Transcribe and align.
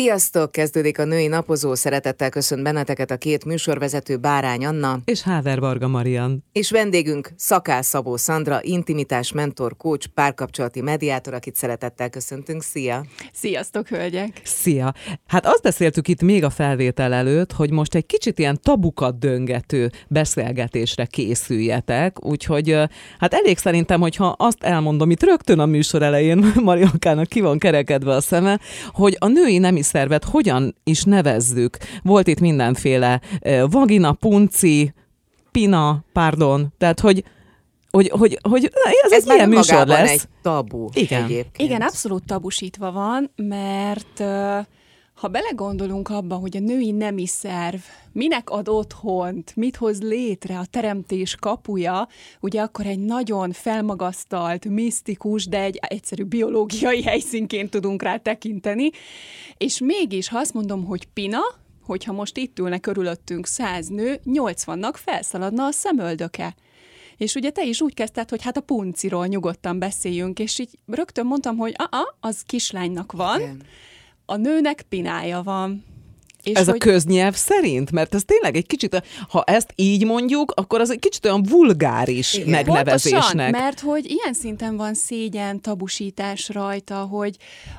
Sziasztok! 0.00 0.52
Kezdődik 0.52 0.98
a 0.98 1.04
női 1.04 1.26
napozó. 1.26 1.74
Szeretettel 1.74 2.30
köszönt 2.30 2.62
benneteket 2.62 3.10
a 3.10 3.16
két 3.16 3.44
műsorvezető 3.44 4.16
Bárány 4.16 4.66
Anna 4.66 4.98
és 5.04 5.22
Háver 5.22 5.60
Varga 5.60 5.88
Marian. 5.88 6.44
És 6.52 6.70
vendégünk 6.70 7.30
Szakál 7.36 7.82
Szabó 7.82 8.16
Szandra, 8.16 8.58
intimitás 8.62 9.32
mentor, 9.32 9.76
coach, 9.76 10.06
párkapcsolati 10.06 10.80
mediátor, 10.80 11.34
akit 11.34 11.56
szeretettel 11.56 12.10
köszöntünk. 12.10 12.62
Szia! 12.62 13.04
Sziasztok, 13.32 13.88
hölgyek! 13.88 14.40
Szia! 14.44 14.94
Hát 15.26 15.46
azt 15.46 15.62
beszéltük 15.62 16.08
itt 16.08 16.22
még 16.22 16.44
a 16.44 16.50
felvétel 16.50 17.12
előtt, 17.12 17.52
hogy 17.52 17.70
most 17.70 17.94
egy 17.94 18.06
kicsit 18.06 18.38
ilyen 18.38 18.58
tabukat 18.62 19.18
döngető 19.18 19.90
beszélgetésre 20.08 21.04
készüljetek, 21.04 22.24
úgyhogy 22.24 22.76
hát 23.18 23.34
elég 23.34 23.58
szerintem, 23.58 24.00
hogyha 24.00 24.26
azt 24.38 24.62
elmondom 24.62 25.10
itt 25.10 25.22
rögtön 25.22 25.58
a 25.58 25.66
műsor 25.66 26.02
elején, 26.02 26.52
Mariankának 26.64 27.26
ki 27.26 27.40
van 27.40 27.58
kerekedve 27.58 28.14
a 28.14 28.20
szeme, 28.20 28.60
hogy 28.92 29.16
a 29.18 29.26
női 29.26 29.58
nemi 29.58 29.88
szervet 29.90 30.24
hogyan 30.24 30.74
is 30.84 31.02
nevezzük. 31.02 31.76
Volt 32.02 32.26
itt 32.26 32.40
mindenféle 32.40 33.20
vagina, 33.70 34.12
punci, 34.12 34.94
pina, 35.50 36.04
pardon, 36.12 36.72
tehát 36.78 37.00
hogy 37.00 37.24
hogy, 37.90 38.12
hogy, 38.18 38.38
hogy 38.42 38.72
ez, 39.02 39.12
ez 39.12 39.28
egy 39.28 39.34
ilyen 39.34 39.48
műsor 39.48 39.86
lesz. 39.86 40.10
egy 40.10 40.22
tabu 40.42 40.88
Igen. 40.92 41.24
egyébként. 41.24 41.68
Igen, 41.70 41.82
abszolút 41.82 42.26
tabusítva 42.26 42.92
van, 42.92 43.30
mert 43.36 44.22
ha 45.20 45.28
belegondolunk 45.28 46.08
abba, 46.08 46.34
hogy 46.34 46.56
a 46.56 46.60
női 46.60 46.90
nemi 46.90 47.26
szerv 47.26 47.80
minek 48.12 48.50
ad 48.50 48.68
otthont, 48.68 49.56
mit 49.56 49.76
hoz 49.76 50.02
létre 50.02 50.58
a 50.58 50.66
teremtés 50.70 51.34
kapuja, 51.34 52.08
ugye 52.40 52.60
akkor 52.60 52.86
egy 52.86 52.98
nagyon 52.98 53.52
felmagasztalt, 53.52 54.64
misztikus, 54.64 55.46
de 55.46 55.60
egy 55.62 55.78
egyszerű 55.82 56.24
biológiai 56.24 57.02
helyszínként 57.02 57.70
tudunk 57.70 58.02
rá 58.02 58.16
tekinteni, 58.16 58.90
és 59.56 59.78
mégis, 59.78 60.28
ha 60.28 60.38
azt 60.38 60.54
mondom, 60.54 60.84
hogy 60.84 61.06
pina, 61.06 61.40
hogyha 61.82 62.12
most 62.12 62.36
itt 62.36 62.58
ülne 62.58 62.78
körülöttünk 62.78 63.46
száz 63.46 63.88
nő, 63.88 64.20
80-nak 64.24 64.94
felszaladna 64.94 65.64
a 65.64 65.72
szemöldöke. 65.72 66.54
És 67.16 67.34
ugye 67.34 67.50
te 67.50 67.64
is 67.64 67.80
úgy 67.80 67.94
kezdted, 67.94 68.30
hogy 68.30 68.42
hát 68.42 68.56
a 68.56 68.60
punciról 68.60 69.26
nyugodtan 69.26 69.78
beszéljünk, 69.78 70.38
és 70.38 70.58
így 70.58 70.78
rögtön 70.86 71.26
mondtam, 71.26 71.56
hogy 71.56 71.74
a 71.76 72.14
az 72.20 72.42
kislánynak 72.42 73.12
van, 73.12 73.40
Igen 73.40 73.62
a 74.30 74.36
nőnek 74.36 74.82
pinája 74.88 75.42
van. 75.42 75.84
És 76.42 76.56
ez 76.56 76.66
hogy... 76.66 76.74
a 76.74 76.78
köznyelv 76.78 77.34
szerint? 77.34 77.90
Mert 77.90 78.14
ez 78.14 78.24
tényleg 78.24 78.56
egy 78.56 78.66
kicsit, 78.66 79.02
ha 79.28 79.42
ezt 79.42 79.72
így 79.74 80.04
mondjuk, 80.04 80.52
akkor 80.56 80.80
az 80.80 80.90
egy 80.90 80.98
kicsit 80.98 81.24
olyan 81.24 81.42
vulgáris 81.42 82.34
Igen. 82.34 82.48
megnevezésnek. 82.48 83.20
Pontosan, 83.20 83.50
mert 83.50 83.80
hogy 83.80 84.10
ilyen 84.10 84.34
szinten 84.34 84.76
van 84.76 84.94
szégyen, 84.94 85.60
tabusítás 85.60 86.48
rajta, 86.48 86.96
hogy 86.96 87.36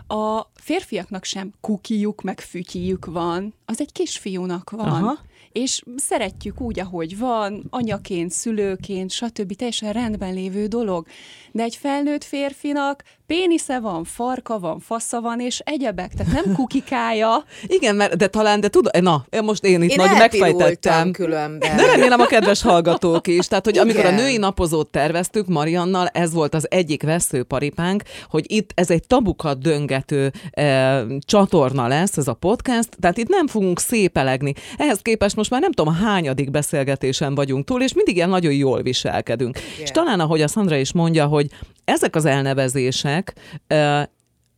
a 0.08 0.42
férfiaknak 0.56 1.24
sem 1.24 1.52
kukijuk, 1.62 2.22
meg 2.22 2.40
fütyijük 2.40 3.06
van, 3.06 3.54
az 3.66 3.80
egy 3.80 3.92
kisfiúnak 3.92 4.70
van. 4.70 4.88
Aha 4.88 5.20
és 5.52 5.82
szeretjük 5.96 6.62
úgy, 6.62 6.80
ahogy 6.80 7.18
van, 7.18 7.64
anyaként, 7.70 8.32
szülőként, 8.32 9.12
stb. 9.12 9.56
teljesen 9.56 9.94
rendben 9.94 10.34
lévő 10.34 10.68
dolog. 10.68 11.08
De 11.52 11.64
egy 11.64 11.76
felnőtt 11.76 12.24
férfinak 12.24 13.04
pénisze 13.32 13.80
van, 13.80 14.04
farka 14.04 14.60
van, 14.60 14.80
fasza 14.80 15.22
van, 15.22 15.40
és 15.40 15.60
egyebek, 15.64 16.14
tehát 16.14 16.34
nem 16.34 16.56
kukikája. 16.56 17.44
Igen, 17.78 17.96
mert, 17.96 18.18
de 18.18 18.28
talán, 18.28 18.60
de 18.60 18.68
tudod, 18.68 19.02
na, 19.02 19.26
most 19.44 19.64
én 19.64 19.82
itt 19.82 19.90
én 19.90 19.96
nagy 19.98 20.18
megfejtettem. 20.18 21.12
különben. 21.12 21.76
De 21.76 21.86
remélem 21.86 22.20
a 22.20 22.26
kedves 22.26 22.62
hallgatók 22.62 23.28
is. 23.28 23.48
Tehát, 23.48 23.66
hogy 23.66 23.76
Igen. 23.76 23.88
amikor 23.88 24.06
a 24.06 24.12
női 24.12 24.38
napozót 24.38 24.88
terveztük 24.88 25.48
Mariannal, 25.48 26.08
ez 26.08 26.34
volt 26.34 26.54
az 26.54 26.68
egyik 26.72 27.04
veszőparipánk, 27.04 28.04
hogy 28.30 28.46
itt 28.48 28.72
ez 28.76 28.90
egy 28.90 29.08
tabukat 29.08 29.60
döngető 29.60 30.32
e, 30.52 31.04
csatorna 31.20 31.88
lesz, 31.88 32.18
ez 32.18 32.28
a 32.28 32.34
podcast, 32.34 32.90
tehát 33.00 33.18
itt 33.18 33.30
nem 33.30 33.48
fogunk 33.48 33.80
szépelegni. 33.80 34.54
Ehhez 34.78 35.00
képest 35.02 35.36
most 35.36 35.50
már 35.50 35.62
nem 35.62 35.72
tudom, 35.72 35.94
hányadik 35.94 36.52
beszélgetésen 36.52 37.36
vagyunk 37.36 37.66
túl, 37.66 37.82
és 37.82 37.94
mindig 37.94 38.16
ilyen 38.16 38.30
nagyon 38.30 38.54
jól 38.54 38.82
viselkedünk. 38.82 39.58
Igen. 39.58 39.82
És 39.82 39.90
talán, 39.90 40.20
ahogy 40.20 40.42
a 40.42 40.48
Szandra 40.48 40.76
is 40.76 40.94
mondja, 40.94 41.26
hogy 41.26 41.48
ezek 41.86 42.16
az 42.16 42.26
elnevezések 42.26 43.21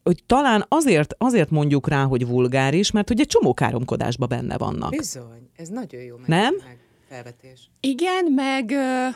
hogy 0.03 0.24
talán 0.25 0.66
azért, 0.68 1.13
azért 1.18 1.50
mondjuk 1.50 1.88
rá, 1.88 2.03
hogy 2.03 2.28
vulgáris, 2.28 2.91
mert 2.91 3.07
hogy 3.07 3.19
egy 3.19 3.28
csomó 3.28 3.53
káromkodásban 3.53 4.29
benne 4.29 4.57
vannak. 4.57 4.90
Bizony, 4.90 5.50
ez 5.56 5.68
nagyon 5.68 6.01
jó. 6.01 6.18
Meg, 6.18 6.28
Nem? 6.28 6.56
Meg 6.66 6.78
felvetés. 7.09 7.69
Igen, 7.79 8.25
meg 8.31 8.73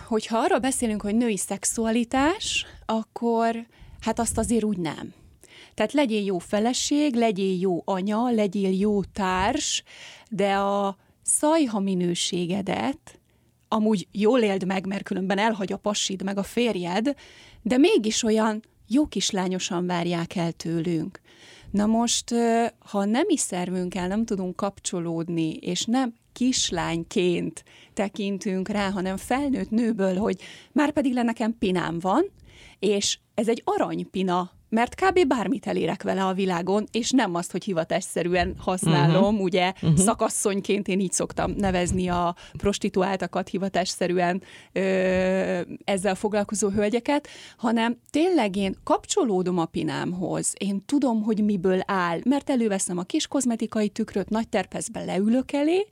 hogyha 0.08 0.38
arra 0.38 0.60
beszélünk, 0.60 1.02
hogy 1.02 1.16
női 1.16 1.38
szexualitás, 1.38 2.66
akkor 2.86 3.68
hát 4.00 4.20
azt 4.20 4.38
azért 4.38 4.64
úgy 4.64 4.78
nem. 4.78 5.14
Tehát 5.74 5.94
legyél 5.94 6.24
jó 6.24 6.38
feleség, 6.38 7.16
legyél 7.16 7.60
jó 7.60 7.82
anya, 7.86 8.30
legyél 8.30 8.80
jó 8.80 9.04
társ, 9.04 9.84
de 10.30 10.54
a 10.54 10.98
szajha 11.22 11.80
minőségedet 11.80 13.20
amúgy 13.68 14.08
jól 14.12 14.42
éld 14.42 14.66
meg, 14.66 14.86
mert 14.86 15.04
különben 15.04 15.38
elhagy 15.38 15.74
a 15.74 15.78
passid 15.78 16.24
meg 16.24 16.38
a 16.38 16.44
férjed, 16.44 17.14
de 17.62 17.78
mégis 17.78 18.24
olyan 18.24 18.64
jó 18.88 19.08
kislányosan 19.08 19.86
várják 19.86 20.36
el 20.36 20.52
tőlünk. 20.52 21.20
Na 21.72 21.86
most, 21.86 22.34
ha 22.80 23.06
nem 23.06 23.26
is 23.28 23.40
szervünkkel 23.40 24.08
nem 24.08 24.26
tudunk 24.26 24.56
kapcsolódni, 24.56 25.54
és 25.54 25.86
nem 25.86 26.14
kislányként 26.34 27.64
tekintünk 27.94 28.68
rá, 28.68 28.90
hanem 28.90 29.18
felnőtt 29.18 29.70
nőből, 29.70 30.16
hogy 30.16 30.42
már 30.72 30.92
pedig 30.92 31.14
le 31.14 31.24
nekem 31.24 31.58
pinám 31.58 32.00
van, 32.00 32.26
és 32.80 33.20
ez 33.34 33.48
egy 33.48 33.62
aranypina, 33.66 34.52
mert 34.70 34.96
kb. 34.96 35.28
bármit 35.28 35.68
elérek 35.68 36.04
vele 36.04 36.26
a 36.26 36.34
világon, 36.34 36.88
és 36.92 37.12
nem 37.12 37.36
azt, 37.36 37.52
hogy 37.52 37.64
hivatásszerűen 37.64 38.56
használom, 38.58 39.24
uh-huh. 39.24 39.42
ugye 39.42 39.74
uh-huh. 39.82 39.98
szakasszonyként 39.98 40.88
én 40.88 41.00
így 41.00 41.12
szoktam 41.12 41.52
nevezni 41.52 42.08
a 42.08 42.36
prostituáltakat 42.58 43.50
hivatásszerűen 43.50 44.42
ö, 44.72 44.82
ezzel 45.84 46.16
foglalkozó 46.16 46.70
hölgyeket, 46.70 47.28
hanem 47.58 47.98
tényleg 48.10 48.56
én 48.56 48.76
kapcsolódom 48.84 49.58
a 49.58 49.66
pinámhoz, 49.66 50.54
én 50.58 50.86
tudom, 50.86 51.24
hogy 51.24 51.44
miből 51.44 51.80
áll, 51.86 52.20
mert 52.24 52.50
előveszem 52.50 52.98
a 52.98 53.04
kis 53.04 53.28
kozmetikai 53.28 53.90
tükröt, 53.90 54.30
nagy 54.30 54.50
terpezbe 54.50 55.04
leülök 55.04 55.52
elé, 55.52 55.88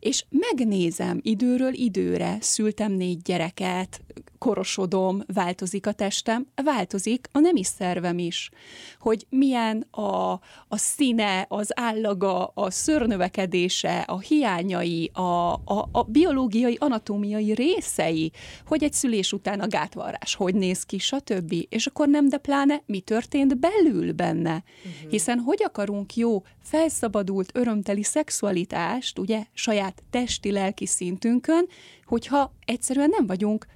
és 0.00 0.24
megnézem 0.28 1.18
időről 1.22 1.72
időre, 1.74 2.36
szültem 2.40 2.92
négy 2.92 3.22
gyereket, 3.22 4.00
korosodom, 4.40 5.22
változik 5.26 5.86
a 5.86 5.92
testem, 5.92 6.46
változik 6.64 7.28
a 7.32 7.38
nemi 7.38 7.64
szervem 7.64 8.18
is. 8.18 8.50
Hogy 8.98 9.26
milyen 9.28 9.86
a, 9.90 10.32
a 10.68 10.76
színe, 10.76 11.46
az 11.48 11.70
állaga, 11.74 12.46
a 12.46 12.70
szörnövekedése, 12.70 13.98
a 13.98 14.18
hiányai, 14.18 15.10
a, 15.12 15.52
a, 15.52 15.88
a 15.92 16.02
biológiai, 16.02 16.76
anatómiai 16.80 17.54
részei, 17.54 18.32
hogy 18.66 18.84
egy 18.84 18.92
szülés 18.92 19.32
után 19.32 19.60
a 19.60 19.66
gátvarrás 19.66 20.34
hogy 20.34 20.54
néz 20.54 20.82
ki, 20.82 20.98
stb. 20.98 21.54
És 21.68 21.86
akkor 21.86 22.08
nem, 22.08 22.28
de 22.28 22.38
pláne 22.38 22.82
mi 22.86 23.00
történt 23.00 23.58
belül 23.58 24.12
benne. 24.12 24.64
Uh-huh. 24.84 25.10
Hiszen 25.10 25.38
hogy 25.38 25.62
akarunk 25.64 26.16
jó, 26.16 26.42
felszabadult, 26.62 27.50
örömteli 27.54 28.02
szexualitást, 28.02 29.18
ugye, 29.18 29.44
saját 29.52 29.89
testi-lelki 30.10 30.86
szintünkön, 30.86 31.66
hogyha 32.04 32.52
egyszerűen 32.64 33.08
nem 33.08 33.26
vagyunk 33.26 33.66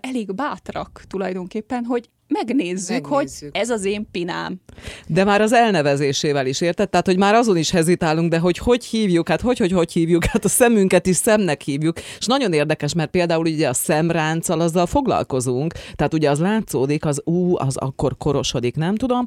elég 0.00 0.34
bátrak 0.34 1.02
tulajdonképpen, 1.08 1.84
hogy 1.84 2.10
megnézzük, 2.42 2.88
megnézzük, 2.88 3.06
hogy 3.06 3.30
ez 3.52 3.70
az 3.70 3.84
én 3.84 4.06
pinám. 4.10 4.60
De 5.06 5.24
már 5.24 5.40
az 5.40 5.52
elnevezésével 5.52 6.46
is, 6.46 6.60
érted? 6.60 6.88
Tehát, 6.90 7.06
hogy 7.06 7.18
már 7.18 7.34
azon 7.34 7.56
is 7.56 7.70
hezitálunk, 7.70 8.30
de 8.30 8.38
hogy 8.38 8.58
hogy 8.58 8.84
hívjuk, 8.84 9.28
hát 9.28 9.40
hogy, 9.40 9.58
hogy, 9.58 9.72
hogy 9.72 9.92
hívjuk, 9.92 10.24
hát 10.24 10.44
a 10.44 10.48
szemünket 10.48 11.06
is 11.06 11.16
szemnek 11.16 11.62
hívjuk. 11.62 11.98
És 12.18 12.26
nagyon 12.26 12.52
érdekes, 12.52 12.94
mert 12.94 13.10
például 13.10 13.46
ugye 13.46 13.68
a 13.68 13.72
szemránccal 13.72 14.60
azzal 14.60 14.86
foglalkozunk, 14.86 15.72
tehát 15.94 16.14
ugye 16.14 16.30
az 16.30 16.38
látszódik, 16.40 17.04
az 17.04 17.20
ú, 17.24 17.56
az 17.58 17.76
akkor 17.76 18.16
korosodik, 18.16 18.76
nem 18.76 18.94
tudom. 18.96 19.26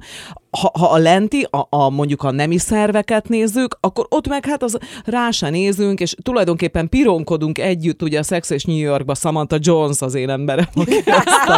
Ha, 0.51 0.71
ha 0.79 0.85
a 0.85 0.97
lenti, 0.97 1.47
a, 1.49 1.67
a, 1.69 1.89
mondjuk 1.89 2.23
a 2.23 2.31
nemi 2.31 2.57
szerveket 2.57 3.29
nézzük, 3.29 3.77
akkor 3.79 4.05
ott 4.09 4.27
meg 4.27 4.45
hát 4.45 4.63
az 4.63 4.77
rá 5.05 5.31
se 5.31 5.49
nézünk, 5.49 5.99
és 5.99 6.15
tulajdonképpen 6.21 6.89
pironkodunk 6.89 7.57
együtt, 7.57 8.01
ugye 8.01 8.19
a 8.19 8.23
Sex 8.23 8.49
és 8.49 8.63
New 8.63 8.75
Yorkba 8.75 9.15
Samantha 9.15 9.57
Jones 9.61 10.01
az 10.01 10.15
én 10.15 10.29
emberem, 10.29 10.65
aki, 10.73 10.95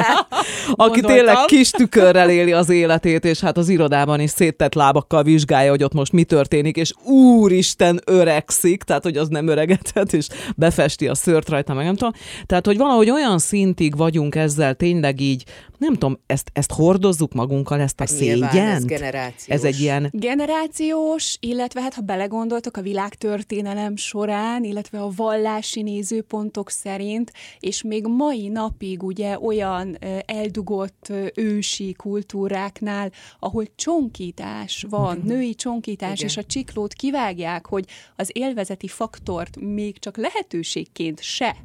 aki 0.86 1.02
tényleg 1.02 1.30
tényleg 1.30 1.38
kis 1.45 1.69
tükörrel 1.69 2.30
éli 2.30 2.51
az 2.51 2.69
életét, 2.69 3.25
és 3.25 3.39
hát 3.39 3.57
az 3.57 3.69
irodában 3.69 4.19
is 4.19 4.30
széttett 4.30 4.74
lábakkal 4.74 5.24
vizsgálja, 5.24 5.69
hogy 5.69 5.83
ott 5.83 5.94
most 5.94 6.12
mi 6.12 6.24
történik, 6.24 6.75
és 6.75 6.94
úristen 7.03 8.01
öregszik, 8.06 8.83
tehát 8.83 9.03
hogy 9.03 9.18
az 9.18 9.27
nem 9.27 9.47
öregedhet, 9.47 10.13
és 10.13 10.27
befesti 10.56 11.07
a 11.07 11.15
szőrt 11.15 11.50
rajta, 11.50 11.74
meg 11.74 11.86
nem 11.86 11.95
tudom. 11.95 12.13
Tehát, 12.45 12.65
hogy 12.65 12.77
valahogy 12.77 13.09
olyan 13.09 13.39
szintig 13.39 13.97
vagyunk 13.97 14.36
ezzel 14.36 14.74
tényleg 14.74 15.19
így 15.19 15.44
nem 15.80 15.94
tudom, 15.94 16.20
ezt, 16.26 16.50
ezt 16.54 16.72
hordozzuk 16.72 17.34
magunkkal, 17.34 17.80
ezt 17.80 18.00
a 18.00 18.04
Hát 18.04 18.12
szégyent? 18.12 18.54
ez 18.54 18.86
generációs. 18.86 19.48
Ez 19.48 19.64
egy 19.64 19.80
ilyen, 19.80 20.10
Generációs, 20.12 21.38
illetve 21.40 21.81
hát 21.81 21.94
ha 21.94 22.02
belegondoltok 22.02 22.78
a 22.78 22.81
világtörténelem 22.81 23.96
során, 23.96 24.64
illetve 24.64 25.02
a 25.02 25.12
vallási 25.16 25.81
nézőpontok 25.81 26.70
szerint, 26.70 27.31
és 27.60 27.84
még 27.84 28.06
mai 28.08 28.48
napig 28.48 29.04
ugye 29.04 29.40
olyan 29.40 29.98
eldugott 30.26 31.12
ősi 31.34 31.94
kultúráknál, 31.94 33.12
ahol 33.40 33.66
csonkítás 33.76 34.86
van, 34.90 35.22
női 35.24 35.56
csonkítás, 35.56 36.18
Igen. 36.18 36.30
és 36.30 36.38
a 36.38 36.44
csiklót 36.44 36.94
kivágják, 36.94 37.66
hogy 37.66 37.86
az 38.16 38.30
élvezeti 38.34 38.88
faktort 38.88 39.60
még 39.60 40.00
csak 40.00 40.18
lehetőségként 40.18 41.22
se 41.22 41.56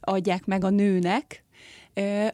adják 0.00 0.46
meg 0.46 0.64
a 0.64 0.70
nőnek, 0.70 1.44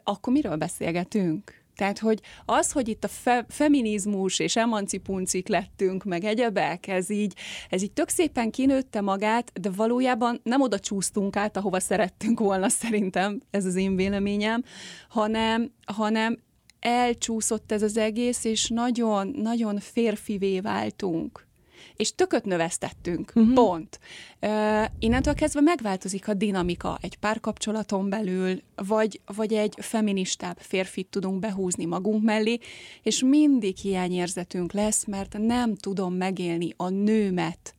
akkor 0.04 0.32
miről 0.32 0.56
beszélgetünk? 0.56 1.62
Tehát, 1.76 1.98
hogy 1.98 2.20
az, 2.44 2.72
hogy 2.72 2.88
itt 2.88 3.04
a 3.04 3.08
fe- 3.08 3.46
feminizmus 3.48 4.38
és 4.38 4.56
emancipuncik 4.56 5.48
lettünk, 5.48 6.04
meg 6.04 6.24
egyebek, 6.24 6.86
ez 6.86 7.10
így, 7.10 7.34
ez 7.68 7.82
így 7.82 7.92
tök 7.92 8.08
szépen 8.08 8.50
kinőtte 8.50 9.00
magát, 9.00 9.52
de 9.60 9.70
valójában 9.70 10.40
nem 10.42 10.60
oda 10.60 10.78
csúsztunk 10.78 11.36
át, 11.36 11.56
ahova 11.56 11.80
szerettünk 11.80 12.40
volna 12.40 12.68
szerintem, 12.68 13.40
ez 13.50 13.64
az 13.64 13.74
én 13.74 13.96
véleményem, 13.96 14.62
hanem, 15.08 15.72
hanem 15.86 16.38
elcsúszott 16.80 17.72
ez 17.72 17.82
az 17.82 17.96
egész, 17.96 18.44
és 18.44 18.68
nagyon, 18.68 19.34
nagyon 19.36 19.78
férfivé 19.78 20.60
váltunk 20.60 21.46
és 21.96 22.14
tököt 22.14 22.44
növesztettünk, 22.44 23.32
uh-huh. 23.34 23.54
pont. 23.54 23.98
Uh, 24.40 24.84
innentől 24.98 25.34
kezdve 25.34 25.60
megváltozik 25.60 26.28
a 26.28 26.34
dinamika 26.34 26.98
egy 27.00 27.16
párkapcsolaton 27.16 28.08
belül, 28.08 28.62
vagy, 28.74 29.20
vagy 29.36 29.52
egy 29.52 29.74
feministább 29.78 30.56
férfit 30.58 31.06
tudunk 31.06 31.38
behúzni 31.38 31.84
magunk 31.84 32.22
mellé, 32.22 32.58
és 33.02 33.22
mindig 33.22 33.76
hiányérzetünk 33.76 34.72
lesz, 34.72 35.04
mert 35.04 35.38
nem 35.38 35.76
tudom 35.76 36.14
megélni 36.14 36.74
a 36.76 36.88
nőmet, 36.88 37.74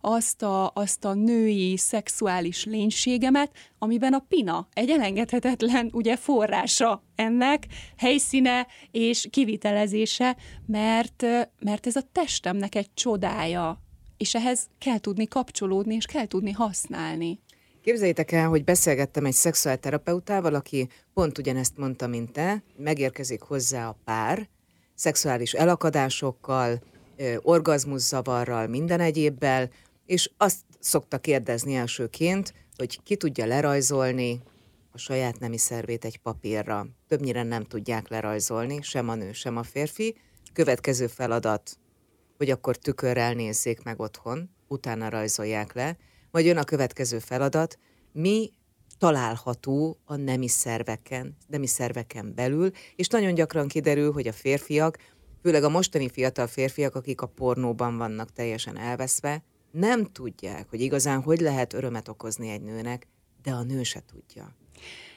azt 0.00 0.42
a, 0.42 0.70
azt 0.74 1.04
a 1.04 1.14
női 1.14 1.76
szexuális 1.76 2.64
lénységemet, 2.64 3.50
amiben 3.78 4.12
a 4.12 4.24
pina 4.28 4.68
egy 4.72 4.90
elengedhetetlen 4.90 5.90
ugye 5.92 6.16
forrása 6.16 7.02
ennek, 7.14 7.66
helyszíne 7.96 8.66
és 8.90 9.28
kivitelezése, 9.30 10.36
mert, 10.66 11.24
mert 11.60 11.86
ez 11.86 11.96
a 11.96 12.08
testemnek 12.12 12.74
egy 12.74 12.94
csodája, 12.94 13.82
és 14.16 14.34
ehhez 14.34 14.68
kell 14.78 14.98
tudni 14.98 15.26
kapcsolódni, 15.26 15.94
és 15.94 16.04
kell 16.04 16.26
tudni 16.26 16.50
használni. 16.50 17.40
Képzeljétek 17.82 18.32
el, 18.32 18.48
hogy 18.48 18.64
beszélgettem 18.64 19.24
egy 19.24 19.32
szexuálterapeutával, 19.32 20.54
aki 20.54 20.88
pont 21.14 21.38
ugyanezt 21.38 21.76
mondta, 21.76 22.06
mint 22.06 22.32
te, 22.32 22.62
megérkezik 22.76 23.42
hozzá 23.42 23.88
a 23.88 23.96
pár, 24.04 24.48
szexuális 24.94 25.52
elakadásokkal, 25.52 26.82
ö, 27.20 27.36
orgazmuszavarral, 27.40 28.66
minden 28.66 29.00
egyébbel, 29.00 29.70
és 30.06 30.30
azt 30.36 30.60
szokta 30.78 31.18
kérdezni 31.18 31.74
elsőként, 31.74 32.54
hogy 32.76 33.02
ki 33.02 33.16
tudja 33.16 33.46
lerajzolni 33.46 34.40
a 34.92 34.98
saját 34.98 35.38
nemi 35.38 35.58
szervét 35.58 36.04
egy 36.04 36.18
papírra. 36.18 36.86
Többnyire 37.08 37.42
nem 37.42 37.64
tudják 37.64 38.08
lerajzolni, 38.08 38.78
sem 38.82 39.08
a 39.08 39.14
nő, 39.14 39.32
sem 39.32 39.56
a 39.56 39.62
férfi. 39.62 40.16
Következő 40.52 41.06
feladat, 41.06 41.78
hogy 42.36 42.50
akkor 42.50 42.76
tükörrel 42.76 43.32
nézzék 43.32 43.82
meg 43.82 44.00
otthon, 44.00 44.50
utána 44.68 45.08
rajzolják 45.08 45.72
le, 45.72 45.96
vagy 46.30 46.44
jön 46.44 46.56
a 46.56 46.64
következő 46.64 47.18
feladat, 47.18 47.78
mi 48.12 48.50
található 48.98 49.98
a 50.04 50.16
nemi 50.16 50.48
szerveken, 50.48 51.36
nemi 51.46 51.66
szerveken 51.66 52.34
belül, 52.34 52.70
és 52.96 53.06
nagyon 53.06 53.34
gyakran 53.34 53.68
kiderül, 53.68 54.12
hogy 54.12 54.26
a 54.26 54.32
férfiak, 54.32 54.98
főleg 55.42 55.64
a 55.64 55.68
mostani 55.68 56.08
fiatal 56.08 56.46
férfiak, 56.46 56.94
akik 56.94 57.20
a 57.20 57.26
pornóban 57.26 57.96
vannak 57.96 58.32
teljesen 58.32 58.78
elveszve, 58.78 59.42
nem 59.70 60.04
tudják, 60.04 60.66
hogy 60.70 60.80
igazán 60.80 61.22
hogy 61.22 61.40
lehet 61.40 61.72
örömet 61.72 62.08
okozni 62.08 62.48
egy 62.48 62.62
nőnek, 62.62 63.06
de 63.42 63.50
a 63.50 63.62
nő 63.62 63.82
se 63.82 64.02
tudja. 64.12 64.54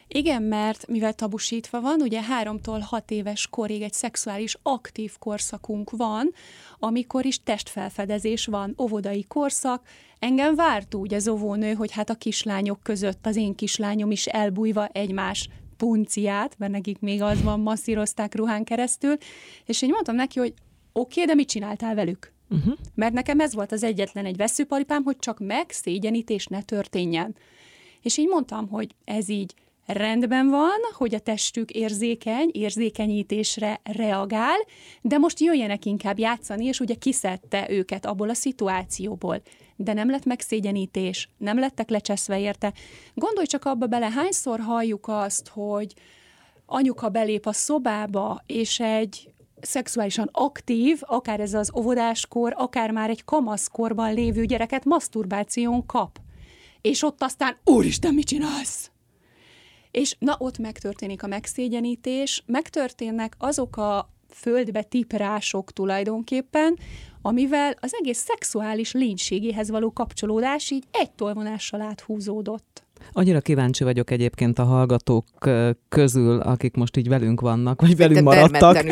Igen, 0.07 0.43
mert 0.43 0.87
mivel 0.87 1.13
tabusítva 1.13 1.81
van, 1.81 2.01
ugye 2.01 2.21
háromtól 2.21 2.79
hat 2.79 3.11
éves 3.11 3.47
korig 3.47 3.81
egy 3.81 3.93
szexuális 3.93 4.57
aktív 4.61 5.17
korszakunk 5.19 5.89
van, 5.89 6.31
amikor 6.79 7.25
is 7.25 7.43
testfelfedezés 7.43 8.45
van, 8.45 8.75
óvodai 8.81 9.23
korszak. 9.27 9.87
Engem 10.19 10.55
várt 10.55 10.95
úgy 10.95 11.13
az 11.13 11.27
óvónő, 11.27 11.73
hogy 11.73 11.91
hát 11.91 12.09
a 12.09 12.15
kislányok 12.15 12.79
között 12.83 13.25
az 13.25 13.35
én 13.35 13.55
kislányom 13.55 14.11
is 14.11 14.25
elbújva 14.25 14.87
egymás 14.87 15.49
punciát, 15.83 16.55
mert 16.57 16.71
nekik 16.71 16.99
még 16.99 17.21
az 17.21 17.43
van, 17.43 17.59
masszírozták 17.59 18.35
ruhán 18.35 18.63
keresztül, 18.63 19.17
és 19.65 19.81
én 19.81 19.89
mondtam 19.89 20.15
neki, 20.15 20.39
hogy 20.39 20.53
oké, 20.91 21.21
okay, 21.21 21.25
de 21.25 21.33
mit 21.33 21.47
csináltál 21.47 21.95
velük? 21.95 22.31
Uh-huh. 22.49 22.73
Mert 22.95 23.13
nekem 23.13 23.39
ez 23.39 23.53
volt 23.53 23.71
az 23.71 23.83
egyetlen 23.83 24.25
egy 24.25 24.37
veszőparipám, 24.37 25.03
hogy 25.03 25.17
csak 25.19 25.39
megszégyenítés 25.39 26.45
ne 26.45 26.61
történjen. 26.61 27.35
És 28.01 28.17
így 28.17 28.27
mondtam, 28.27 28.67
hogy 28.67 28.95
ez 29.05 29.29
így 29.29 29.53
rendben 29.85 30.49
van, 30.49 30.79
hogy 30.93 31.15
a 31.15 31.19
testük 31.19 31.71
érzékeny, 31.71 32.49
érzékenyítésre 32.53 33.81
reagál, 33.83 34.57
de 35.01 35.17
most 35.17 35.39
jöjjenek 35.39 35.85
inkább 35.85 36.19
játszani, 36.19 36.65
és 36.65 36.79
ugye 36.79 36.95
kiszedte 36.95 37.69
őket 37.69 38.05
abból 38.05 38.29
a 38.29 38.33
szituációból. 38.33 39.41
De 39.75 39.93
nem 39.93 40.09
lett 40.09 40.25
megszégyenítés, 40.25 41.29
nem 41.37 41.59
lettek 41.59 41.89
lecseszve 41.89 42.39
érte. 42.39 42.73
Gondolj 43.13 43.45
csak 43.45 43.65
abba 43.65 43.85
bele, 43.85 44.09
hányszor 44.09 44.59
halljuk 44.59 45.07
azt, 45.07 45.47
hogy 45.47 45.93
anyuka 46.65 47.09
belép 47.09 47.45
a 47.45 47.53
szobába, 47.53 48.43
és 48.45 48.79
egy 48.79 49.33
szexuálisan 49.61 50.29
aktív, 50.31 50.99
akár 51.01 51.39
ez 51.39 51.53
az 51.53 51.71
óvodáskor, 51.75 52.53
akár 52.57 52.91
már 52.91 53.09
egy 53.09 53.23
kamaszkorban 53.23 54.13
lévő 54.13 54.45
gyereket 54.45 54.85
maszturbáción 54.85 55.85
kap. 55.85 56.19
És 56.81 57.03
ott 57.03 57.23
aztán, 57.23 57.57
úristen, 57.63 58.13
mit 58.13 58.25
csinálsz? 58.25 58.92
És 59.93 60.15
na, 60.19 60.35
ott 60.39 60.57
megtörténik 60.57 61.23
a 61.23 61.27
megszégyenítés, 61.27 62.43
megtörténnek 62.45 63.35
azok 63.37 63.77
a 63.77 64.09
földbe 64.29 64.83
tiprások 64.83 65.71
tulajdonképpen, 65.71 66.77
amivel 67.21 67.75
az 67.79 67.93
egész 67.99 68.17
szexuális 68.17 68.91
lénységéhez 68.91 69.69
való 69.69 69.93
kapcsolódás 69.93 70.71
így 70.71 70.83
egy 70.91 71.11
tolvonással 71.11 71.81
áthúzódott. 71.81 72.83
Annyira 73.11 73.41
kíváncsi 73.41 73.83
vagyok 73.83 74.11
egyébként 74.11 74.59
a 74.59 74.63
hallgatók 74.63 75.25
közül, 75.89 76.39
akik 76.39 76.75
most 76.75 76.97
így 76.97 77.07
velünk 77.07 77.41
vannak, 77.41 77.81
vagy 77.81 77.95
velünk 77.95 78.17
Te 78.17 78.23
maradtak. 78.23 78.83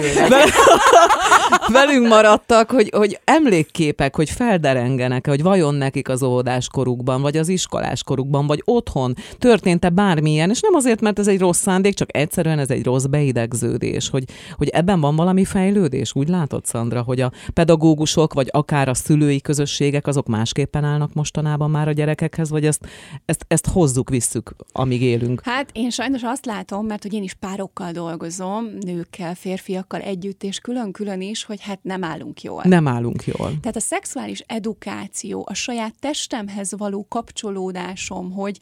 velünk 1.72 2.08
maradtak, 2.08 2.72
hogy, 2.72 2.90
hogy 2.96 3.20
emlékképek, 3.24 4.16
hogy 4.16 4.30
felderengenek 4.30 5.28
hogy 5.28 5.42
vajon 5.44 5.76
nekik 5.76 6.10
az 6.10 6.24
óvodáskorukban, 6.24 7.22
vagy 7.22 7.38
az 7.38 7.48
iskoláskorukban, 7.48 8.48
vagy 8.48 8.62
otthon 8.66 9.16
történt-e 9.38 9.90
bármilyen, 9.90 10.50
és 10.50 10.62
nem 10.62 10.74
azért, 10.74 11.02
mert 11.02 11.20
ez 11.20 11.28
egy 11.28 11.40
rossz 11.40 11.60
szándék, 11.60 11.94
csak 11.94 12.18
egyszerűen 12.18 12.60
ez 12.60 12.70
egy 12.70 12.84
rossz 12.84 13.06
beidegződés, 13.06 14.10
hogy, 14.10 14.24
hogy 14.58 14.68
ebben 14.68 15.00
van 15.00 15.16
valami 15.16 15.46
fejlődés. 15.46 16.16
Úgy 16.16 16.30
látod, 16.30 16.66
Szandra, 16.66 17.02
hogy 17.02 17.22
a 17.22 17.32
pedagógusok, 17.54 18.34
vagy 18.34 18.48
akár 18.52 18.90
a 18.90 18.94
szülői 18.94 19.42
közösségek, 19.42 20.08
azok 20.08 20.28
másképpen 20.28 20.84
állnak 20.84 21.14
mostanában 21.14 21.70
már 21.70 21.88
a 21.88 21.92
gyerekekhez, 21.92 22.50
vagy 22.50 22.66
ezt, 22.66 22.88
ezt, 23.26 23.46
ezt 23.48 23.68
hozzuk, 23.68 24.01
visszük, 24.10 24.56
amíg 24.72 25.02
élünk. 25.02 25.42
Hát 25.44 25.70
én 25.74 25.90
sajnos 25.90 26.24
azt 26.24 26.46
látom, 26.46 26.86
mert 26.86 27.02
hogy 27.02 27.14
én 27.14 27.24
is 27.24 27.34
párokkal 27.34 27.92
dolgozom, 27.92 28.66
nőkkel, 28.80 29.36
férfiakkal 29.36 30.02
együtt, 30.02 30.44
és 30.44 30.60
külön-külön 30.60 31.22
is, 31.22 31.44
hogy 31.44 31.62
hát 31.62 31.80
nem 31.84 32.04
állunk 32.04 32.42
jól. 32.42 32.62
Nem 32.66 32.88
állunk 32.88 33.26
jól. 33.26 33.60
Tehát 33.62 33.76
a 33.76 33.80
szexuális 33.80 34.44
edukáció, 34.48 35.46
a 35.50 35.54
saját 35.54 35.94
testemhez 36.00 36.74
való 36.78 37.06
kapcsolódásom, 37.10 38.32
hogy, 38.32 38.60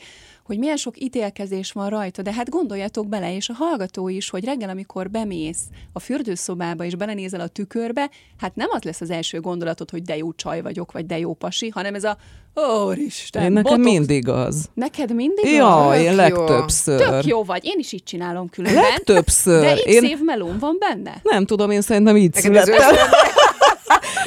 hogy 0.50 0.58
milyen 0.60 0.78
sok 0.78 1.02
ítélkezés 1.02 1.72
van 1.72 1.90
rajta, 1.90 2.22
de 2.22 2.34
hát 2.34 2.50
gondoljatok 2.50 3.08
bele, 3.08 3.36
és 3.36 3.50
a 3.50 3.54
hallgató 3.54 4.08
is, 4.08 4.30
hogy 4.30 4.46
reggel, 4.46 4.70
amikor 4.70 5.10
bemész 5.10 5.60
a 5.94 6.00
fürdőszobába, 6.00 6.84
és 6.86 6.96
belenézel 6.96 7.40
a 7.40 7.48
tükörbe, 7.48 8.10
hát 8.38 8.56
nem 8.56 8.68
az 8.72 8.84
lesz 8.84 9.02
az 9.02 9.10
első 9.10 9.40
gondolatod, 9.40 9.90
hogy 9.90 10.02
de 10.02 10.18
jó 10.18 10.34
csaj 10.34 10.62
vagyok, 10.62 10.92
vagy 10.92 11.06
de 11.06 11.20
jó 11.20 11.34
pasi, 11.34 11.70
hanem 11.70 11.96
ez 11.96 12.04
a 12.04 12.18
Úristen, 12.88 13.44
Én 13.44 13.52
nekem 13.52 13.72
botox. 13.78 13.92
mindig 13.98 14.28
az. 14.28 14.70
Neked 14.74 15.14
mindig 15.16 15.46
Ja, 15.46 15.88
az? 15.88 16.00
én 16.00 16.16
legtöbbször. 16.16 17.02
Tök 17.02 17.26
jó 17.26 17.44
vagy, 17.44 17.66
én 17.66 17.76
is 17.80 17.92
így 17.92 18.04
csinálom 18.04 18.50
különben. 18.50 18.84
Legtöbbször. 18.84 19.62
De 19.62 19.76
Én- 19.76 20.04
én... 20.04 20.20
melón 20.26 20.58
van 20.60 20.78
benne? 20.80 21.20
Nem 21.24 21.46
tudom, 21.46 21.72
én 21.72 21.82
szerintem 21.82 22.18
így 22.18 22.34
Neked 22.34 22.64
születtem. 22.64 22.96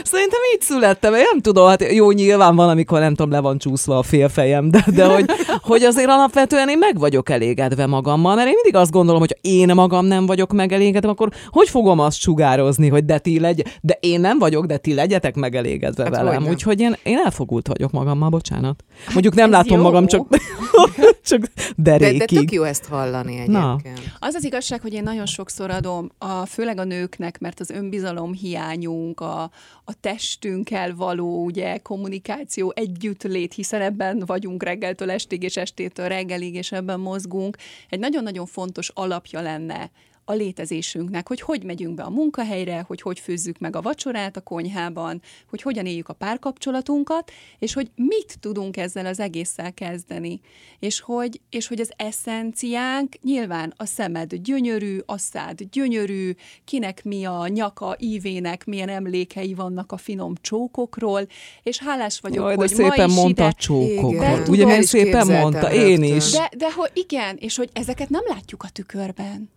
Szerintem 0.04 0.40
így 0.54 0.60
születtem, 0.60 1.14
én 1.14 1.24
nem 1.30 1.40
tudom, 1.40 1.68
hát 1.68 1.92
jó, 1.92 2.10
nyilván 2.10 2.56
van, 2.56 2.68
amikor 2.68 3.00
nem 3.00 3.14
tudom, 3.14 3.30
le 3.30 3.40
van 3.40 3.58
csúszva 3.58 3.98
a 3.98 4.02
félfejem, 4.02 4.70
de, 4.70 4.84
de 4.94 5.04
hogy, 5.04 5.24
hogy 5.62 5.82
azért 5.82 6.08
alapvetően 6.08 6.68
én 6.68 6.78
meg 6.78 6.98
vagyok 6.98 7.30
elégedve 7.30 7.86
magammal, 7.86 8.34
mert 8.34 8.48
én 8.48 8.54
mindig 8.54 8.76
azt 8.76 8.90
gondolom, 8.90 9.20
hogy 9.20 9.36
ha 9.42 9.48
én 9.48 9.74
magam 9.74 10.06
nem 10.06 10.26
vagyok 10.26 10.52
megelégedve, 10.52 11.08
akkor 11.08 11.28
hogy 11.50 11.68
fogom 11.68 11.98
azt 11.98 12.18
sugározni, 12.18 12.88
hogy 12.88 13.04
de 13.04 13.18
ti 13.18 13.40
legy, 13.40 13.64
de 13.80 13.98
én 14.00 14.20
nem 14.20 14.38
vagyok, 14.38 14.66
de 14.66 14.76
ti 14.76 14.94
legyetek 14.94 15.34
megelégedve 15.34 16.02
Hát 16.02 16.16
velem. 16.16 16.46
Úgyhogy 16.46 16.80
én, 16.80 16.96
én 17.02 17.18
elfogult 17.24 17.66
vagyok 17.66 17.90
magammal, 17.90 18.28
bocsánat. 18.28 18.84
Mondjuk 19.12 19.34
nem 19.34 19.46
ez 19.46 19.52
látom 19.52 19.76
jó. 19.76 19.82
magam, 19.82 20.06
csak 20.06 20.26
Csak 21.24 21.40
De, 21.76 21.98
derékig. 21.98 22.18
de 22.18 22.24
tök 22.24 22.52
jó 22.52 22.62
ezt 22.62 22.86
hallani 22.86 23.36
egyébként. 23.38 24.16
Az 24.18 24.34
az 24.34 24.44
igazság, 24.44 24.80
hogy 24.80 24.92
én 24.92 25.02
nagyon 25.02 25.26
sokszor 25.26 25.70
adom, 25.70 26.10
a, 26.18 26.46
főleg 26.46 26.78
a 26.78 26.84
nőknek, 26.84 27.38
mert 27.38 27.60
az 27.60 27.70
önbizalom 27.70 28.32
hiányunk, 28.32 29.20
a, 29.20 29.50
a 29.84 30.00
testünkkel 30.00 30.94
való 30.94 31.44
ugye, 31.44 31.78
kommunikáció, 31.78 32.72
együttlét, 32.76 33.54
hiszen 33.54 33.80
ebben 33.80 34.22
vagyunk 34.26 34.62
reggeltől 34.62 35.10
estig, 35.10 35.42
és 35.42 35.56
estétől 35.56 36.08
reggelig, 36.08 36.54
és 36.54 36.72
ebben 36.72 37.00
mozgunk. 37.00 37.56
Egy 37.88 37.98
nagyon-nagyon 37.98 38.46
fontos 38.46 38.88
alapja 38.88 39.40
lenne 39.40 39.90
a 40.24 40.32
létezésünknek, 40.32 41.28
hogy 41.28 41.40
hogy 41.40 41.64
megyünk 41.64 41.94
be 41.94 42.02
a 42.02 42.10
munkahelyre, 42.10 42.84
hogy 42.86 43.00
hogy 43.00 43.18
főzzük 43.18 43.58
meg 43.58 43.76
a 43.76 43.80
vacsorát 43.80 44.36
a 44.36 44.40
konyhában, 44.40 45.22
hogy 45.48 45.62
hogyan 45.62 45.86
éljük 45.86 46.08
a 46.08 46.12
párkapcsolatunkat, 46.12 47.30
és 47.58 47.72
hogy 47.72 47.90
mit 47.94 48.36
tudunk 48.40 48.76
ezzel 48.76 49.06
az 49.06 49.20
egésszel 49.20 49.72
kezdeni. 49.74 50.40
És 50.78 51.00
hogy, 51.00 51.40
és 51.50 51.68
hogy 51.68 51.80
az 51.80 51.92
eszenciánk 51.96 53.14
nyilván 53.22 53.72
a 53.76 53.84
szemed 53.84 54.34
gyönyörű, 54.34 54.98
a 55.06 55.18
szád 55.18 55.62
gyönyörű, 55.62 56.30
kinek 56.64 57.04
mi 57.04 57.24
a 57.24 57.46
nyaka 57.48 57.96
ívének, 57.98 58.64
milyen 58.64 58.88
emlékei 58.88 59.54
vannak 59.54 59.92
a 59.92 59.96
finom 59.96 60.34
csókokról, 60.40 61.26
és 61.62 61.78
hálás 61.78 62.20
vagyok, 62.20 62.44
Jaj, 62.44 62.54
de 62.54 62.60
hogy 62.60 62.68
szépen 62.68 62.96
ma 62.96 63.04
is 63.04 63.14
mondta 63.14 63.44
a 63.44 63.46
ide 63.46 63.56
csókokat. 63.56 64.38
Igen. 64.38 64.48
Ugye, 64.48 64.64
milyen 64.64 64.82
szépen 64.82 65.26
mondta? 65.26 65.72
Én 65.72 66.02
is. 66.02 66.30
de, 66.30 66.50
de 66.56 66.72
hogy 66.72 66.90
igen, 66.94 67.36
és 67.40 67.56
hogy 67.56 67.70
ezeket 67.72 68.08
nem 68.08 68.22
látjuk 68.26 68.62
a 68.62 68.68
tükörben. 68.68 69.50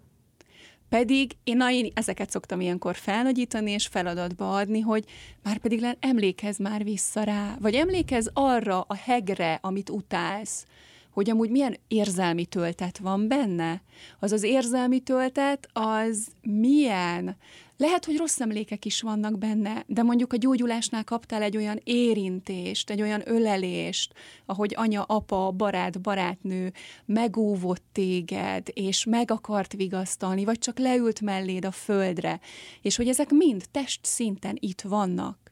Pedig 0.90 1.36
én, 1.44 1.58
na, 1.58 1.72
én 1.72 1.92
ezeket 1.94 2.30
szoktam 2.30 2.62
ilyenkor 2.62 2.96
felnagyítani 2.96 3.72
és 3.72 3.88
feladatba 3.88 4.56
adni, 4.56 4.80
hogy 4.80 5.06
már 5.44 5.58
pedig 5.58 5.80
le, 5.80 5.98
emlékezz 6.00 6.60
már 6.60 6.84
vissza 6.84 7.24
rá, 7.24 7.56
vagy 7.60 7.76
emlékezz 7.76 8.28
arra 8.34 8.82
a 8.82 8.96
hegre, 8.96 9.60
amit 9.62 9.90
utálsz, 9.90 10.66
hogy 11.16 11.30
amúgy 11.30 11.50
milyen 11.50 11.78
érzelmi 11.88 12.46
töltet 12.46 12.98
van 12.98 13.28
benne. 13.28 13.82
Az 14.20 14.32
az 14.32 14.44
érzelmi 14.44 15.00
töltet, 15.00 15.70
az 15.74 16.28
milyen. 16.42 17.38
Lehet, 17.78 18.06
hogy 18.06 18.18
rossz 18.18 18.40
emlékek 18.40 18.86
is 18.86 19.02
vannak 19.02 19.38
benne, 19.38 19.84
de 19.88 20.04
mondjuk 20.04 20.34
a 20.34 20.38
gyógyulásnál 20.38 21.04
kaptál 21.04 21.42
egy 21.42 21.58
olyan 21.58 21.82
érintést, 21.84 22.90
egy 22.90 23.02
olyan 23.02 23.22
ölelést, 23.26 24.14
ahogy 24.46 24.74
anya, 24.76 25.04
apa, 25.04 25.52
barát, 25.52 26.02
barátnő 26.02 26.74
megóvott 27.06 27.84
téged, 27.92 28.68
és 28.74 29.06
meg 29.06 29.32
akart 29.32 29.74
vigasztalni, 29.74 30.46
vagy 30.46 30.58
csak 30.58 30.80
leült 30.80 31.22
melléd 31.22 31.66
a 31.66 31.72
földre, 31.72 32.40
és 32.82 32.96
hogy 32.96 33.08
ezek 33.08 33.30
mind 33.30 33.64
test 33.72 34.00
szinten 34.06 34.58
itt 34.60 34.82
vannak. 34.82 35.45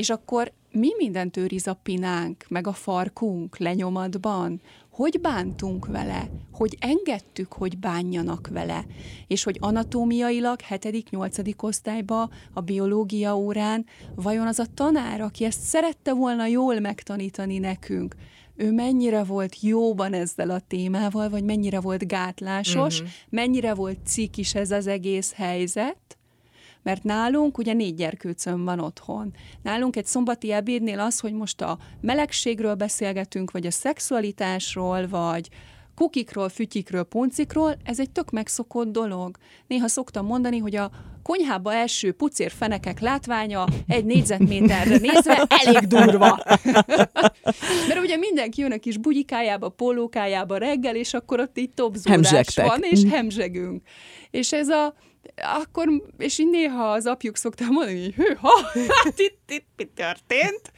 És 0.00 0.10
akkor 0.10 0.52
mi 0.72 0.88
mindent 0.96 1.36
őriz 1.36 1.66
a 1.66 1.74
pinánk, 1.82 2.44
meg 2.48 2.66
a 2.66 2.72
farkunk 2.72 3.58
lenyomatban? 3.58 4.60
Hogy 4.90 5.20
bántunk 5.20 5.86
vele? 5.86 6.30
Hogy 6.52 6.76
engedtük, 6.80 7.52
hogy 7.52 7.78
bánjanak 7.78 8.48
vele? 8.52 8.84
És 9.26 9.42
hogy 9.42 9.56
anatómiailag 9.60 10.60
7.-8. 10.68 11.62
osztályba 11.62 12.30
a 12.52 12.60
biológia 12.60 13.36
órán 13.36 13.86
vajon 14.14 14.46
az 14.46 14.58
a 14.58 14.66
tanár, 14.74 15.20
aki 15.20 15.44
ezt 15.44 15.60
szerette 15.60 16.12
volna 16.12 16.46
jól 16.46 16.78
megtanítani 16.78 17.58
nekünk, 17.58 18.14
ő 18.56 18.72
mennyire 18.72 19.24
volt 19.24 19.60
jóban 19.60 20.12
ezzel 20.12 20.50
a 20.50 20.60
témával, 20.60 21.28
vagy 21.28 21.44
mennyire 21.44 21.80
volt 21.80 22.06
gátlásos, 22.06 23.00
uh-huh. 23.00 23.14
mennyire 23.28 23.74
volt 23.74 23.98
cikis 24.06 24.54
ez 24.54 24.70
az 24.70 24.86
egész 24.86 25.32
helyzet, 25.32 26.18
mert 26.82 27.02
nálunk 27.02 27.58
ugye 27.58 27.72
négy 27.72 27.94
gyerkőcöm 27.94 28.64
van 28.64 28.80
otthon. 28.80 29.32
Nálunk 29.62 29.96
egy 29.96 30.06
szombati 30.06 30.52
ebédnél 30.52 31.00
az, 31.00 31.20
hogy 31.20 31.32
most 31.32 31.60
a 31.60 31.78
melegségről 32.00 32.74
beszélgetünk, 32.74 33.50
vagy 33.50 33.66
a 33.66 33.70
szexualitásról, 33.70 35.08
vagy 35.08 35.48
kukikról, 35.94 36.48
fütyikről, 36.48 37.02
puncikról, 37.02 37.76
ez 37.84 38.00
egy 38.00 38.10
tök 38.10 38.30
megszokott 38.30 38.92
dolog. 38.92 39.36
Néha 39.66 39.88
szoktam 39.88 40.26
mondani, 40.26 40.58
hogy 40.58 40.76
a 40.76 40.90
konyhába 41.22 41.74
első 41.74 42.12
pucér 42.12 42.50
fenekek 42.50 43.00
látványa 43.00 43.64
egy 43.86 44.04
négyzetméterre 44.04 44.96
nézve 44.98 45.46
elég 45.48 45.86
durva. 45.86 46.44
Mert 47.88 48.00
ugye 48.00 48.16
mindenki 48.16 48.60
jön 48.60 48.72
a 48.72 48.78
kis 48.78 48.96
bugyikájába, 48.96 49.68
pólókájába 49.68 50.56
reggel, 50.56 50.96
és 50.96 51.14
akkor 51.14 51.40
ott 51.40 51.58
így 51.58 51.70
topzódás 51.70 52.56
van, 52.56 52.82
és 52.82 53.02
hemzsegünk. 53.10 53.82
És 54.30 54.52
ez 54.52 54.68
a, 54.68 54.94
akkor, 55.36 56.02
és 56.18 56.38
így 56.38 56.50
néha 56.50 56.92
az 56.92 57.06
apjuk 57.06 57.36
szoktam 57.36 57.68
mondani, 57.68 58.02
hogy 58.02 58.14
hűha, 58.14 58.52
hát 59.04 59.18
itt, 59.18 59.50
itt 59.50 59.68
mi 59.76 59.84
történt? 59.84 60.72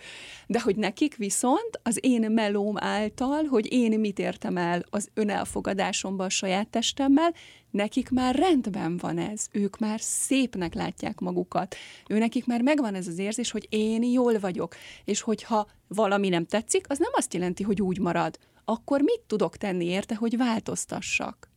De 0.47 0.61
hogy 0.61 0.77
nekik 0.77 1.17
viszont 1.17 1.81
az 1.83 1.99
én 2.01 2.31
melóm 2.31 2.75
által, 2.79 3.45
hogy 3.45 3.73
én 3.73 4.01
mit 4.01 4.19
értem 4.19 4.57
el 4.57 4.85
az 4.91 5.09
önelfogadásomban 5.15 6.27
a 6.27 6.31
saját 6.31 6.69
testemmel, 6.69 7.35
nekik 7.71 8.11
már 8.11 8.35
rendben 8.35 8.97
van 8.97 9.19
ez. 9.19 9.47
Ők 9.53 9.79
már 9.79 10.01
szépnek 10.01 10.75
látják 10.75 11.21
magukat. 11.21 11.77
Ő 12.09 12.19
nekik 12.19 12.47
már 12.47 12.63
megvan 12.63 12.95
ez 12.95 13.07
az 13.07 13.19
érzés, 13.19 13.51
hogy 13.51 13.67
én 13.71 14.03
jól 14.03 14.39
vagyok. 14.39 14.75
És 15.05 15.21
hogyha 15.21 15.67
valami 15.89 16.29
nem 16.29 16.47
tetszik, 16.47 16.85
az 16.89 16.99
nem 16.99 17.11
azt 17.15 17.35
jelenti, 17.35 17.63
hogy 17.63 17.83
úgy 17.83 17.99
marad. 17.99 18.39
Akkor 18.65 19.01
mit 19.01 19.21
tudok 19.27 19.57
tenni 19.57 19.85
érte, 19.85 20.15
hogy 20.15 20.37
változtassak? 20.37 21.52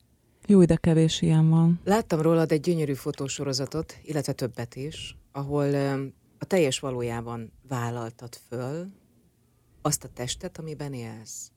Jó, 0.47 0.65
de 0.65 0.75
kevés 0.75 1.21
ilyen 1.21 1.49
van. 1.49 1.79
Láttam 1.83 2.21
rólad 2.21 2.51
egy 2.51 2.59
gyönyörű 2.59 2.93
fotósorozatot, 2.93 3.97
illetve 4.03 4.33
többet 4.33 4.75
is, 4.75 5.17
ahol 5.31 5.73
a 6.39 6.45
teljes 6.45 6.79
valójában 6.79 7.51
vállaltad 7.67 8.35
föl 8.47 8.87
azt 9.81 10.03
a 10.03 10.07
testet, 10.07 10.57
amiben 10.57 10.93
élsz. 10.93 11.51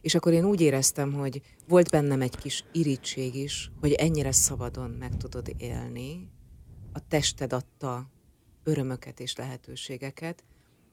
És 0.00 0.14
akkor 0.14 0.32
én 0.32 0.44
úgy 0.44 0.60
éreztem, 0.60 1.12
hogy 1.12 1.42
volt 1.68 1.90
bennem 1.90 2.20
egy 2.20 2.36
kis 2.36 2.64
irítség 2.72 3.34
is, 3.34 3.70
hogy 3.80 3.92
ennyire 3.92 4.32
szabadon 4.32 4.90
meg 4.90 5.16
tudod 5.16 5.54
élni, 5.56 6.30
a 6.92 7.08
tested 7.08 7.52
adta 7.52 8.10
örömöket 8.64 9.20
és 9.20 9.36
lehetőségeket, 9.36 10.44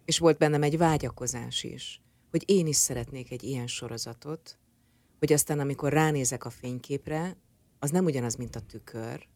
és 0.06 0.18
volt 0.18 0.38
bennem 0.38 0.64
egy 0.64 0.78
vágyakozás 0.78 1.64
is, 1.64 2.02
hogy 2.32 2.44
én 2.46 2.68
is 2.68 2.76
szeretnék 2.76 3.32
egy 3.32 3.44
ilyen 3.44 3.68
sorozatot, 3.68 4.58
hogy 5.26 5.34
aztán 5.34 5.60
amikor 5.60 5.94
ránézek 5.94 6.46
a 6.46 6.50
fényképre, 6.50 7.38
az 7.80 7.92
nem 7.92 8.06
ugyanaz, 8.06 8.36
mint 8.36 8.56
a 8.56 8.60
tükör. 8.60 9.28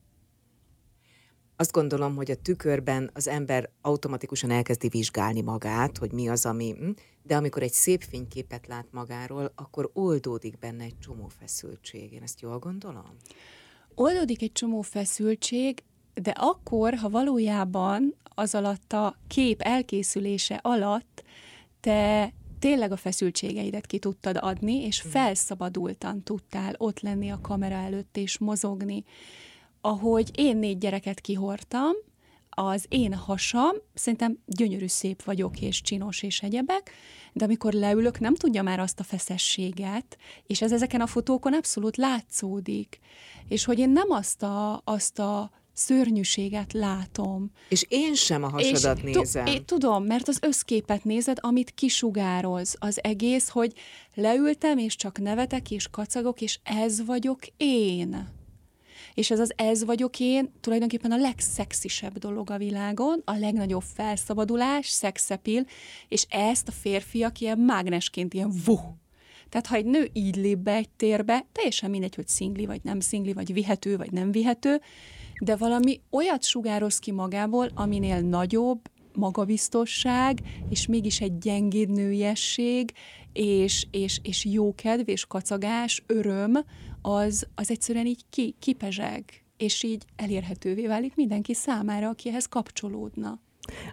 Azt 1.56 1.72
gondolom, 1.72 2.16
hogy 2.16 2.32
a 2.32 2.36
tükörben 2.36 3.10
az 3.14 3.28
ember 3.28 3.70
automatikusan 3.82 4.52
elkezdi 4.52 4.88
vizsgálni 4.88 5.42
magát, 5.42 5.98
hogy 5.98 6.12
mi 6.12 6.30
az, 6.30 6.46
ami... 6.46 6.72
hm, 6.72 6.90
De 7.24 7.36
amikor 7.36 7.64
egy 7.64 7.72
szép 7.72 8.04
fényképet 8.04 8.68
lát 8.68 8.86
magáról, 8.92 9.52
akkor 9.56 9.90
oldódik 9.94 10.58
benne 10.58 10.84
egy 10.84 11.00
csomó 11.00 11.28
feszültség. 11.28 12.14
Én 12.14 12.22
ezt 12.22 12.42
jól 12.42 12.60
gondolom? 12.60 13.16
oldódik 13.96 14.42
egy 14.42 14.52
csomó 14.52 14.82
feszültség, 14.82 15.84
de 16.14 16.32
akkor, 16.32 16.94
ha 16.94 17.10
valójában 17.10 18.16
az 18.24 18.56
alatt 18.56 18.94
a 18.94 19.16
kép 19.28 19.62
elkészülése 19.62 20.60
alatt 20.64 21.24
te 21.80 22.34
tényleg 22.60 22.92
a 22.92 22.98
feszültségeidet 22.98 23.86
ki 23.86 24.00
tudtad 24.00 24.38
adni, 24.40 24.86
és 24.86 25.02
felszabadultan 25.02 26.24
tudtál 26.24 26.74
ott 26.78 27.00
lenni 27.00 27.30
a 27.30 27.42
kamera 27.42 27.76
előtt 27.76 28.18
és 28.18 28.38
mozogni. 28.38 29.04
Ahogy 29.82 30.32
én 30.36 30.58
négy 30.58 30.78
gyereket 30.78 31.20
kihortam, 31.20 31.92
az 32.50 32.86
én 32.90 33.14
hasam, 33.14 33.72
szerintem 33.94 34.38
gyönyörű 34.46 34.88
szép 34.88 35.24
vagyok, 35.24 35.62
és 35.62 35.82
csinos, 35.82 36.24
és 36.24 36.42
egyebek, 36.42 36.92
de 37.34 37.46
amikor 37.46 37.74
leülök, 37.74 38.20
nem 38.20 38.36
tudja 38.36 38.64
már 38.64 38.80
azt 38.80 39.00
a 39.00 39.04
feszességet, 39.04 40.18
és 40.48 40.62
ez 40.62 40.72
ezeken 40.72 41.02
a 41.02 41.08
fotókon 41.08 41.54
abszolút 41.54 41.98
látszódik. 41.98 43.00
És 43.48 43.66
hogy 43.66 43.80
én 43.80 43.90
nem 43.90 44.12
azt 44.12 44.44
a, 44.44 44.82
azt 44.84 45.20
a 45.20 45.52
szörnyűséget 45.80 46.74
látom. 46.74 47.52
És 47.70 47.86
én 47.88 48.14
sem 48.16 48.44
a 48.44 48.50
hasadat 48.50 48.98
és 48.98 49.16
nézem. 49.16 49.46
Tu- 49.46 49.54
én 49.54 49.66
tudom, 49.66 50.06
mert 50.06 50.28
az 50.28 50.38
összképet 50.42 51.04
nézed, 51.04 51.38
amit 51.42 51.72
kisugároz 51.76 52.76
az 52.80 53.04
egész, 53.04 53.50
hogy 53.50 53.74
leültem, 54.14 54.78
és 54.78 54.96
csak 54.96 55.20
nevetek, 55.20 55.72
és 55.72 55.88
kacagok, 55.88 56.42
és 56.42 56.60
ez 56.64 57.06
vagyok 57.06 57.40
én. 57.58 58.28
És 59.14 59.32
ez 59.32 59.40
az 59.40 59.54
ez 59.56 59.84
vagyok 59.84 60.20
én 60.20 60.52
tulajdonképpen 60.62 61.12
a 61.12 61.18
legszexisebb 61.18 62.18
dolog 62.18 62.50
a 62.50 62.58
világon, 62.58 63.22
a 63.26 63.36
legnagyobb 63.38 63.84
felszabadulás, 63.96 64.88
szexepil, 64.88 65.66
és 66.08 66.26
ezt 66.30 66.68
a 66.68 66.72
férfiak 66.72 67.40
ilyen 67.40 67.58
mágnesként 67.58 68.34
ilyen 68.34 68.52
vuh. 68.66 68.82
Tehát 69.50 69.68
ha 69.68 69.76
egy 69.76 69.86
nő 69.86 70.10
így 70.14 70.36
lép 70.36 70.58
be 70.58 70.74
egy 70.74 70.90
térbe, 70.90 71.46
teljesen 71.52 71.90
mindegy, 71.90 72.16
hogy 72.16 72.28
szingli 72.28 72.66
vagy 72.66 72.80
nem 72.84 73.00
szingli, 73.00 73.34
vagy 73.34 73.54
vihető 73.54 73.98
vagy 73.98 74.12
nem 74.12 74.32
vihető, 74.32 74.82
de 75.40 75.56
valami 75.56 76.02
olyat 76.10 76.44
sugároz 76.44 77.00
ki 77.00 77.12
magából, 77.12 77.70
aminél 77.74 78.22
nagyobb 78.22 78.80
magabiztosság, 79.14 80.42
és 80.70 80.88
mégis 80.88 81.22
egy 81.22 81.38
gyengéd 81.38 81.90
nőiesség, 81.90 82.92
és, 83.34 83.88
és, 83.92 84.20
és 84.24 84.46
jókedv, 84.46 85.10
és 85.10 85.26
kacagás, 85.26 86.04
öröm, 86.08 86.54
az, 87.02 87.48
az 87.56 87.72
egyszerűen 87.72 88.06
így 88.06 88.26
ki, 88.30 88.56
kipezseg, 88.60 89.44
és 89.58 89.84
így 89.84 90.06
elérhetővé 90.16 90.88
válik 90.88 91.16
mindenki 91.16 91.54
számára, 91.54 92.10
aki 92.10 92.30
ehhez 92.30 92.46
kapcsolódna. 92.46 93.40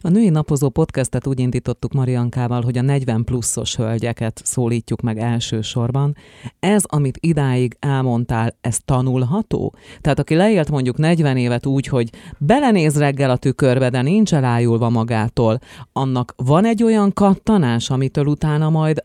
A 0.01 0.09
Női 0.09 0.29
Napozó 0.29 0.69
podcastet 0.69 1.27
úgy 1.27 1.41
indítottuk 1.41 1.93
Mariankával, 1.93 2.63
hogy 2.63 2.79
a 2.79 2.83
40 2.83 3.25
pluszos 3.25 3.77
hölgyeket 3.77 4.41
szólítjuk 4.45 5.01
meg 5.01 5.19
elsősorban. 5.19 6.17
Ez, 6.61 6.85
amit 6.87 7.19
idáig 7.21 7.77
elmondtál, 7.81 8.57
ez 8.61 8.79
tanulható? 8.85 9.75
Tehát 10.01 10.19
aki 10.19 10.35
leélt 10.35 10.71
mondjuk 10.71 10.97
40 10.97 11.37
évet 11.37 11.67
úgy, 11.67 11.87
hogy 11.87 12.11
belenéz 12.39 12.99
reggel 12.99 13.31
a 13.31 13.37
tükörbe, 13.37 13.89
de 13.89 14.03
nincs 14.03 14.35
elájulva 14.35 14.91
magától, 14.91 15.59
annak 15.93 16.35
van 16.37 16.65
egy 16.65 16.83
olyan 16.83 17.13
kattanás, 17.13 17.91
amitől 17.91 18.27
utána 18.27 18.71
majd 18.71 19.01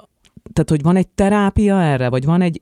tehát, 0.53 0.69
hogy 0.69 0.81
van 0.81 0.95
egy 0.95 1.07
terápia 1.07 1.81
erre, 1.81 2.09
vagy 2.09 2.25
van 2.25 2.41
egy, 2.41 2.59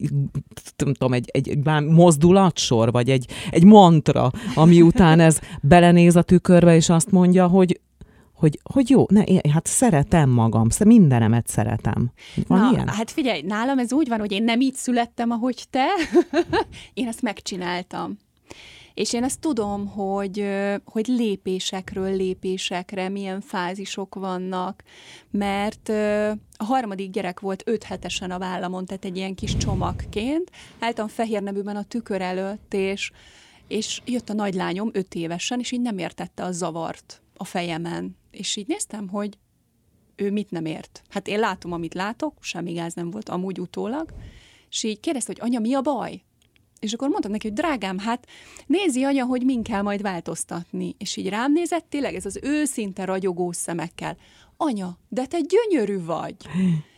tudom, 0.76 1.14
egy, 1.14 1.30
egy, 1.32 1.50
egy 1.50 1.86
mozdulatsor, 1.86 2.92
vagy 2.92 3.10
egy, 3.10 3.26
egy 3.50 3.64
mantra, 3.64 4.32
ami 4.56 4.82
után 4.82 5.20
ez 5.20 5.40
belenéz 5.62 6.16
a 6.16 6.22
tükörbe, 6.22 6.76
és 6.76 6.90
azt 6.90 7.12
mondja, 7.12 7.48
hogy 7.48 7.80
hogy, 8.40 8.60
hogy 8.64 8.90
jó, 8.90 9.06
ne, 9.10 9.24
én, 9.24 9.52
hát 9.52 9.66
szeretem 9.66 10.30
magam, 10.30 10.68
mindenemet 10.86 11.48
szeretem. 11.48 12.12
Van 12.48 12.60
Na, 12.60 12.72
ilyen? 12.72 12.88
hát 12.88 13.12
figyelj, 13.12 13.42
nálam 13.42 13.80
ez 13.80 13.94
úgy 13.94 14.08
van, 14.08 14.20
hogy 14.20 14.32
én 14.32 14.44
nem 14.44 14.62
így 14.62 14.76
születtem, 14.76 15.32
ahogy 15.32 15.66
te, 15.70 15.88
én 16.94 17.08
ezt 17.08 17.22
megcsináltam. 17.22 18.18
És 18.94 19.14
én 19.14 19.24
ezt 19.24 19.40
tudom, 19.40 19.88
hogy, 19.88 20.46
hogy 20.86 21.08
lépésekről 21.08 22.16
lépésekre 22.16 23.10
milyen 23.10 23.42
fázisok 23.42 24.16
vannak, 24.16 24.84
mert 25.32 25.90
a 26.58 26.64
harmadik 26.64 27.10
gyerek 27.10 27.40
volt 27.40 27.64
öt 27.66 27.84
hetesen 27.84 28.32
a 28.32 28.40
vállamon, 28.40 28.86
tehát 28.86 29.06
egy 29.06 29.18
ilyen 29.18 29.36
kis 29.36 29.58
csomagként. 29.58 30.52
Álltam 30.80 31.08
fehér 31.08 31.42
nevűben 31.42 31.76
a 31.76 31.84
tükör 31.84 32.22
előtt, 32.22 32.74
és, 32.74 33.12
és 33.68 34.02
jött 34.06 34.30
a 34.30 34.34
nagylányom 34.34 34.90
öt 34.94 35.16
évesen, 35.16 35.60
és 35.60 35.72
így 35.72 35.82
nem 35.82 35.98
értette 35.98 36.44
a 36.44 36.52
zavart 36.52 37.22
a 37.38 37.44
fejemen. 37.44 38.19
És 38.32 38.56
így 38.56 38.68
néztem, 38.68 39.08
hogy 39.08 39.38
ő 40.16 40.32
mit 40.32 40.52
nem 40.52 40.66
ért. 40.66 41.02
Hát 41.10 41.28
én 41.28 41.40
látom, 41.40 41.72
amit 41.72 41.94
látok, 41.94 42.34
semmi 42.40 42.72
gáz 42.72 42.94
nem 42.94 43.12
volt 43.12 43.30
amúgy 43.30 43.60
utólag, 43.60 44.14
és 44.70 44.84
így 44.84 45.00
kérdezte, 45.00 45.34
hogy 45.38 45.50
anya, 45.50 45.60
mi 45.60 45.74
a 45.74 45.82
baj? 45.82 46.24
És 46.80 46.94
akkor 46.94 47.10
mondtam 47.10 47.32
neki, 47.32 47.48
hogy 47.48 47.58
drágám, 47.58 47.98
hát 47.98 48.28
nézi 48.66 49.04
anya, 49.04 49.26
hogy 49.26 49.46
min 49.46 49.64
kell 49.64 49.82
majd 49.82 50.02
változtatni. 50.02 50.96
És 50.98 51.16
így 51.16 51.30
rám 51.30 51.52
nézett, 51.52 51.86
tényleg 51.90 52.16
ez 52.16 52.26
az 52.26 52.40
őszinte 52.42 53.06
ragyogó 53.06 53.52
szemekkel. 53.52 54.18
Anya, 54.58 54.98
de 55.10 55.26
te 55.26 55.40
gyönyörű 55.40 56.04
vagy. 56.04 56.36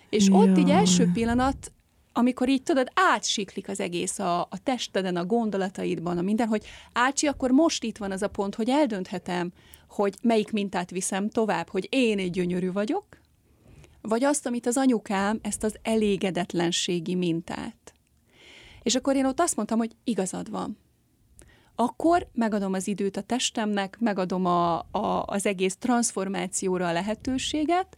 És 0.09 0.27
ja. 0.27 0.35
ott 0.35 0.57
így 0.57 0.69
első 0.69 1.09
pillanat, 1.13 1.71
amikor 2.13 2.50
így 2.50 2.63
tudod, 2.63 2.91
átsiklik 2.93 3.69
az 3.69 3.79
egész 3.79 4.19
a, 4.19 4.41
a 4.41 4.63
testeden, 4.63 5.15
a 5.15 5.25
gondolataidban, 5.25 6.17
a 6.17 6.21
minden, 6.21 6.47
hogy 6.47 6.65
Ácsi, 6.93 7.27
akkor 7.27 7.51
most 7.51 7.83
itt 7.83 7.97
van 7.97 8.11
az 8.11 8.21
a 8.21 8.27
pont, 8.27 8.55
hogy 8.55 8.69
eldönthetem, 8.69 9.51
hogy 9.91 10.15
melyik 10.21 10.51
mintát 10.51 10.89
viszem 10.89 11.29
tovább, 11.29 11.69
hogy 11.69 11.88
én 11.89 12.19
egy 12.19 12.31
gyönyörű 12.31 12.71
vagyok, 12.71 13.05
vagy 14.01 14.24
azt, 14.24 14.45
amit 14.45 14.65
az 14.65 14.77
anyukám, 14.77 15.39
ezt 15.41 15.63
az 15.63 15.75
elégedetlenségi 15.81 17.15
mintát. 17.15 17.93
És 18.83 18.95
akkor 18.95 19.15
én 19.15 19.25
ott 19.25 19.39
azt 19.39 19.55
mondtam, 19.55 19.77
hogy 19.77 19.95
igazad 20.03 20.50
van. 20.50 20.77
Akkor 21.75 22.27
megadom 22.33 22.74
az 22.74 22.88
időt 22.88 23.17
a 23.17 23.21
testemnek, 23.21 23.98
megadom 24.00 24.45
a, 24.45 24.79
a, 24.79 25.24
az 25.25 25.45
egész 25.45 25.75
transformációra 25.75 26.88
a 26.88 26.91
lehetőséget, 26.91 27.98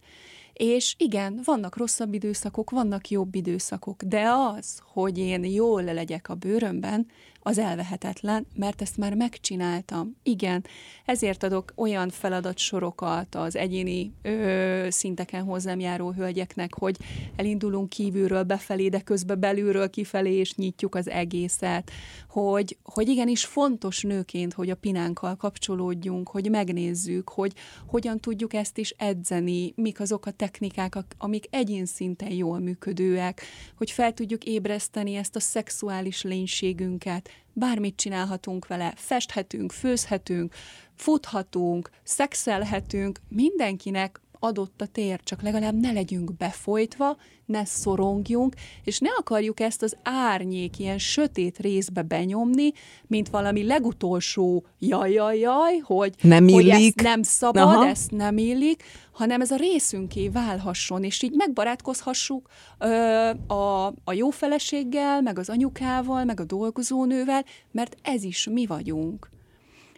és 0.52 0.94
igen, 0.98 1.40
vannak 1.44 1.76
rosszabb 1.76 2.14
időszakok, 2.14 2.70
vannak 2.70 3.08
jobb 3.08 3.34
időszakok, 3.34 4.02
de 4.02 4.28
az, 4.30 4.82
hogy 4.92 5.18
én 5.18 5.44
jól 5.44 5.82
legyek 5.82 6.28
a 6.28 6.34
bőrömben, 6.34 7.06
az 7.46 7.58
elvehetetlen, 7.58 8.46
mert 8.54 8.82
ezt 8.82 8.96
már 8.96 9.14
megcsináltam. 9.14 10.16
Igen, 10.22 10.64
ezért 11.04 11.42
adok 11.42 11.72
olyan 11.76 12.10
feladatsorokat 12.10 13.34
az 13.34 13.56
egyéni 13.56 14.12
ö, 14.22 14.86
szinteken 14.90 15.44
hozzám 15.44 15.80
járó 15.80 16.10
hölgyeknek, 16.10 16.74
hogy 16.74 16.96
elindulunk 17.36 17.88
kívülről 17.88 18.42
befelé, 18.42 18.88
de 18.88 19.00
közben 19.00 19.40
belülről 19.40 19.90
kifelé, 19.90 20.34
és 20.34 20.54
nyitjuk 20.54 20.94
az 20.94 21.08
egészet, 21.08 21.90
hogy, 22.28 22.76
hogy 22.82 23.08
igenis 23.08 23.44
fontos 23.44 24.02
nőként, 24.02 24.52
hogy 24.52 24.70
a 24.70 24.74
pinánkkal 24.74 25.36
kapcsolódjunk, 25.36 26.28
hogy 26.28 26.50
megnézzük, 26.50 27.28
hogy 27.28 27.52
hogyan 27.86 28.20
tudjuk 28.20 28.54
ezt 28.54 28.78
is 28.78 28.94
edzeni, 28.98 29.72
mik 29.76 30.00
azok 30.00 30.26
a 30.26 30.30
technikák, 30.30 30.96
amik 31.18 31.46
egyén 31.50 31.86
szinten 31.86 32.32
jól 32.32 32.58
működőek, 32.58 33.42
hogy 33.76 33.90
fel 33.90 34.12
tudjuk 34.12 34.44
ébreszteni 34.44 35.14
ezt 35.14 35.36
a 35.36 35.40
szexuális 35.40 36.22
lénységünket, 36.22 37.28
bármit 37.52 37.96
csinálhatunk 37.96 38.66
vele, 38.66 38.92
festhetünk, 38.96 39.72
főzhetünk, 39.72 40.54
futhatunk, 40.94 41.90
szexelhetünk, 42.02 43.20
mindenkinek 43.28 44.20
adott 44.38 44.80
a 44.80 44.86
tér, 44.86 45.20
csak 45.22 45.42
legalább 45.42 45.80
ne 45.80 45.92
legyünk 45.92 46.36
befolytva, 46.36 47.16
ne 47.46 47.64
szorongjunk, 47.64 48.54
és 48.84 48.98
ne 48.98 49.08
akarjuk 49.18 49.60
ezt 49.60 49.82
az 49.82 49.96
árnyék, 50.02 50.78
ilyen 50.78 50.98
sötét 50.98 51.58
részbe 51.58 52.02
benyomni, 52.02 52.72
mint 53.06 53.28
valami 53.28 53.66
legutolsó 53.66 54.66
jaj, 54.78 55.12
jaj, 55.12 55.38
jaj, 55.38 55.78
hogy, 55.78 56.14
nem, 56.20 56.48
hogy 56.48 56.68
ezt 56.68 57.02
nem 57.02 57.22
szabad, 57.22 57.62
Aha. 57.62 57.86
ezt 57.86 58.10
nem 58.10 58.38
illik, 58.38 58.82
hanem 59.12 59.40
ez 59.40 59.50
a 59.50 59.56
részünké 59.56 60.28
válhasson, 60.28 61.04
és 61.04 61.22
így 61.22 61.32
megbarátkozhassuk 61.34 62.48
ö, 62.78 63.30
a, 63.46 63.86
a 63.86 64.12
jó 64.12 64.30
feleséggel, 64.30 65.20
meg 65.20 65.38
az 65.38 65.48
anyukával, 65.48 66.24
meg 66.24 66.40
a 66.40 66.44
dolgozónővel, 66.44 67.44
mert 67.70 67.96
ez 68.02 68.22
is 68.22 68.48
mi 68.50 68.66
vagyunk 68.66 69.32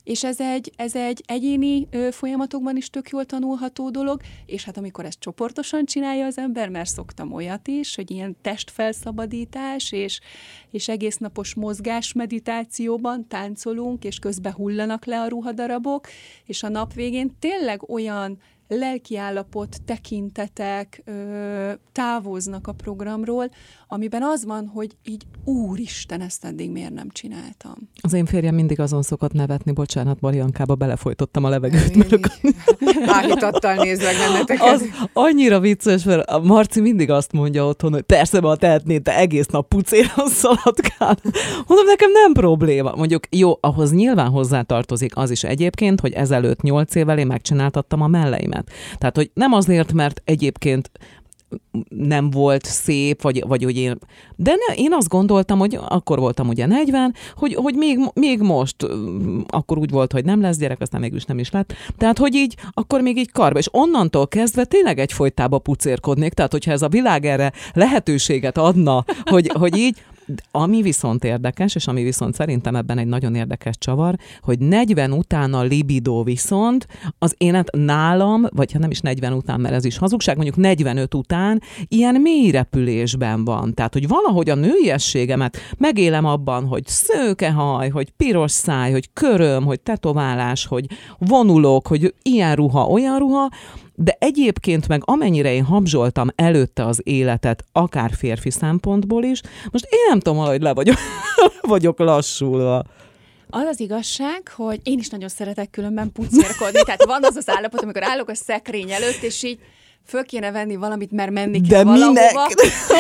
és 0.07 0.25
ez 0.25 0.41
egy, 0.41 0.73
ez 0.77 0.95
egy 0.95 1.23
egyéni 1.27 1.89
folyamatokban 2.11 2.77
is 2.77 2.91
tök 2.91 3.09
jól 3.09 3.25
tanulható 3.25 3.91
dolog, 3.91 4.21
és 4.47 4.65
hát 4.65 4.77
amikor 4.77 5.05
ezt 5.05 5.21
csoportosan 5.21 5.85
csinálja 5.85 6.27
az 6.27 6.39
ember, 6.39 6.69
mert 6.69 6.89
szoktam 6.89 7.33
olyat 7.33 7.69
is, 7.69 7.95
hogy 7.95 8.11
ilyen 8.11 8.37
testfelszabadítás, 8.43 9.93
és, 9.93 10.21
és 10.71 10.89
egész 10.89 11.17
napos 11.17 11.55
mozgás 11.55 12.13
meditációban 12.13 13.29
táncolunk, 13.29 14.05
és 14.05 14.19
közben 14.19 14.53
hullanak 14.53 15.05
le 15.05 15.21
a 15.21 15.29
ruhadarabok, 15.29 16.07
és 16.45 16.63
a 16.63 16.69
nap 16.69 16.93
végén 16.93 17.37
tényleg 17.39 17.91
olyan 17.91 18.39
lelkiállapot, 18.69 19.77
tekintetek 19.85 21.03
ö, 21.05 21.73
távoznak 21.93 22.67
a 22.67 22.73
programról, 22.73 23.51
amiben 23.89 24.23
az 24.23 24.45
van, 24.45 24.67
hogy 24.67 24.97
így 25.05 25.23
úristen, 25.45 26.21
ezt 26.21 26.45
eddig 26.45 26.71
miért 26.71 26.95
nem 26.95 27.09
csináltam. 27.11 27.75
Az 28.01 28.13
én 28.13 28.27
férjem 28.27 28.55
mindig 28.55 28.81
azon 28.81 29.03
szokott 29.03 29.33
nevetni, 29.33 29.73
bocsánat, 29.73 30.21
Mariankába 30.21 30.75
belefolytottam 30.75 31.45
a 31.45 31.49
levegőt. 31.49 31.97
Mert 31.97 32.31
Áhítattal 33.17 33.75
nézlek 33.75 34.17
benneteket. 34.17 34.75
Az 34.75 34.85
annyira 35.13 35.61
vicces, 35.61 36.05
mert 36.05 36.31
a 36.31 36.41
Marci 36.41 36.81
mindig 36.81 37.11
azt 37.11 37.33
mondja 37.33 37.67
otthon, 37.67 37.93
hogy 37.93 38.03
persze, 38.03 38.41
ma 38.41 38.57
tehetnéd, 38.57 39.03
te 39.03 39.17
egész 39.17 39.47
nap 39.47 39.69
pucéron 39.69 40.29
szaladkál. 40.41 41.17
Mondom, 41.67 41.87
nekem 41.87 42.11
nem 42.13 42.33
probléma. 42.33 42.93
Mondjuk 42.97 43.25
jó, 43.31 43.59
ahhoz 43.61 43.93
nyilván 43.93 44.29
hozzátartozik 44.31 45.17
az 45.17 45.31
is 45.31 45.45
egyébként, 45.45 46.01
hogy 46.01 46.13
ezelőtt 46.13 46.63
nyolc 46.63 46.95
évvel 46.95 47.19
én 47.19 47.27
megcsináltattam 47.27 48.01
a 48.01 48.07
melleimet. 48.07 48.56
Tehát, 48.99 49.17
hogy 49.17 49.31
nem 49.35 49.53
azért, 49.53 49.93
mert 49.93 50.23
egyébként 50.25 50.91
nem 51.89 52.31
volt 52.31 52.65
szép, 52.65 53.23
vagy, 53.23 53.45
vagy 53.47 53.65
hogy 53.65 53.77
én... 53.77 53.99
De 54.37 54.51
ne, 54.51 54.75
én 54.75 54.93
azt 54.93 55.09
gondoltam, 55.09 55.59
hogy 55.59 55.79
akkor 55.89 56.19
voltam 56.19 56.49
ugye 56.49 56.67
40, 56.67 57.15
hogy, 57.37 57.55
hogy 57.55 57.75
még, 57.75 57.99
még 58.15 58.41
most, 58.41 58.77
akkor 59.49 59.79
úgy 59.79 59.91
volt, 59.91 60.13
hogy 60.13 60.25
nem 60.25 60.41
lesz 60.41 60.57
gyerek, 60.57 60.81
aztán 60.81 61.01
mégis 61.01 61.25
nem 61.25 61.39
is 61.39 61.51
lett. 61.51 61.73
Tehát, 61.97 62.19
hogy 62.19 62.35
így, 62.35 62.57
akkor 62.73 63.01
még 63.01 63.17
így 63.17 63.33
karba. 63.33 63.59
És 63.59 63.69
onnantól 63.71 64.29
kezdve 64.29 64.65
tényleg 64.65 64.99
egy 64.99 65.13
folytába 65.13 65.59
pucérkodnék. 65.59 66.33
Tehát, 66.33 66.53
hogyha 66.53 66.73
ez 66.73 66.83
a 66.83 66.89
világ 66.89 67.25
erre 67.25 67.53
lehetőséget 67.73 68.59
adna, 68.59 69.05
hogy, 69.25 69.51
hogy 69.59 69.77
így, 69.77 70.03
ami 70.51 70.83
viszont 70.83 71.25
érdekes, 71.25 71.75
és 71.75 71.87
ami 71.87 72.03
viszont 72.03 72.35
szerintem 72.35 72.77
ebben 72.77 72.99
egy 72.99 73.07
nagyon 73.07 73.35
érdekes 73.35 73.79
csavar, 73.79 74.15
hogy 74.41 74.59
40 74.59 75.13
után 75.13 75.55
a 75.55 75.63
libido 75.63 76.23
viszont 76.23 76.87
az 77.19 77.35
élet 77.39 77.71
nálam, 77.73 78.47
vagy 78.51 78.73
ha 78.73 78.79
nem 78.79 78.91
is 78.91 79.01
40 79.01 79.33
után, 79.33 79.61
mert 79.61 79.75
ez 79.75 79.85
is 79.85 79.99
hazugság, 79.99 80.37
mondjuk 80.37 80.57
45 80.57 81.15
után 81.15 81.63
ilyen 81.89 82.21
mély 82.21 82.51
repülésben 82.51 83.45
van. 83.45 83.75
Tehát, 83.75 83.93
hogy 83.93 84.09
valahogy 84.09 84.51
a 84.51 84.55
nőiességemet 84.55 85.57
megélem 85.79 86.25
abban, 86.25 86.67
hogy 86.67 86.87
szőkehaj, 86.87 87.89
hogy 87.89 88.11
piros 88.11 88.53
száj, 88.53 88.93
hogy 88.93 89.09
köröm, 89.13 89.65
hogy 89.65 89.81
tetoválás, 89.81 90.67
hogy 90.67 90.87
vonulok, 91.19 91.87
hogy 91.87 92.15
ilyen 92.23 92.55
ruha, 92.55 92.87
olyan 92.87 93.19
ruha, 93.19 93.49
de 93.99 94.17
egyébként 94.19 94.89
meg 94.89 95.03
amennyire 95.05 95.53
én 95.53 95.65
habzsoltam 95.65 96.29
előtte 96.35 96.85
az 96.85 97.01
életet, 97.05 97.65
akár 97.73 98.11
férfi 98.15 98.51
szempontból 98.51 99.23
is, 99.23 99.41
most 99.71 99.87
én 99.91 100.07
nem 100.09 100.21
tudom, 100.21 100.45
hogy 100.45 100.63
le 100.63 100.75
vagyok, 100.75 100.97
vagyok 101.61 101.99
lassulva. 101.99 102.85
Az 103.51 103.65
az 103.65 103.81
igazság, 103.81 104.49
hogy 104.57 104.81
én 104.83 104.99
is 104.99 105.09
nagyon 105.09 105.29
szeretek 105.29 105.71
különben 105.71 106.13
pucérkodni, 106.13 106.83
tehát 106.83 107.05
van 107.05 107.25
az 107.25 107.37
az 107.37 107.49
állapot, 107.49 107.83
amikor 107.83 108.05
állok 108.05 108.29
a 108.29 108.35
szekrény 108.35 108.91
előtt, 108.91 109.23
és 109.23 109.43
így 109.43 109.59
föl 110.07 110.25
kéne 110.25 110.51
venni 110.51 110.77
valamit, 110.77 111.11
mert 111.11 111.31
menni 111.31 111.61
De 111.61 111.69
kell 111.69 111.85
valahova, 111.85 112.11
minek? 112.13 112.45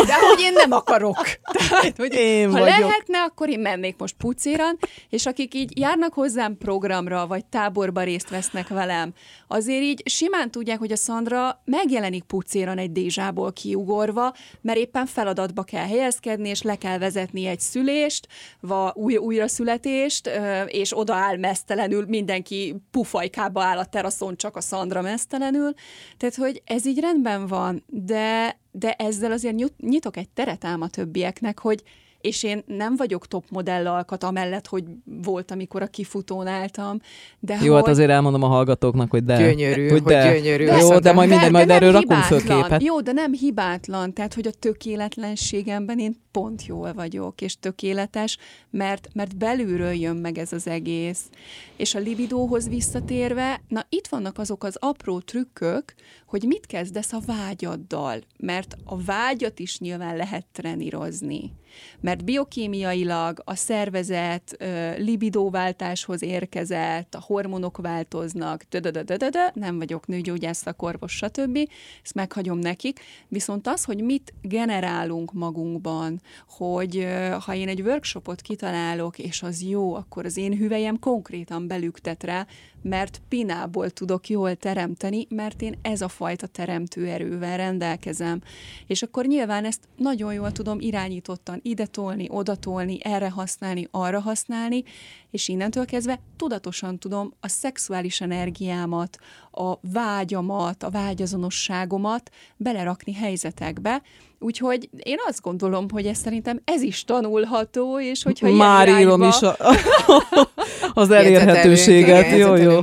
de 0.06 0.14
hogy 0.28 0.40
én 0.40 0.52
nem 0.52 0.72
akarok. 0.72 1.16
Tehát, 1.42 1.96
hogy 1.96 2.14
Én 2.14 2.46
ha 2.46 2.52
vagyok. 2.52 2.68
lehetne, 2.68 3.18
akkor 3.22 3.48
én 3.48 3.60
mennék 3.60 3.94
most 3.98 4.14
pucéran, 4.18 4.78
és 5.10 5.26
akik 5.26 5.54
így 5.54 5.78
járnak 5.78 6.12
hozzám 6.12 6.56
programra, 6.58 7.26
vagy 7.26 7.44
táborba 7.44 8.02
részt 8.02 8.28
vesznek 8.28 8.68
velem, 8.68 9.12
azért 9.48 9.82
így 9.82 10.02
simán 10.08 10.50
tudják, 10.50 10.78
hogy 10.78 10.92
a 10.92 10.96
Szandra 10.96 11.62
megjelenik 11.64 12.22
pucéran 12.24 12.78
egy 12.78 12.92
dézsából 12.92 13.52
kiugorva, 13.52 14.34
mert 14.60 14.78
éppen 14.78 15.06
feladatba 15.06 15.62
kell 15.62 15.86
helyezkedni, 15.86 16.48
és 16.48 16.62
le 16.62 16.76
kell 16.76 16.98
vezetni 16.98 17.46
egy 17.46 17.60
szülést, 17.60 18.28
vagy 18.60 18.90
új, 18.94 19.16
újra 19.16 19.48
születést, 19.48 20.30
és 20.66 20.98
oda 20.98 21.14
áll 21.14 21.36
mesztelenül, 21.36 22.04
mindenki 22.08 22.76
pufajkába 22.90 23.62
áll 23.62 23.78
a 23.78 23.84
teraszon, 23.84 24.36
csak 24.36 24.56
a 24.56 24.60
Szandra 24.60 25.02
mesztelenül. 25.02 25.72
Tehát, 26.16 26.34
hogy 26.34 26.62
ez 26.64 26.86
így 26.86 26.95
rendben 27.00 27.46
van, 27.46 27.82
de, 27.86 28.58
de 28.70 28.92
ezzel 28.92 29.32
azért 29.32 29.54
nyit- 29.54 29.80
nyitok 29.80 30.16
egy 30.16 30.28
teret 30.28 30.64
ám 30.64 30.80
a 30.80 30.88
többieknek, 30.88 31.58
hogy 31.58 31.82
és 32.20 32.42
én 32.42 32.62
nem 32.66 32.96
vagyok 32.96 33.26
top 33.26 33.44
modell 33.50 33.86
alkat, 33.86 34.24
amellett, 34.24 34.66
hogy 34.66 34.84
volt, 35.04 35.50
amikor 35.50 35.82
a 35.82 35.86
kifutón 35.86 36.46
álltam, 36.46 37.00
de 37.38 37.58
Jó, 37.62 37.74
hát 37.74 37.82
hogy... 37.82 37.92
azért 37.92 38.10
elmondom 38.10 38.42
a 38.42 38.46
hallgatóknak, 38.46 39.10
hogy 39.10 39.24
de. 39.24 39.36
Gyönyörű, 39.36 39.88
hogy 39.88 40.02
de. 40.02 40.32
gyönyörű. 40.38 40.64
Jó, 40.64 40.74
Viszont 40.74 41.02
de 41.02 41.12
majd 41.12 41.28
de- 41.28 41.34
mindegy, 41.34 41.52
majd 41.52 41.66
nem 41.66 41.76
erről 41.76 41.92
rakunk 41.92 42.20
föl 42.22 42.38
hibátlan. 42.38 42.62
képet. 42.62 42.82
Jó, 42.82 43.00
de 43.00 43.12
nem 43.12 43.32
hibátlan, 43.32 44.12
tehát 44.12 44.34
hogy 44.34 44.46
a 44.46 44.50
tökéletlenségemben 44.50 45.98
én 45.98 46.16
pont 46.36 46.66
jól 46.66 46.92
vagyok, 46.92 47.40
és 47.40 47.58
tökéletes, 47.58 48.38
mert, 48.70 49.08
mert 49.14 49.36
belülről 49.36 49.92
jön 49.92 50.16
meg 50.16 50.38
ez 50.38 50.52
az 50.52 50.66
egész. 50.66 51.22
És 51.76 51.94
a 51.94 51.98
libidóhoz 51.98 52.68
visszatérve, 52.68 53.60
na 53.68 53.86
itt 53.88 54.06
vannak 54.06 54.38
azok 54.38 54.64
az 54.64 54.76
apró 54.80 55.20
trükkök, 55.20 55.94
hogy 56.26 56.42
mit 56.42 56.66
kezdesz 56.66 57.12
a 57.12 57.20
vágyaddal, 57.26 58.20
mert 58.38 58.76
a 58.84 59.02
vágyat 59.02 59.58
is 59.58 59.78
nyilván 59.78 60.16
lehet 60.16 60.46
trenírozni. 60.52 61.52
Mert 62.00 62.24
biokémiailag 62.24 63.42
a 63.44 63.54
szervezet 63.54 64.56
ö, 64.58 64.96
libidóváltáshoz 64.96 66.22
érkezett, 66.22 67.14
a 67.14 67.22
hormonok 67.26 67.76
változnak, 67.76 68.62
dödödödödö, 68.68 69.40
nem 69.52 69.78
vagyok 69.78 70.06
nőgyógyász, 70.06 70.58
szakorvos, 70.58 71.12
stb. 71.12 71.58
Ezt 72.02 72.14
meghagyom 72.14 72.58
nekik. 72.58 73.00
Viszont 73.28 73.66
az, 73.66 73.84
hogy 73.84 74.02
mit 74.02 74.34
generálunk 74.42 75.32
magunkban, 75.32 76.20
hogy 76.48 77.06
ha 77.40 77.54
én 77.54 77.68
egy 77.68 77.80
workshopot 77.80 78.40
kitalálok, 78.40 79.18
és 79.18 79.42
az 79.42 79.62
jó, 79.62 79.94
akkor 79.94 80.24
az 80.24 80.36
én 80.36 80.56
hüvelyem 80.56 80.98
konkrétan 80.98 81.66
belüktet 81.66 82.24
rá, 82.24 82.46
mert 82.82 83.20
pinából 83.28 83.90
tudok 83.90 84.28
jól 84.28 84.54
teremteni, 84.54 85.26
mert 85.28 85.62
én 85.62 85.78
ez 85.82 86.00
a 86.00 86.08
fajta 86.08 86.46
teremtő 86.46 87.06
erővel 87.06 87.56
rendelkezem. 87.56 88.40
És 88.86 89.02
akkor 89.02 89.26
nyilván 89.26 89.64
ezt 89.64 89.88
nagyon 89.96 90.32
jól 90.32 90.52
tudom 90.52 90.80
irányítottan 90.80 91.60
ide 91.62 91.86
tolni, 91.86 92.26
oda 92.30 92.56
tolni, 92.56 92.98
erre 93.02 93.30
használni, 93.30 93.88
arra 93.90 94.20
használni, 94.20 94.84
és 95.30 95.48
innentől 95.48 95.84
kezdve 95.84 96.20
tudatosan 96.36 96.98
tudom 96.98 97.32
a 97.40 97.48
szexuális 97.48 98.20
energiámat, 98.20 99.18
a 99.50 99.78
vágyamat, 99.80 100.82
a 100.82 100.90
vágyazonosságomat 100.90 102.30
belerakni 102.56 103.12
helyzetekbe, 103.12 104.02
Úgyhogy 104.46 104.88
én 105.02 105.16
azt 105.26 105.40
gondolom, 105.40 105.88
hogy 105.88 106.06
ez 106.06 106.18
szerintem 106.18 106.60
ez 106.64 106.82
is 106.82 107.04
tanulható, 107.04 108.00
és 108.00 108.22
hogyha 108.22 108.46
ilyen 108.46 108.58
Már 108.58 108.88
irányba... 108.88 109.00
írom 109.00 109.22
is 109.22 109.42
a, 109.42 109.56
az 111.02 111.10
elérhetőséget. 111.10 112.36
Jó, 112.38 112.54
jó. 112.54 112.80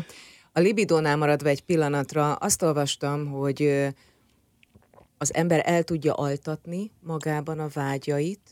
A 0.54 0.60
libidónál 0.60 1.18
maradva 1.18 1.50
egy 1.50 1.62
pillanatra, 1.62 2.34
azt 2.34 2.62
olvastam, 2.62 3.32
hogy 3.32 3.88
az 5.18 5.34
ember 5.34 5.62
el 5.66 5.84
tudja 5.84 6.14
altatni 6.14 6.92
magában 7.02 7.60
a 7.60 7.68
vágyait, 7.74 8.50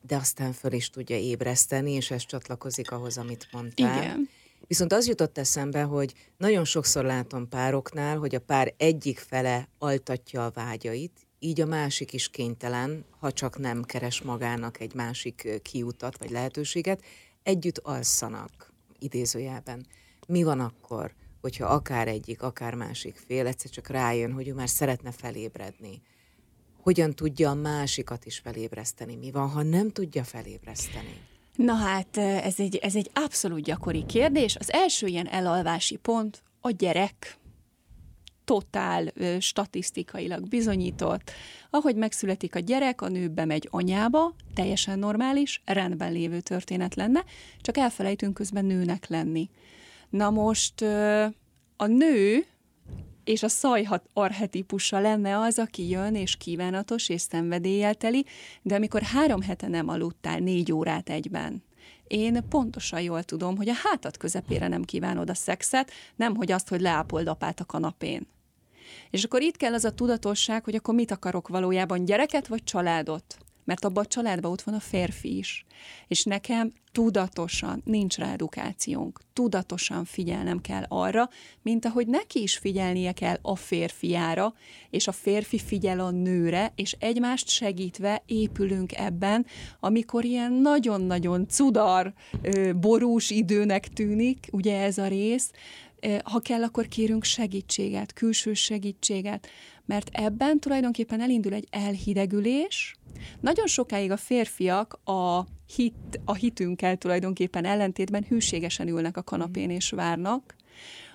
de 0.00 0.16
aztán 0.16 0.52
föl 0.52 0.72
is 0.72 0.90
tudja 0.90 1.16
ébreszteni, 1.16 1.92
és 1.92 2.10
ez 2.10 2.26
csatlakozik 2.26 2.90
ahhoz, 2.90 3.18
amit 3.18 3.48
mondtál. 3.52 4.02
Igen. 4.02 4.28
Viszont 4.66 4.92
az 4.92 5.08
jutott 5.08 5.38
eszembe, 5.38 5.82
hogy 5.82 6.12
nagyon 6.36 6.64
sokszor 6.64 7.04
látom 7.04 7.48
pároknál, 7.48 8.18
hogy 8.18 8.34
a 8.34 8.40
pár 8.40 8.74
egyik 8.76 9.18
fele 9.18 9.68
altatja 9.78 10.44
a 10.44 10.50
vágyait, 10.54 11.26
így 11.44 11.60
a 11.60 11.66
másik 11.66 12.12
is 12.12 12.28
kénytelen, 12.28 13.04
ha 13.18 13.32
csak 13.32 13.58
nem 13.58 13.82
keres 13.82 14.22
magának 14.22 14.80
egy 14.80 14.94
másik 14.94 15.60
kiutat 15.62 16.18
vagy 16.18 16.30
lehetőséget, 16.30 17.02
együtt 17.42 17.78
alszanak, 17.78 18.72
idézőjelben. 18.98 19.86
Mi 20.26 20.42
van 20.42 20.60
akkor, 20.60 21.14
hogyha 21.40 21.66
akár 21.66 22.08
egyik, 22.08 22.42
akár 22.42 22.74
másik 22.74 23.22
fél 23.26 23.46
egyszer 23.46 23.70
csak 23.70 23.88
rájön, 23.88 24.32
hogy 24.32 24.48
ő 24.48 24.54
már 24.54 24.68
szeretne 24.68 25.12
felébredni? 25.12 26.02
Hogyan 26.82 27.14
tudja 27.14 27.50
a 27.50 27.54
másikat 27.54 28.24
is 28.24 28.38
felébreszteni? 28.38 29.16
Mi 29.16 29.30
van, 29.30 29.48
ha 29.48 29.62
nem 29.62 29.90
tudja 29.90 30.24
felébreszteni? 30.24 31.20
Na 31.56 31.74
hát, 31.74 32.16
ez 32.16 32.60
egy, 32.60 32.76
ez 32.76 32.96
egy 32.96 33.10
abszolút 33.14 33.62
gyakori 33.62 34.06
kérdés. 34.06 34.56
Az 34.56 34.72
első 34.72 35.06
ilyen 35.06 35.28
elalvási 35.28 35.96
pont 35.96 36.42
a 36.60 36.70
gyerek. 36.70 37.36
Totál 38.44 39.12
statisztikailag 39.40 40.48
bizonyított. 40.48 41.30
Ahogy 41.70 41.96
megszületik 41.96 42.54
a 42.54 42.58
gyerek, 42.58 43.00
a 43.00 43.08
nő 43.08 43.28
bemegy 43.28 43.68
anyába, 43.70 44.34
teljesen 44.54 44.98
normális, 44.98 45.62
rendben 45.64 46.12
lévő 46.12 46.40
történet 46.40 46.94
lenne, 46.94 47.24
csak 47.60 47.76
elfelejtünk 47.76 48.34
közben 48.34 48.64
nőnek 48.64 49.08
lenni. 49.08 49.50
Na 50.10 50.30
most 50.30 50.82
a 51.76 51.86
nő 51.86 52.46
és 53.24 53.42
a 53.42 53.48
szajhat 53.48 54.08
archetípusa 54.12 55.00
lenne 55.00 55.38
az, 55.38 55.58
aki 55.58 55.88
jön, 55.88 56.14
és 56.14 56.36
kívánatos, 56.36 57.08
és 57.08 57.20
szenvedéllyel 57.20 57.94
teli, 57.94 58.24
de 58.62 58.74
amikor 58.74 59.02
három 59.02 59.42
hete 59.42 59.68
nem 59.68 59.88
aludtál 59.88 60.38
négy 60.38 60.72
órát 60.72 61.08
egyben, 61.08 61.62
én 62.12 62.48
pontosan 62.48 63.00
jól 63.00 63.22
tudom, 63.22 63.56
hogy 63.56 63.68
a 63.68 63.74
hátad 63.82 64.16
közepére 64.16 64.68
nem 64.68 64.82
kívánod 64.82 65.30
a 65.30 65.34
szexet, 65.34 65.90
nem 66.16 66.34
hogy 66.34 66.52
azt, 66.52 66.68
hogy 66.68 66.80
leápold 66.80 67.26
apát 67.26 67.60
a 67.60 67.64
kanapén. 67.64 68.26
És 69.10 69.24
akkor 69.24 69.42
itt 69.42 69.56
kell 69.56 69.74
az 69.74 69.84
a 69.84 69.94
tudatosság, 69.94 70.64
hogy 70.64 70.74
akkor 70.74 70.94
mit 70.94 71.10
akarok 71.10 71.48
valójában, 71.48 72.04
gyereket 72.04 72.46
vagy 72.46 72.64
családot? 72.64 73.36
Mert 73.64 73.84
abban 73.84 74.04
a 74.04 74.06
családban 74.06 74.50
ott 74.50 74.62
van 74.62 74.74
a 74.74 74.80
férfi 74.80 75.36
is. 75.36 75.64
És 76.08 76.24
nekem 76.24 76.72
tudatosan, 76.92 77.82
nincs 77.84 78.16
rá 78.16 78.32
edukációnk, 78.32 79.20
tudatosan 79.32 80.04
figyelnem 80.04 80.60
kell 80.60 80.84
arra, 80.88 81.28
mint 81.62 81.84
ahogy 81.84 82.06
neki 82.06 82.42
is 82.42 82.56
figyelnie 82.56 83.12
kell 83.12 83.38
a 83.42 83.56
férfiára, 83.56 84.54
és 84.90 85.06
a 85.06 85.12
férfi 85.12 85.58
figyel 85.58 86.00
a 86.00 86.10
nőre, 86.10 86.72
és 86.74 86.96
egymást 86.98 87.48
segítve 87.48 88.22
épülünk 88.26 88.96
ebben, 88.96 89.46
amikor 89.80 90.24
ilyen 90.24 90.52
nagyon-nagyon 90.52 91.48
cudar, 91.48 92.12
borús 92.76 93.30
időnek 93.30 93.88
tűnik, 93.88 94.48
ugye 94.50 94.80
ez 94.80 94.98
a 94.98 95.06
rész, 95.06 95.50
ha 96.24 96.40
kell, 96.40 96.62
akkor 96.62 96.88
kérünk 96.88 97.24
segítséget, 97.24 98.12
külső 98.12 98.54
segítséget, 98.54 99.48
mert 99.86 100.10
ebben 100.12 100.58
tulajdonképpen 100.58 101.20
elindul 101.20 101.52
egy 101.52 101.66
elhidegülés. 101.70 102.96
Nagyon 103.40 103.66
sokáig 103.66 104.10
a 104.10 104.16
férfiak 104.16 105.00
a, 105.04 105.46
hit, 105.74 106.20
a 106.24 106.34
hitünkkel 106.34 106.96
tulajdonképpen 106.96 107.64
ellentétben 107.64 108.24
hűségesen 108.28 108.88
ülnek 108.88 109.16
a 109.16 109.22
kanapén 109.22 109.70
és 109.70 109.90
várnak, 109.90 110.54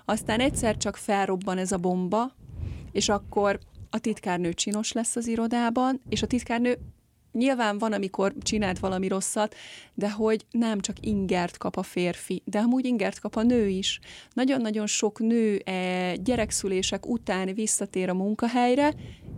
aztán 0.05 0.39
egyszer 0.39 0.77
csak 0.77 0.97
felrobban 0.97 1.57
ez 1.57 1.71
a 1.71 1.77
bomba, 1.77 2.31
és 2.91 3.09
akkor 3.09 3.59
a 3.89 3.99
titkárnő 3.99 4.53
csinos 4.53 4.91
lesz 4.91 5.15
az 5.15 5.27
irodában, 5.27 6.01
és 6.09 6.21
a 6.21 6.27
titkárnő 6.27 6.77
nyilván 7.31 7.77
van, 7.77 7.93
amikor 7.93 8.33
csinált 8.41 8.79
valami 8.79 9.07
rosszat, 9.07 9.55
de 9.93 10.11
hogy 10.11 10.45
nem 10.51 10.79
csak 10.79 10.95
ingert 11.01 11.57
kap 11.57 11.77
a 11.77 11.83
férfi, 11.83 12.41
de 12.45 12.59
amúgy 12.59 12.85
ingert 12.85 13.19
kap 13.19 13.35
a 13.35 13.43
nő 13.43 13.67
is. 13.67 13.99
Nagyon-nagyon 14.33 14.87
sok 14.87 15.19
nő 15.19 15.61
e, 15.65 16.15
gyerekszülések 16.15 17.07
után 17.07 17.53
visszatér 17.53 18.09
a 18.09 18.13
munkahelyre, 18.13 18.93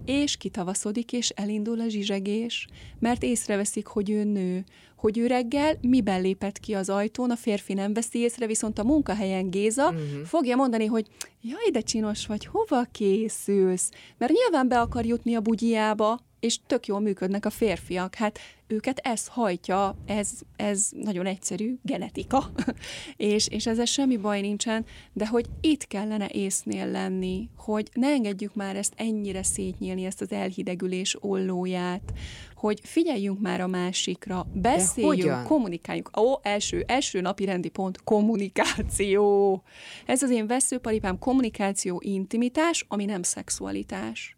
és 0.06 0.38
kitavaszodik, 0.38 1.14
és 1.14 1.30
elindul 1.30 1.80
a 1.80 1.88
zsizsegés, 1.88 2.68
mert 3.00 3.24
észreveszik, 3.24 3.86
hogy 3.86 4.10
ő 4.10 4.24
nő, 4.24 4.64
hogy 4.96 5.18
ő 5.18 5.28
reggel 5.28 5.78
miben 5.82 6.22
lépett 6.22 6.60
ki 6.60 6.74
az 6.74 6.90
ajtón, 6.90 7.32
a 7.32 7.36
férfi 7.36 7.74
nem 7.74 7.94
veszi 7.94 8.20
észre, 8.20 8.48
viszont 8.48 8.80
a 8.80 8.84
munkahelyen 8.84 9.50
Géza 9.50 9.90
uh-huh. 9.90 10.26
fogja 10.26 10.56
mondani, 10.56 10.86
hogy 10.86 11.08
jaj, 11.42 11.70
de 11.72 11.82
csinos 11.82 12.26
vagy, 12.26 12.46
hova 12.46 12.84
készülsz? 12.92 13.90
Mert 14.18 14.32
nyilván 14.32 14.68
be 14.68 14.80
akar 14.80 15.06
jutni 15.06 15.36
a 15.36 15.42
bugyjába, 15.42 16.20
és 16.40 16.60
tök 16.68 16.86
jól 16.86 17.00
működnek 17.00 17.46
a 17.46 17.50
férfiak. 17.50 18.16
Hát 18.16 18.40
őket 18.68 19.00
ez 19.04 19.28
hajtja, 19.28 19.96
ez, 20.06 20.30
ez 20.56 20.90
nagyon 20.92 21.26
egyszerű 21.26 21.78
genetika, 21.82 22.52
és, 23.18 23.48
és 23.48 23.68
ezzel 23.68 23.86
semmi 23.86 24.18
baj 24.18 24.42
nincsen, 24.42 24.86
de 25.14 25.28
hogy 25.28 25.46
itt 25.62 25.88
kellene 25.88 26.28
észnél 26.28 26.88
lenni, 26.88 27.50
hogy 27.58 27.90
ne 27.94 28.08
engedjük 28.08 28.56
már 28.56 28.76
ezt 28.76 28.94
ennyire 28.96 29.44
szétnyílni, 29.44 30.06
ezt 30.06 30.22
az 30.22 30.32
elhidegülés 30.32 31.18
ollóját, 31.20 32.14
hogy 32.56 32.80
figyeljünk 32.84 33.40
már 33.40 33.62
a 33.62 33.68
másikra, 33.68 34.48
beszéljünk, 34.54 35.16
hogyan? 35.16 35.44
kommunikáljunk. 35.44 36.18
Ó, 36.18 36.40
első, 36.42 36.84
első 36.88 37.22
napi 37.22 37.46
rendi 37.46 37.70
pont, 37.70 38.04
kommunikáció. 38.04 39.64
Ez 40.06 40.24
az 40.24 40.30
én 40.30 40.48
veszőparipám, 40.48 41.20
kommunikáció, 41.20 42.02
intimitás, 42.04 42.86
ami 42.88 43.06
nem 43.06 43.24
szexualitás. 43.24 44.38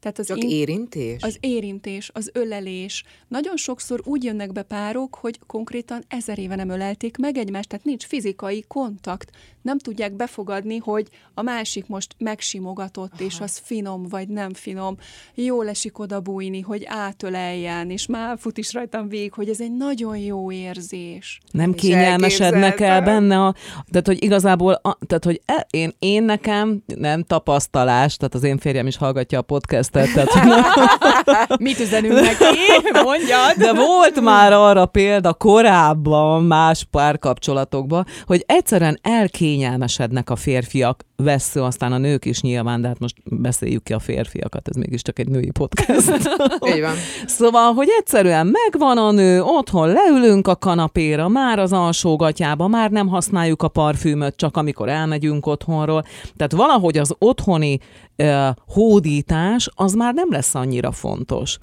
Tehát 0.00 0.18
az 0.18 0.26
Csak 0.26 0.42
in- 0.42 0.50
érintés? 0.50 1.22
Az 1.22 1.36
érintés, 1.40 2.10
az 2.14 2.30
ölelés. 2.32 3.04
Nagyon 3.28 3.56
sokszor 3.56 4.00
úgy 4.04 4.24
jönnek 4.24 4.52
be 4.52 4.62
párok, 4.62 5.14
hogy 5.14 5.38
konkrétan 5.46 6.04
ezer 6.08 6.38
éve 6.38 6.54
nem 6.54 6.68
ölelték 6.68 7.16
meg 7.16 7.36
egymást, 7.36 7.68
tehát 7.68 7.84
nincs 7.84 8.04
fizikai 8.04 8.64
kontakt. 8.68 9.30
Nem 9.62 9.78
tudják 9.78 10.12
befogadni, 10.12 10.76
hogy 10.76 11.08
a 11.34 11.42
másik 11.42 11.86
most 11.86 12.14
megsimogatott, 12.18 13.12
Aha. 13.12 13.24
és 13.24 13.40
az 13.40 13.60
finom 13.64 14.08
vagy 14.08 14.28
nem 14.28 14.54
finom. 14.54 14.96
Jól 15.34 15.68
esik 15.68 15.98
oda 15.98 16.20
bújni, 16.20 16.60
hogy 16.60 16.82
átöleljen, 16.86 17.90
és 17.90 18.06
már 18.06 18.38
fut 18.38 18.58
is 18.58 18.72
rajtam 18.72 19.08
végig, 19.08 19.32
hogy 19.32 19.48
ez 19.48 19.60
egy 19.60 19.76
nagyon 19.76 20.16
jó 20.16 20.52
érzés. 20.52 21.40
Nem 21.50 21.72
kényelmesednek 21.72 22.80
el 22.80 23.02
benne 23.02 23.44
a... 23.44 23.54
Tehát, 23.90 24.06
hogy 24.06 24.22
igazából, 24.22 24.72
a, 24.72 24.98
tehát, 25.06 25.24
hogy 25.24 25.40
e, 25.44 25.66
én, 25.70 25.92
én 25.98 26.22
nekem 26.22 26.82
nem 26.86 27.22
tapasztalás, 27.22 28.16
tehát 28.16 28.34
az 28.34 28.42
én 28.42 28.58
férjem 28.58 28.86
is 28.86 28.96
hallgatja 28.96 29.38
a 29.38 29.42
podcastet, 29.90 30.28
tehát, 31.24 31.58
Mit 31.60 31.80
üzenünk 31.80 32.20
neki? 32.20 32.44
Mondjad! 33.02 33.54
de 33.56 33.72
volt 33.72 34.20
már 34.20 34.52
arra 34.52 34.86
példa 34.86 35.34
korábban 35.34 36.44
más 36.44 36.84
párkapcsolatokban, 36.90 38.06
hogy 38.26 38.44
egyszerűen 38.46 38.98
elkényelmesednek 39.02 40.30
a 40.30 40.36
férfiak, 40.36 41.06
vesző 41.22 41.62
aztán 41.62 41.92
a 41.92 41.98
nők 41.98 42.24
is 42.24 42.40
nyilván, 42.40 42.80
de 42.80 42.88
hát 42.88 42.98
most 42.98 43.16
beszéljük 43.24 43.82
ki 43.82 43.92
a 43.92 43.98
férfiakat, 43.98 44.68
ez 44.68 44.76
mégiscsak 44.76 45.18
egy 45.18 45.28
női 45.28 45.50
podcast. 45.50 46.10
Így 46.74 46.80
van. 46.80 46.94
Szóval, 47.26 47.72
hogy 47.72 47.88
egyszerűen 47.98 48.46
megvan 48.46 48.98
a 48.98 49.10
nő, 49.10 49.42
otthon 49.42 49.88
leülünk 49.88 50.48
a 50.48 50.56
kanapéra, 50.56 51.28
már 51.28 51.58
az 51.58 51.72
alsógatyába, 51.72 52.66
már 52.66 52.90
nem 52.90 53.08
használjuk 53.08 53.62
a 53.62 53.68
parfümöt, 53.68 54.36
csak 54.36 54.56
amikor 54.56 54.88
elmegyünk 54.88 55.46
otthonról. 55.46 56.04
Tehát 56.36 56.52
valahogy 56.52 56.98
az 56.98 57.14
otthoni 57.18 57.78
uh, 58.16 58.48
hódítás, 58.66 59.68
az 59.74 59.94
már 59.94 60.14
nem 60.14 60.28
lesz 60.30 60.54
annyira 60.54 60.92
fontos. 60.92 61.58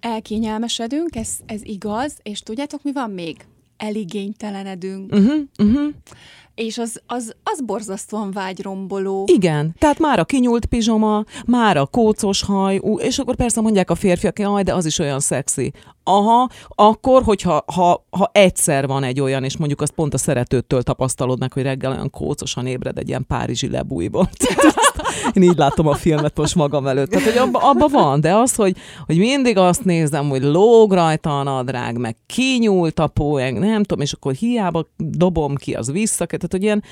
Elkényelmesedünk, 0.00 1.16
ez, 1.16 1.30
ez 1.46 1.60
igaz, 1.62 2.16
és 2.22 2.40
tudjátok, 2.40 2.82
mi 2.82 2.92
van 2.92 3.10
még? 3.10 3.36
Eligénytelenedünk, 3.76 5.12
Uh-huh, 5.12 5.40
uh-huh. 5.58 5.92
és 6.54 6.78
az, 6.78 7.00
az, 7.06 7.34
az 7.42 7.60
borzasztóan 7.64 8.30
vágyromboló. 8.30 9.24
Igen, 9.32 9.74
tehát 9.78 9.98
már 9.98 10.18
a 10.18 10.24
kinyúlt 10.24 10.66
pizsoma, 10.66 11.24
már 11.46 11.76
a 11.76 11.86
kócos 11.86 12.42
haj, 12.42 12.80
és 12.96 13.18
akkor 13.18 13.36
persze 13.36 13.60
mondják 13.60 13.90
a 13.90 13.94
férfiak, 13.94 14.38
jaj, 14.38 14.62
de 14.62 14.74
az 14.74 14.86
is 14.86 14.98
olyan 14.98 15.20
szexi. 15.20 15.72
Aha, 16.04 16.48
akkor, 16.68 17.22
hogyha 17.22 17.64
ha, 17.66 18.06
ha 18.10 18.30
egyszer 18.32 18.86
van 18.86 19.02
egy 19.02 19.20
olyan, 19.20 19.44
és 19.44 19.56
mondjuk 19.56 19.80
azt 19.80 19.92
pont 19.92 20.14
a 20.14 20.18
szeretőtől 20.18 20.82
tapasztalod 20.82 21.38
meg, 21.38 21.52
hogy 21.52 21.62
reggel 21.62 21.90
olyan 21.90 22.10
kócosan 22.10 22.66
ébred 22.66 22.98
egy 22.98 23.08
ilyen 23.08 23.26
párizsi 23.26 23.68
lebújból. 23.70 24.28
Én 25.32 25.42
így 25.42 25.56
látom 25.56 25.86
a 25.86 25.94
filmet 25.94 26.36
most 26.36 26.54
magam 26.54 26.86
előtt. 26.86 27.10
Tehát, 27.10 27.30
hogy 27.30 27.38
abba, 27.38 27.58
abba 27.58 27.88
van, 27.88 28.20
de 28.20 28.34
az, 28.34 28.54
hogy, 28.54 28.76
hogy 29.06 29.18
mindig 29.18 29.56
azt 29.56 29.84
nézem, 29.84 30.28
hogy 30.28 30.42
lóg 30.42 30.92
rajta 30.92 31.38
a 31.38 31.42
nadrág, 31.42 31.98
meg 31.98 32.16
kinyúlt 32.26 32.98
a 32.98 33.06
póeng, 33.06 33.58
nem 33.58 33.82
tudom, 33.82 34.00
és 34.00 34.12
akkor 34.12 34.32
hiába 34.32 34.86
dobom 34.96 35.54
ki, 35.54 35.74
az 35.74 35.92
vissza, 35.92 36.26
tehát, 36.26 36.50
hogy 36.50 36.62
ilyen, 36.62 36.82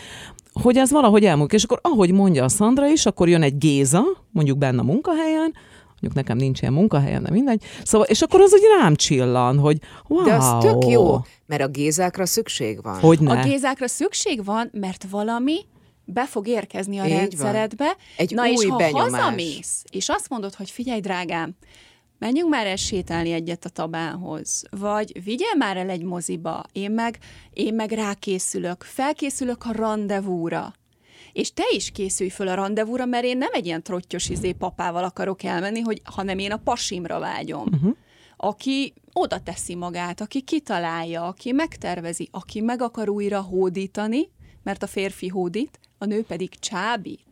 hogy 0.53 0.77
ez 0.77 0.91
valahogy 0.91 1.25
elmúlik. 1.25 1.53
És 1.53 1.65
akkor, 1.65 1.79
ahogy 1.83 2.13
mondja 2.13 2.45
a 2.45 2.49
Szandra 2.49 2.87
is, 2.87 3.07
akkor 3.07 3.29
jön 3.29 3.43
egy 3.43 3.59
Géza, 3.59 4.03
mondjuk 4.31 4.59
benne 4.59 4.81
a 4.81 4.85
munkahelyen, 4.85 5.55
mondjuk 5.91 6.15
nekem 6.15 6.37
nincs 6.37 6.61
ilyen 6.61 6.73
munkahelyem, 6.73 7.23
nem 7.23 7.33
mindegy. 7.33 7.63
Szóval, 7.85 8.07
és 8.07 8.23
akkor 8.23 8.41
az 8.41 8.53
úgy 8.53 8.63
rám 8.81 8.95
csillan, 8.95 9.59
hogy 9.59 9.79
wow. 10.09 10.25
De 10.25 10.35
az 10.35 10.55
tök 10.61 10.87
jó, 10.87 11.19
mert 11.47 11.63
a 11.63 11.69
gézákra 11.69 12.27
szükség 12.27 12.83
van. 12.83 12.99
Hogy 12.99 13.21
ne. 13.21 13.39
A 13.39 13.45
gézákra 13.45 13.89
szükség 13.89 14.45
van, 14.45 14.71
mert 14.73 15.07
valami 15.11 15.57
be 16.05 16.27
fog 16.27 16.47
érkezni 16.47 16.99
a 16.99 17.05
Így 17.05 17.11
van. 17.11 17.19
rendszeredbe. 17.19 17.97
Egy 18.17 18.35
Na 18.35 18.49
és 18.49 18.57
új 18.59 18.67
ha 18.67 18.77
benyomás. 18.77 19.03
hazamész, 19.11 19.85
és 19.91 20.09
azt 20.09 20.29
mondod, 20.29 20.55
hogy 20.55 20.71
figyelj, 20.71 21.01
drágám, 21.01 21.55
menjünk 22.19 22.49
már 22.51 22.67
el 22.67 22.77
sétálni 22.77 23.33
egyet 23.33 23.65
a 23.65 23.69
tabánhoz, 23.69 24.63
vagy 24.71 25.23
vigyél 25.25 25.55
már 25.59 25.77
el 25.77 25.89
egy 25.91 26.03
moziba, 26.03 26.65
én 26.73 26.91
meg, 26.91 27.19
én 27.53 27.75
meg 27.75 27.91
rákészülök, 27.91 28.83
felkészülök 28.83 29.65
a 29.65 29.73
rendezvúra. 29.73 30.75
És 31.33 31.53
te 31.53 31.63
is 31.71 31.91
készülj 31.91 32.29
föl 32.29 32.49
a 32.49 32.55
rendezvúra, 32.55 33.05
mert 33.05 33.25
én 33.25 33.39
nem 33.39 33.51
egy 33.53 33.67
ilyen 33.67 33.83
trottyos 33.83 34.29
izé 34.29 34.53
papával 34.53 35.05
akarok 35.05 35.43
elmenni, 35.43 35.81
hogy, 35.81 36.01
hanem 36.05 36.39
én 36.39 36.53
a 36.53 36.57
pasimra 36.57 37.19
vágyom. 37.19 37.69
Uh-huh. 37.73 37.97
Aki 38.37 38.95
oda 39.13 39.41
teszi 39.41 39.75
magát, 39.75 40.21
aki 40.21 40.41
kitalálja, 40.41 41.27
aki 41.27 41.53
megtervezi, 41.53 42.29
aki 42.31 42.61
meg 42.61 42.83
akar 42.83 43.09
újra 43.09 43.41
hódítani, 43.41 44.31
mert 44.63 44.83
a 44.83 44.87
férfi 44.87 45.29
hódít, 45.29 45.79
a 45.99 46.05
nő 46.05 46.23
pedig 46.23 46.59
csábít. 46.59 47.32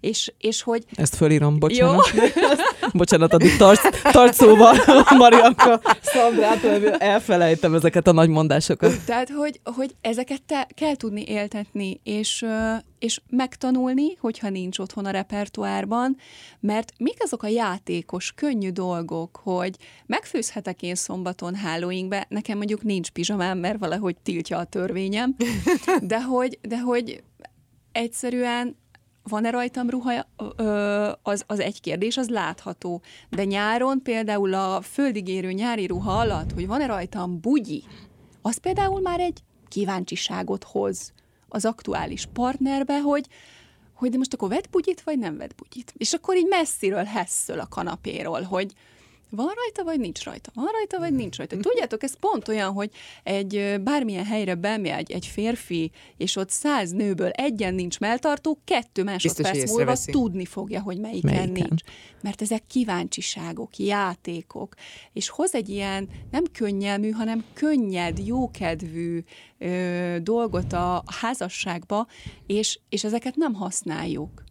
És, 0.00 0.32
és 0.38 0.62
hogy 0.62 0.84
Ezt 0.94 1.16
fölírom, 1.16 1.58
bocsánat. 1.58 2.12
bocsánat, 2.92 3.32
addig 3.32 3.56
tarts, 3.56 3.80
tarts 4.02 4.34
szóval, 4.34 4.74
Marianka, 5.18 5.80
Szandrát, 6.00 6.64
elfelejtem 6.98 7.74
ezeket 7.74 8.06
a 8.06 8.12
nagy 8.12 8.28
mondásokat. 8.28 9.04
Tehát, 9.04 9.30
hogy, 9.30 9.60
hogy 9.64 9.94
ezeket 10.00 10.42
te 10.42 10.68
kell 10.74 10.94
tudni 10.94 11.24
éltetni, 11.26 12.00
és, 12.04 12.44
és 12.98 13.20
megtanulni, 13.30 14.16
hogyha 14.20 14.48
nincs 14.48 14.78
otthon 14.78 15.04
a 15.04 15.10
repertoárban, 15.10 16.16
mert 16.60 16.92
mik 16.98 17.16
azok 17.18 17.42
a 17.42 17.48
játékos, 17.48 18.32
könnyű 18.34 18.70
dolgok, 18.70 19.40
hogy 19.42 19.76
megfőzhetek 20.06 20.82
én 20.82 20.94
szombaton 20.94 21.54
hálóinkbe, 21.54 22.26
nekem 22.28 22.56
mondjuk 22.56 22.82
nincs 22.82 23.10
pizsamám, 23.10 23.58
mert 23.58 23.78
valahogy 23.78 24.16
tiltja 24.22 24.58
a 24.58 24.64
törvényem, 24.64 25.36
de 26.02 26.22
hogy, 26.22 26.58
de 26.62 26.78
hogy 26.78 27.22
egyszerűen 27.92 28.76
van-e 29.28 29.50
rajtam 29.50 29.90
ruha, 29.90 30.26
az, 31.22 31.44
az 31.46 31.60
egy 31.60 31.80
kérdés, 31.80 32.16
az 32.16 32.28
látható. 32.28 33.02
De 33.30 33.44
nyáron 33.44 34.02
például 34.02 34.54
a 34.54 34.80
földigérő 34.80 35.52
nyári 35.52 35.86
ruha 35.86 36.18
alatt, 36.18 36.52
hogy 36.52 36.66
van-e 36.66 36.86
rajtam 36.86 37.40
bugyi, 37.40 37.84
az 38.42 38.56
például 38.56 39.00
már 39.00 39.20
egy 39.20 39.42
kíváncsiságot 39.68 40.64
hoz 40.64 41.12
az 41.48 41.64
aktuális 41.64 42.26
partnerbe, 42.32 43.00
hogy 43.00 43.26
hogy 43.94 44.10
de 44.10 44.16
most 44.16 44.34
akkor 44.34 44.48
vett 44.48 44.70
bugyit, 44.70 45.02
vagy 45.02 45.18
nem 45.18 45.36
vett 45.36 45.54
bugyit. 45.54 45.94
És 45.96 46.12
akkor 46.12 46.36
így 46.36 46.46
messziről 46.46 47.04
hesszöl 47.04 47.60
a 47.60 47.66
kanapéról, 47.66 48.42
hogy 48.42 48.72
van 49.30 49.52
rajta, 49.54 49.84
vagy 49.84 50.00
nincs 50.00 50.22
rajta? 50.22 50.50
Van 50.54 50.68
rajta, 50.72 50.98
vagy 50.98 51.12
nincs 51.12 51.36
rajta? 51.36 51.56
Tudjátok, 51.56 52.02
ez 52.02 52.18
pont 52.18 52.48
olyan, 52.48 52.72
hogy 52.72 52.90
egy 53.22 53.80
bármilyen 53.80 54.24
helyre 54.24 54.54
bemegy 54.54 55.12
egy 55.12 55.26
férfi, 55.26 55.90
és 56.16 56.36
ott 56.36 56.50
száz 56.50 56.90
nőből 56.90 57.30
egyen 57.30 57.74
nincs 57.74 57.98
melltartó, 58.00 58.58
kettő 58.64 59.02
másodperc 59.02 59.54
múlva 59.54 59.62
észreveszi. 59.62 60.10
tudni 60.10 60.44
fogja, 60.44 60.80
hogy 60.80 60.98
melyiken, 60.98 61.34
Melyiken. 61.34 61.52
nincs. 61.52 61.82
Mert 62.22 62.42
ezek 62.42 62.66
kíváncsiságok, 62.66 63.76
játékok, 63.76 64.74
és 65.12 65.28
hoz 65.28 65.54
egy 65.54 65.68
ilyen 65.68 66.08
nem 66.30 66.44
könnyelmű, 66.52 67.10
hanem 67.10 67.44
könnyed, 67.52 68.18
jókedvű 68.18 69.22
ö, 69.58 70.16
dolgot 70.22 70.72
a 70.72 71.02
házasságba, 71.20 72.06
és, 72.46 72.78
és 72.88 73.04
ezeket 73.04 73.36
nem 73.36 73.54
használjuk. 73.54 74.44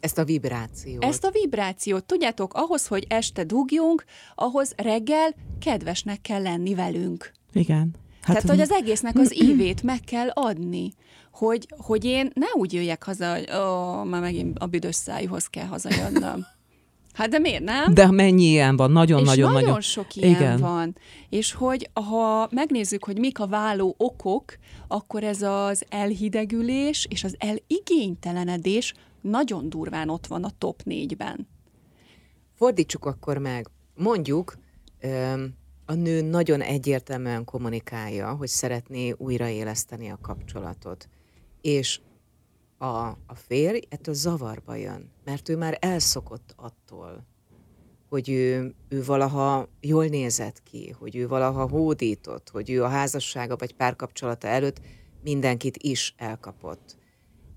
Ezt 0.00 0.18
a 0.18 0.24
vibrációt. 0.24 1.04
Ezt 1.04 1.24
a 1.24 1.30
vibrációt, 1.30 2.04
tudjátok, 2.04 2.54
ahhoz, 2.54 2.86
hogy 2.86 3.04
este 3.08 3.44
dugjunk, 3.44 4.04
ahhoz 4.34 4.72
reggel 4.76 5.34
kedvesnek 5.60 6.20
kell 6.20 6.42
lenni 6.42 6.74
velünk. 6.74 7.32
Igen. 7.52 7.94
Hát, 8.22 8.36
Tehát, 8.36 8.50
hogy 8.50 8.60
az 8.60 8.70
egésznek 8.70 9.18
az 9.18 9.42
ívét 9.42 9.82
meg 9.82 10.00
kell 10.00 10.28
adni, 10.28 10.92
hogy, 11.32 11.66
hogy 11.76 12.04
én 12.04 12.30
ne 12.34 12.46
úgy 12.52 12.72
jöjjek 12.72 13.04
haza, 13.04 13.32
hogy 13.32 13.48
ó, 13.52 14.02
már 14.04 14.20
megint 14.20 14.58
a 14.58 14.66
büdös 14.66 14.94
szájúhoz 14.94 15.46
kell 15.46 15.66
hazajönnöm. 15.66 16.46
Hát 17.12 17.28
de 17.28 17.38
miért 17.38 17.62
nem? 17.62 17.94
De 17.94 18.10
mennyi 18.10 18.44
ilyen 18.44 18.76
van? 18.76 18.88
és 18.88 18.94
Nagyon-nagyon. 18.94 19.52
nagyon, 19.52 19.62
nagyon. 19.62 19.80
sok 19.80 20.16
ilyen 20.16 20.30
Igen. 20.30 20.60
van. 20.60 20.96
És 21.28 21.52
hogy 21.52 21.90
ha 21.92 22.48
megnézzük, 22.50 23.04
hogy 23.04 23.18
mik 23.18 23.38
a 23.38 23.46
váló 23.46 23.94
okok, 23.98 24.58
akkor 24.88 25.24
ez 25.24 25.42
az 25.42 25.84
elhidegülés 25.88 27.06
és 27.10 27.24
az 27.24 27.36
eligénytelenedés 27.38 28.94
nagyon 29.20 29.68
durván 29.68 30.08
ott 30.08 30.26
van 30.26 30.44
a 30.44 30.50
top 30.58 30.82
négyben. 30.82 31.48
Fordítsuk 32.54 33.04
akkor 33.04 33.38
meg. 33.38 33.68
Mondjuk, 33.94 34.58
a 35.86 35.94
nő 35.94 36.20
nagyon 36.22 36.60
egyértelműen 36.60 37.44
kommunikálja, 37.44 38.34
hogy 38.34 38.48
szeretné 38.48 39.10
újraéleszteni 39.10 40.10
a 40.10 40.18
kapcsolatot. 40.22 41.08
És 41.60 42.00
a, 42.78 42.86
a 43.08 43.34
férj 43.34 43.80
ettől 43.88 44.14
zavarba 44.14 44.74
jön, 44.74 45.10
mert 45.24 45.48
ő 45.48 45.56
már 45.56 45.78
elszokott 45.80 46.54
attól, 46.56 47.26
hogy 48.08 48.28
ő, 48.28 48.74
ő 48.88 49.04
valaha 49.04 49.68
jól 49.80 50.06
nézett 50.06 50.62
ki, 50.62 50.90
hogy 50.98 51.16
ő 51.16 51.28
valaha 51.28 51.68
hódított, 51.68 52.48
hogy 52.48 52.70
ő 52.70 52.84
a 52.84 52.88
házassága 52.88 53.56
vagy 53.56 53.74
párkapcsolata 53.74 54.48
előtt 54.48 54.80
mindenkit 55.22 55.76
is 55.76 56.14
elkapott. 56.16 56.96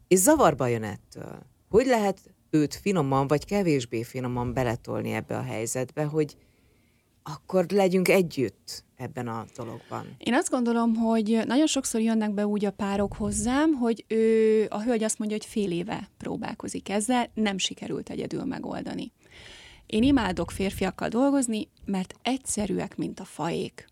És 0.08 0.19
zavarba 0.19 0.67
jön 0.67 0.84
ettől. 0.84 1.52
Hogy 1.74 1.86
lehet 1.86 2.20
őt 2.50 2.76
finoman 2.76 3.28
vagy 3.28 3.46
kevésbé 3.46 4.04
finoman 4.04 4.54
beletolni 4.54 5.12
ebbe 5.12 5.38
a 5.38 5.42
helyzetbe, 5.42 6.04
hogy 6.04 6.38
akkor 7.24 7.66
legyünk 7.70 8.08
együtt 8.08 8.84
ebben 8.96 9.28
a 9.28 9.46
dologban. 9.56 10.16
Én 10.18 10.34
azt 10.34 10.50
gondolom, 10.50 10.96
hogy 10.96 11.40
nagyon 11.46 11.68
sokszor 11.68 12.02
jönnek 12.02 12.34
be 12.34 12.46
úgy 12.48 12.66
a 12.66 12.72
párok 12.72 13.14
hozzám, 13.14 13.74
hogy 13.74 14.06
ő, 14.08 14.66
a 14.70 14.82
hölgy 14.82 15.04
azt 15.04 15.20
mondja, 15.20 15.38
hogy 15.38 15.46
fél 15.46 15.72
éve 15.72 16.10
próbálkozik 16.18 16.90
ezzel, 16.90 17.32
nem 17.34 17.58
sikerült 17.58 18.10
egyedül 18.10 18.44
megoldani. 18.44 19.12
Én 19.86 20.04
imádok 20.04 20.52
férfiakkal 20.52 21.08
dolgozni, 21.08 21.68
mert 21.86 22.16
egyszerűek, 22.22 22.98
mint 22.98 23.20
a 23.20 23.26
faék. 23.26 23.88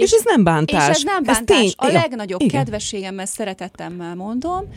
És, 0.00 0.12
és 0.12 0.18
ez 0.18 0.24
nem 0.24 0.44
bántás. 0.44 0.88
És 0.88 0.94
ez 0.94 1.02
nem 1.02 1.22
bántás. 1.22 1.56
Ez 1.56 1.62
tény, 1.62 1.72
a 1.76 1.86
legnagyobb 1.92 2.40
igen. 2.40 2.64
kedvességemmel, 2.64 3.26
szeretetemmel 3.26 4.14
mondom, 4.14 4.68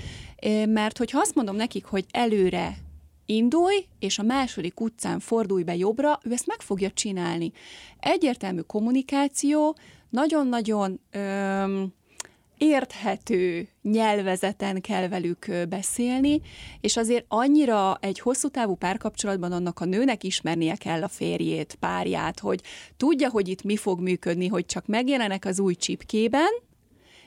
mert 0.67 0.97
hogyha 0.97 1.19
azt 1.19 1.35
mondom 1.35 1.55
nekik, 1.55 1.85
hogy 1.85 2.05
előre 2.11 2.77
indulj, 3.25 3.85
és 3.99 4.19
a 4.19 4.23
második 4.23 4.79
utcán 4.79 5.19
fordulj 5.19 5.63
be 5.63 5.75
jobbra, 5.75 6.19
ő 6.23 6.31
ezt 6.31 6.47
meg 6.47 6.61
fogja 6.61 6.91
csinálni. 6.91 7.51
Egyértelmű 7.99 8.59
kommunikáció, 8.59 9.77
nagyon-nagyon 10.09 10.99
öm, 11.11 11.93
érthető 12.57 13.67
nyelvezeten 13.81 14.81
kell 14.81 15.07
velük 15.07 15.51
beszélni, 15.69 16.41
és 16.81 16.97
azért 16.97 17.25
annyira 17.27 17.97
egy 18.01 18.19
hosszú 18.19 18.47
távú 18.47 18.75
párkapcsolatban 18.75 19.51
annak 19.51 19.79
a 19.79 19.85
nőnek 19.85 20.23
ismernie 20.23 20.75
kell 20.75 21.03
a 21.03 21.07
férjét, 21.07 21.75
párját, 21.79 22.39
hogy 22.39 22.61
tudja, 22.97 23.29
hogy 23.29 23.47
itt 23.47 23.63
mi 23.63 23.77
fog 23.77 23.99
működni, 23.99 24.47
hogy 24.47 24.65
csak 24.65 24.85
megjelenek 24.85 25.45
az 25.45 25.59
új 25.59 25.75
csipkében, 25.75 26.49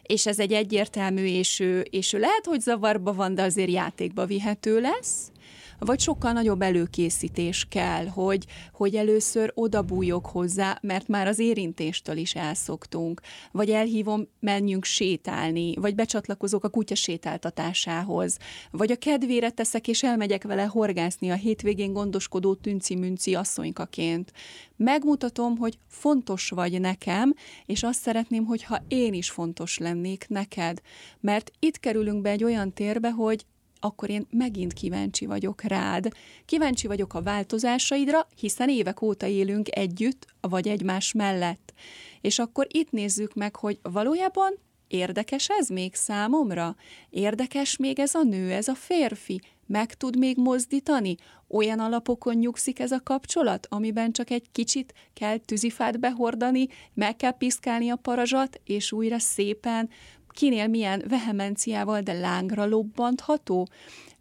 és 0.02 0.26
ez 0.26 0.38
egy 0.38 0.52
egyértelmű, 0.52 1.24
és 1.24 1.60
ő, 1.60 1.80
és 1.90 2.12
ő 2.12 2.18
lehet, 2.18 2.46
hogy 2.46 2.60
zavarba 2.60 3.12
van, 3.12 3.34
de 3.34 3.42
azért 3.42 3.70
játékba 3.70 4.26
vihető 4.26 4.80
lesz, 4.80 5.30
vagy 5.78 6.00
sokkal 6.00 6.32
nagyobb 6.32 6.62
előkészítés 6.62 7.66
kell, 7.68 8.06
hogy, 8.06 8.46
hogy 8.72 8.94
először 8.94 9.52
odabújok 9.54 10.26
hozzá, 10.26 10.78
mert 10.82 11.08
már 11.08 11.26
az 11.26 11.38
érintéstől 11.38 12.16
is 12.16 12.34
elszoktunk, 12.34 13.20
vagy 13.52 13.70
elhívom, 13.70 14.28
menjünk 14.40 14.84
sétálni, 14.84 15.74
vagy 15.76 15.94
becsatlakozok 15.94 16.64
a 16.64 16.68
kutya 16.68 16.94
sétáltatásához, 16.94 18.38
vagy 18.70 18.90
a 18.90 18.96
kedvére 18.96 19.50
teszek, 19.50 19.88
és 19.88 20.02
elmegyek 20.02 20.42
vele 20.42 20.64
horgászni 20.64 21.30
a 21.30 21.34
hétvégén 21.34 21.92
gondoskodó 21.92 22.54
tünci-münci 22.54 23.34
asszonykaként. 23.34 24.32
Megmutatom, 24.76 25.56
hogy 25.56 25.78
fontos 25.88 26.50
vagy 26.50 26.80
nekem, 26.80 27.34
és 27.66 27.82
azt 27.82 28.00
szeretném, 28.00 28.44
hogyha 28.44 28.84
én 28.88 29.14
is 29.14 29.30
fontos 29.30 29.78
lennék 29.78 30.26
neked. 30.28 30.80
Mert 31.20 31.50
itt 31.58 31.80
kerülünk 31.80 32.22
be 32.22 32.30
egy 32.30 32.44
olyan 32.44 32.72
térbe, 32.72 33.10
hogy 33.10 33.44
akkor 33.86 34.10
én 34.10 34.26
megint 34.30 34.72
kíváncsi 34.72 35.26
vagyok 35.26 35.62
rád. 35.62 36.08
Kíváncsi 36.44 36.86
vagyok 36.86 37.14
a 37.14 37.22
változásaidra, 37.22 38.28
hiszen 38.40 38.68
évek 38.68 39.02
óta 39.02 39.26
élünk 39.26 39.76
együtt, 39.76 40.26
vagy 40.40 40.68
egymás 40.68 41.12
mellett. 41.12 41.72
És 42.20 42.38
akkor 42.38 42.66
itt 42.70 42.90
nézzük 42.90 43.34
meg, 43.34 43.56
hogy 43.56 43.78
valójában 43.82 44.58
érdekes 44.88 45.48
ez 45.48 45.68
még 45.68 45.94
számomra? 45.94 46.76
Érdekes 47.10 47.76
még 47.76 47.98
ez 47.98 48.14
a 48.14 48.22
nő, 48.22 48.52
ez 48.52 48.68
a 48.68 48.74
férfi? 48.74 49.40
Meg 49.66 49.94
tud 49.94 50.18
még 50.18 50.36
mozdítani? 50.36 51.14
Olyan 51.48 51.78
alapokon 51.78 52.34
nyugszik 52.34 52.78
ez 52.78 52.92
a 52.92 53.00
kapcsolat, 53.02 53.66
amiben 53.70 54.12
csak 54.12 54.30
egy 54.30 54.46
kicsit 54.52 54.94
kell 55.14 55.36
tűzifát 55.36 56.00
behordani, 56.00 56.66
meg 56.94 57.16
kell 57.16 57.36
piszkálni 57.36 57.90
a 57.90 57.96
parazsat, 57.96 58.60
és 58.64 58.92
újra 58.92 59.18
szépen 59.18 59.90
kinél 60.36 60.66
milyen 60.66 61.04
vehemenciával, 61.08 62.00
de 62.00 62.12
lángra 62.12 62.66
lobbantható. 62.66 63.68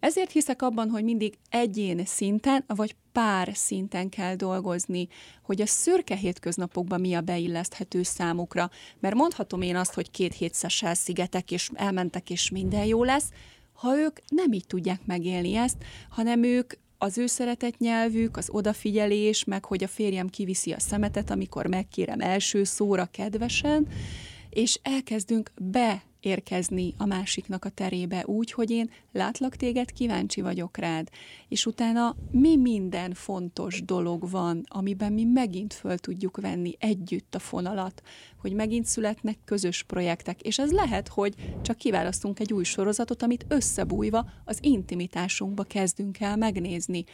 Ezért 0.00 0.30
hiszek 0.30 0.62
abban, 0.62 0.90
hogy 0.90 1.04
mindig 1.04 1.38
egyén 1.50 2.04
szinten, 2.04 2.64
vagy 2.66 2.94
pár 3.12 3.50
szinten 3.54 4.08
kell 4.08 4.34
dolgozni, 4.34 5.08
hogy 5.42 5.60
a 5.60 5.66
szürke 5.66 6.14
hétköznapokban 6.14 7.00
mi 7.00 7.14
a 7.14 7.20
beilleszthető 7.20 8.02
számukra. 8.02 8.70
Mert 9.00 9.14
mondhatom 9.14 9.62
én 9.62 9.76
azt, 9.76 9.94
hogy 9.94 10.10
két 10.10 10.34
hétszessel 10.34 10.94
szigetek, 10.94 11.50
és 11.50 11.70
elmentek, 11.74 12.30
és 12.30 12.50
minden 12.50 12.84
jó 12.84 13.04
lesz, 13.04 13.30
ha 13.72 13.96
ők 13.96 14.18
nem 14.28 14.52
így 14.52 14.66
tudják 14.66 15.00
megélni 15.06 15.54
ezt, 15.54 15.76
hanem 16.08 16.42
ők 16.42 16.72
az 16.98 17.18
ő 17.18 17.26
szeretett 17.26 17.78
nyelvük, 17.78 18.36
az 18.36 18.48
odafigyelés, 18.50 19.44
meg 19.44 19.64
hogy 19.64 19.84
a 19.84 19.88
férjem 19.88 20.28
kiviszi 20.28 20.72
a 20.72 20.80
szemetet, 20.80 21.30
amikor 21.30 21.66
megkérem 21.66 22.20
első 22.20 22.64
szóra 22.64 23.08
kedvesen, 23.10 23.86
és 24.56 24.78
elkezdünk 24.82 25.50
beérkezni 25.60 26.94
a 26.96 27.06
másiknak 27.06 27.64
a 27.64 27.68
terébe 27.68 28.22
úgy, 28.26 28.52
hogy 28.52 28.70
én 28.70 28.90
látlak 29.12 29.56
téged, 29.56 29.92
kíváncsi 29.92 30.40
vagyok 30.40 30.76
rád, 30.76 31.08
és 31.48 31.66
utána 31.66 32.16
mi 32.30 32.56
minden 32.56 33.14
fontos 33.14 33.84
dolog 33.84 34.30
van, 34.30 34.64
amiben 34.68 35.12
mi 35.12 35.24
megint 35.24 35.74
föl 35.74 35.98
tudjuk 35.98 36.40
venni 36.40 36.76
együtt 36.78 37.34
a 37.34 37.38
fonalat, 37.38 38.02
hogy 38.36 38.52
megint 38.52 38.84
születnek 38.84 39.38
közös 39.44 39.82
projektek, 39.82 40.42
és 40.42 40.58
ez 40.58 40.72
lehet, 40.72 41.08
hogy 41.08 41.34
csak 41.62 41.76
kiválasztunk 41.76 42.40
egy 42.40 42.52
új 42.52 42.64
sorozatot, 42.64 43.22
amit 43.22 43.46
összebújva 43.48 44.26
az 44.44 44.58
intimitásunkba 44.60 45.62
kezdünk 45.62 46.20
el 46.20 46.36
megnézni. 46.36 47.04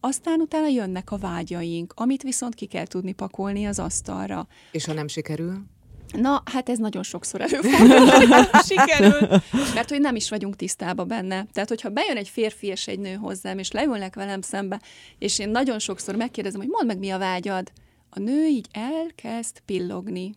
Aztán 0.00 0.40
utána 0.40 0.68
jönnek 0.68 1.10
a 1.10 1.16
vágyaink, 1.16 1.92
amit 1.96 2.22
viszont 2.22 2.54
ki 2.54 2.66
kell 2.66 2.86
tudni 2.86 3.12
pakolni 3.12 3.64
az 3.64 3.78
asztalra. 3.78 4.46
És 4.70 4.84
ha 4.84 4.92
nem 4.92 5.08
sikerül? 5.08 5.74
Na, 6.12 6.42
hát 6.44 6.68
ez 6.68 6.78
nagyon 6.78 7.02
sokszor 7.02 7.40
előfordul, 7.40 8.44
sikerül, 8.68 9.28
mert 9.74 9.88
hogy 9.88 10.00
nem 10.00 10.16
is 10.16 10.28
vagyunk 10.30 10.56
tisztában 10.56 11.08
benne. 11.08 11.46
Tehát, 11.52 11.68
hogyha 11.68 11.88
bejön 11.88 12.16
egy 12.16 12.28
férfi 12.28 12.66
és 12.66 12.86
egy 12.86 12.98
nő 12.98 13.14
hozzám, 13.14 13.58
és 13.58 13.70
leülnek 13.70 14.14
velem 14.14 14.40
szembe, 14.40 14.80
és 15.18 15.38
én 15.38 15.48
nagyon 15.48 15.78
sokszor 15.78 16.16
megkérdezem, 16.16 16.60
hogy 16.60 16.70
mondd 16.70 16.86
meg, 16.86 16.98
mi 16.98 17.10
a 17.10 17.18
vágyad. 17.18 17.72
A 18.10 18.18
nő 18.18 18.46
így 18.46 18.66
elkezd 18.72 19.60
pillogni. 19.64 20.34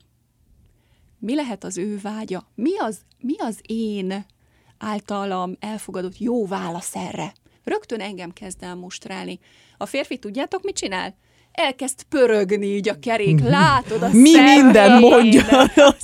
Mi 1.19 1.35
lehet 1.35 1.63
az 1.63 1.77
ő 1.77 1.99
vágya? 2.01 2.47
Mi 2.55 2.77
az, 2.77 2.99
mi 3.19 3.35
az 3.37 3.59
én 3.67 4.25
általam 4.77 5.55
elfogadott 5.59 6.17
jó 6.17 6.47
válasz 6.47 6.95
erre? 6.95 7.33
Rögtön 7.63 8.01
engem 8.01 8.31
kezd 8.31 8.63
el 8.63 8.75
mustrálni. 8.75 9.39
A 9.77 9.85
férfi 9.85 10.17
tudjátok, 10.17 10.63
mit 10.63 10.75
csinál? 10.75 11.15
Elkezd 11.51 12.03
pörögni 12.09 12.65
így 12.65 12.89
a 12.89 12.99
kerék, 12.99 13.39
látod 13.39 14.03
a 14.03 14.09
Mi 14.11 14.31
szemén, 14.31 14.63
minden 14.63 14.99
mondja. 14.99 15.43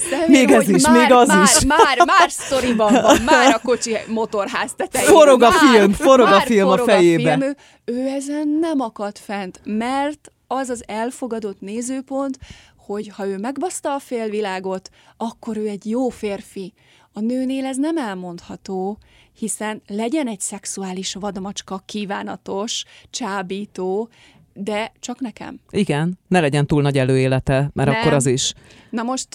Szemén, 0.09 0.29
még 0.29 0.51
ez 0.51 0.69
is, 0.69 0.83
már, 0.83 1.01
még 1.01 1.11
az 1.11 1.27
már, 1.27 1.43
is. 1.43 1.65
Már, 1.65 1.97
már 2.05 2.29
sztoriban 2.31 2.93
van, 2.93 3.21
már 3.21 3.53
a 3.53 3.59
kocsi 3.63 3.95
motorház 4.07 4.73
tetején. 4.75 5.07
Forog 5.07 5.41
a 5.41 5.51
film, 5.51 5.91
forog 5.91 6.27
a 6.27 6.41
film 6.41 6.67
a 6.67 6.77
fejébe. 6.77 7.33
A 7.33 7.37
film, 7.37 7.49
ő, 7.49 7.55
ő 7.85 8.07
ezen 8.07 8.47
nem 8.47 8.79
akad 8.79 9.17
fent, 9.17 9.59
mert 9.63 10.31
az 10.47 10.69
az 10.69 10.83
elfogadott 10.87 11.61
nézőpont, 11.61 12.37
hogy 12.77 13.07
ha 13.07 13.27
ő 13.27 13.37
megbaszta 13.37 13.93
a 13.93 13.99
félvilágot, 13.99 14.89
akkor 15.17 15.57
ő 15.57 15.67
egy 15.67 15.89
jó 15.89 16.09
férfi. 16.09 16.73
A 17.13 17.19
nőnél 17.19 17.65
ez 17.65 17.77
nem 17.77 17.97
elmondható, 17.97 18.97
hiszen 19.33 19.81
legyen 19.87 20.27
egy 20.27 20.39
szexuális 20.39 21.13
vadmacska 21.13 21.81
kívánatos, 21.85 22.83
csábító, 23.09 24.09
de 24.57 24.91
csak 24.99 25.19
nekem. 25.19 25.59
Igen, 25.69 26.19
ne 26.27 26.39
legyen 26.39 26.67
túl 26.67 26.81
nagy 26.81 26.97
előélete, 26.97 27.69
mert 27.73 27.89
Nem. 27.89 27.99
akkor 27.99 28.13
az 28.13 28.25
is. 28.25 28.53
Na 28.89 29.03
most 29.03 29.27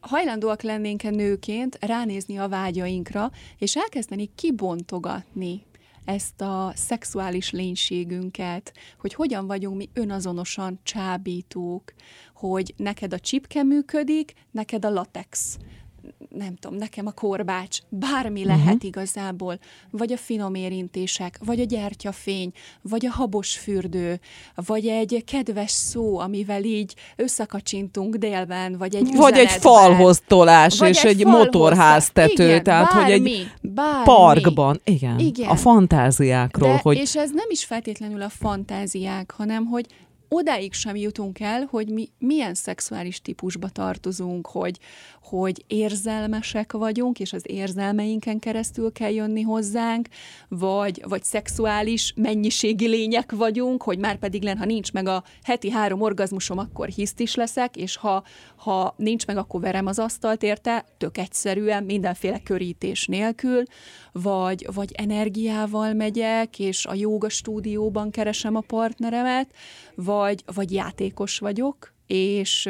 hajlandóak 0.00 0.62
lennénk-e 0.62 1.10
nőként 1.10 1.78
ránézni 1.80 2.36
a 2.36 2.48
vágyainkra, 2.48 3.30
és 3.58 3.76
elkezdeni 3.76 4.30
kibontogatni 4.34 5.66
ezt 6.04 6.40
a 6.40 6.72
szexuális 6.74 7.50
lénységünket, 7.50 8.72
hogy 8.98 9.14
hogyan 9.14 9.46
vagyunk 9.46 9.76
mi 9.76 9.88
önazonosan 9.94 10.80
csábítók, 10.82 11.92
hogy 12.34 12.74
neked 12.76 13.12
a 13.12 13.18
csipke 13.18 13.62
működik, 13.62 14.32
neked 14.50 14.84
a 14.84 14.90
latex 14.90 15.58
nem 16.38 16.56
tudom, 16.56 16.78
nekem 16.78 17.06
a 17.06 17.10
korbács, 17.10 17.78
bármi 17.88 18.44
uh-huh. 18.44 18.56
lehet 18.56 18.82
igazából, 18.82 19.58
vagy 19.90 20.12
a 20.12 20.16
finom 20.16 20.54
érintések, 20.54 21.38
vagy 21.44 21.60
a 21.60 21.64
gyertyafény, 21.64 22.52
vagy 22.82 23.06
a 23.06 23.10
habos 23.10 23.56
fürdő, 23.56 24.20
vagy 24.54 24.86
egy 24.86 25.24
kedves 25.26 25.70
szó, 25.70 26.18
amivel 26.18 26.64
így 26.64 26.94
összekacsintunk 27.16 28.14
délben, 28.14 28.76
vagy 28.78 28.94
egy 28.94 29.16
Vagy 29.16 29.38
egy 29.38 29.50
falhoz 29.50 30.22
tolás, 30.26 30.78
vagy 30.78 30.88
és 30.88 31.04
egy, 31.04 31.20
egy 31.20 31.26
motorháztető, 31.26 32.44
igen, 32.44 32.62
tehát 32.62 32.92
bármi, 32.94 33.02
hogy 33.02 33.12
egy 33.12 33.50
bármi. 33.60 34.04
parkban, 34.04 34.80
igen, 34.84 35.18
igen, 35.18 35.48
a 35.48 35.56
fantáziákról. 35.56 36.72
De, 36.72 36.80
hogy... 36.82 36.96
És 36.96 37.16
ez 37.16 37.30
nem 37.30 37.46
is 37.48 37.64
feltétlenül 37.64 38.22
a 38.22 38.28
fantáziák, 38.28 39.32
hanem 39.36 39.66
hogy 39.66 39.86
odáig 40.28 40.72
sem 40.72 40.96
jutunk 40.96 41.40
el, 41.40 41.68
hogy 41.70 41.88
mi 41.88 42.08
milyen 42.18 42.54
szexuális 42.54 43.20
típusba 43.20 43.68
tartozunk, 43.68 44.46
hogy, 44.46 44.78
hogy 45.22 45.64
érzelmesek 45.66 46.72
vagyunk, 46.72 47.20
és 47.20 47.32
az 47.32 47.42
érzelmeinken 47.46 48.38
keresztül 48.38 48.92
kell 48.92 49.12
jönni 49.12 49.42
hozzánk, 49.42 50.08
vagy, 50.48 51.02
vagy 51.08 51.24
szexuális 51.24 52.12
mennyiségi 52.16 52.86
lények 52.86 53.32
vagyunk, 53.32 53.82
hogy 53.82 53.98
már 53.98 54.16
pedig 54.16 54.42
len, 54.42 54.58
ha 54.58 54.64
nincs 54.64 54.92
meg 54.92 55.06
a 55.06 55.24
heti 55.42 55.70
három 55.70 56.00
orgazmusom, 56.00 56.58
akkor 56.58 56.88
hiszt 56.88 57.20
is 57.20 57.34
leszek, 57.34 57.76
és 57.76 57.96
ha, 57.96 58.24
ha 58.56 58.94
nincs 58.96 59.26
meg, 59.26 59.36
akkor 59.36 59.60
verem 59.60 59.86
az 59.86 59.98
asztalt 59.98 60.42
érte, 60.42 60.84
tök 60.98 61.18
egyszerűen, 61.18 61.84
mindenféle 61.84 62.38
körítés 62.38 63.06
nélkül, 63.06 63.62
vagy, 64.12 64.66
vagy 64.74 64.92
energiával 64.92 65.92
megyek, 65.92 66.58
és 66.58 66.86
a 66.86 66.94
jóga 66.94 67.28
stúdióban 67.28 68.10
keresem 68.10 68.56
a 68.56 68.60
partneremet, 68.60 69.54
vagy, 69.94 70.17
vagy 70.54 70.72
játékos 70.72 71.38
vagyok, 71.38 71.92
és 72.06 72.68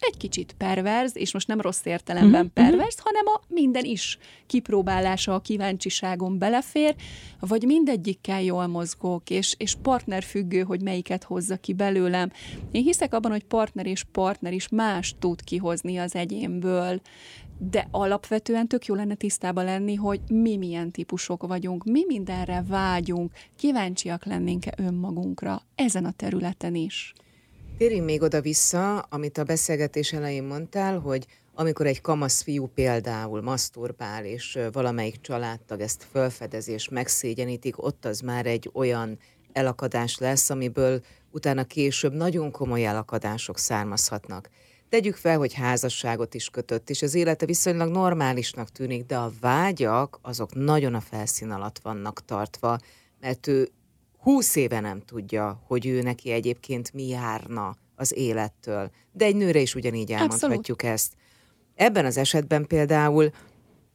egy 0.00 0.16
kicsit 0.16 0.54
perverz, 0.58 1.16
és 1.16 1.32
most 1.32 1.46
nem 1.46 1.60
rossz 1.60 1.84
értelemben 1.84 2.44
Mhm, 2.44 2.52
perverz, 2.52 2.98
hanem 2.98 3.26
a 3.26 3.40
minden 3.48 3.84
is 3.84 4.18
kipróbálása 4.46 5.34
a 5.34 5.40
kíváncsiságon 5.40 6.38
belefér, 6.38 6.94
vagy 7.40 7.62
mindegyikkel 7.62 8.42
jól 8.42 8.66
mozgok, 8.66 9.30
és, 9.30 9.54
és 9.58 9.74
partnerfüggő, 9.82 10.62
hogy 10.62 10.82
melyiket 10.82 11.24
hozza 11.24 11.56
ki 11.56 11.72
belőlem. 11.72 12.30
Én 12.70 12.82
hiszek 12.82 13.14
abban, 13.14 13.30
hogy 13.30 13.44
partner 13.44 13.86
és 13.86 14.04
partner 14.12 14.52
is 14.52 14.68
más 14.68 15.14
tud 15.18 15.44
kihozni 15.44 15.96
az 15.96 16.14
egyénből, 16.14 17.00
de 17.58 17.88
alapvetően 17.90 18.68
tök 18.68 18.86
jó 18.86 18.94
lenne 18.94 19.14
tisztában 19.14 19.64
lenni, 19.64 19.94
hogy 19.94 20.20
mi 20.28 20.56
milyen 20.56 20.90
típusok 20.90 21.46
vagyunk, 21.46 21.84
mi 21.84 22.04
mindenre 22.06 22.64
vágyunk, 22.68 23.32
kíváncsiak 23.56 24.24
lennénk-e 24.24 24.74
önmagunkra 24.76 25.62
ezen 25.74 26.04
a 26.04 26.12
területen 26.12 26.74
is. 26.74 27.14
Térjünk 27.78 28.04
még 28.04 28.22
oda-vissza, 28.22 28.98
amit 28.98 29.38
a 29.38 29.44
beszélgetés 29.44 30.12
elején 30.12 30.44
mondtál, 30.44 30.98
hogy 30.98 31.26
amikor 31.54 31.86
egy 31.86 32.00
kamasz 32.00 32.42
fiú 32.42 32.66
például 32.66 33.42
maszturbál, 33.42 34.24
és 34.24 34.58
valamelyik 34.72 35.20
családtag 35.20 35.80
ezt 35.80 36.06
felfedezi 36.12 36.72
és 36.72 36.88
megszégyenítik, 36.88 37.82
ott 37.82 38.04
az 38.04 38.20
már 38.20 38.46
egy 38.46 38.70
olyan 38.72 39.18
elakadás 39.52 40.18
lesz, 40.18 40.50
amiből 40.50 41.00
utána 41.30 41.64
később 41.64 42.12
nagyon 42.12 42.50
komoly 42.50 42.84
elakadások 42.86 43.58
származhatnak. 43.58 44.48
Tegyük 44.88 45.16
fel, 45.16 45.38
hogy 45.38 45.52
házasságot 45.52 46.34
is 46.34 46.48
kötött, 46.48 46.90
és 46.90 47.02
az 47.02 47.14
élete 47.14 47.46
viszonylag 47.46 47.90
normálisnak 47.90 48.70
tűnik, 48.70 49.06
de 49.06 49.16
a 49.16 49.32
vágyak 49.40 50.18
azok 50.22 50.54
nagyon 50.54 50.94
a 50.94 51.00
felszín 51.00 51.50
alatt 51.50 51.78
vannak 51.78 52.24
tartva, 52.24 52.78
mert 53.20 53.46
ő 53.46 53.68
húsz 54.28 54.56
éve 54.56 54.80
nem 54.80 55.00
tudja, 55.00 55.62
hogy 55.66 55.86
ő 55.86 56.02
neki 56.02 56.30
egyébként 56.30 56.92
mi 56.92 57.08
járna 57.08 57.76
az 57.96 58.16
élettől. 58.16 58.90
De 59.12 59.24
egy 59.24 59.36
nőre 59.36 59.60
is 59.60 59.74
ugyanígy 59.74 60.12
elmondhatjuk 60.12 60.82
ezt. 60.82 61.12
Ebben 61.74 62.04
az 62.04 62.16
esetben 62.16 62.66
például, 62.66 63.30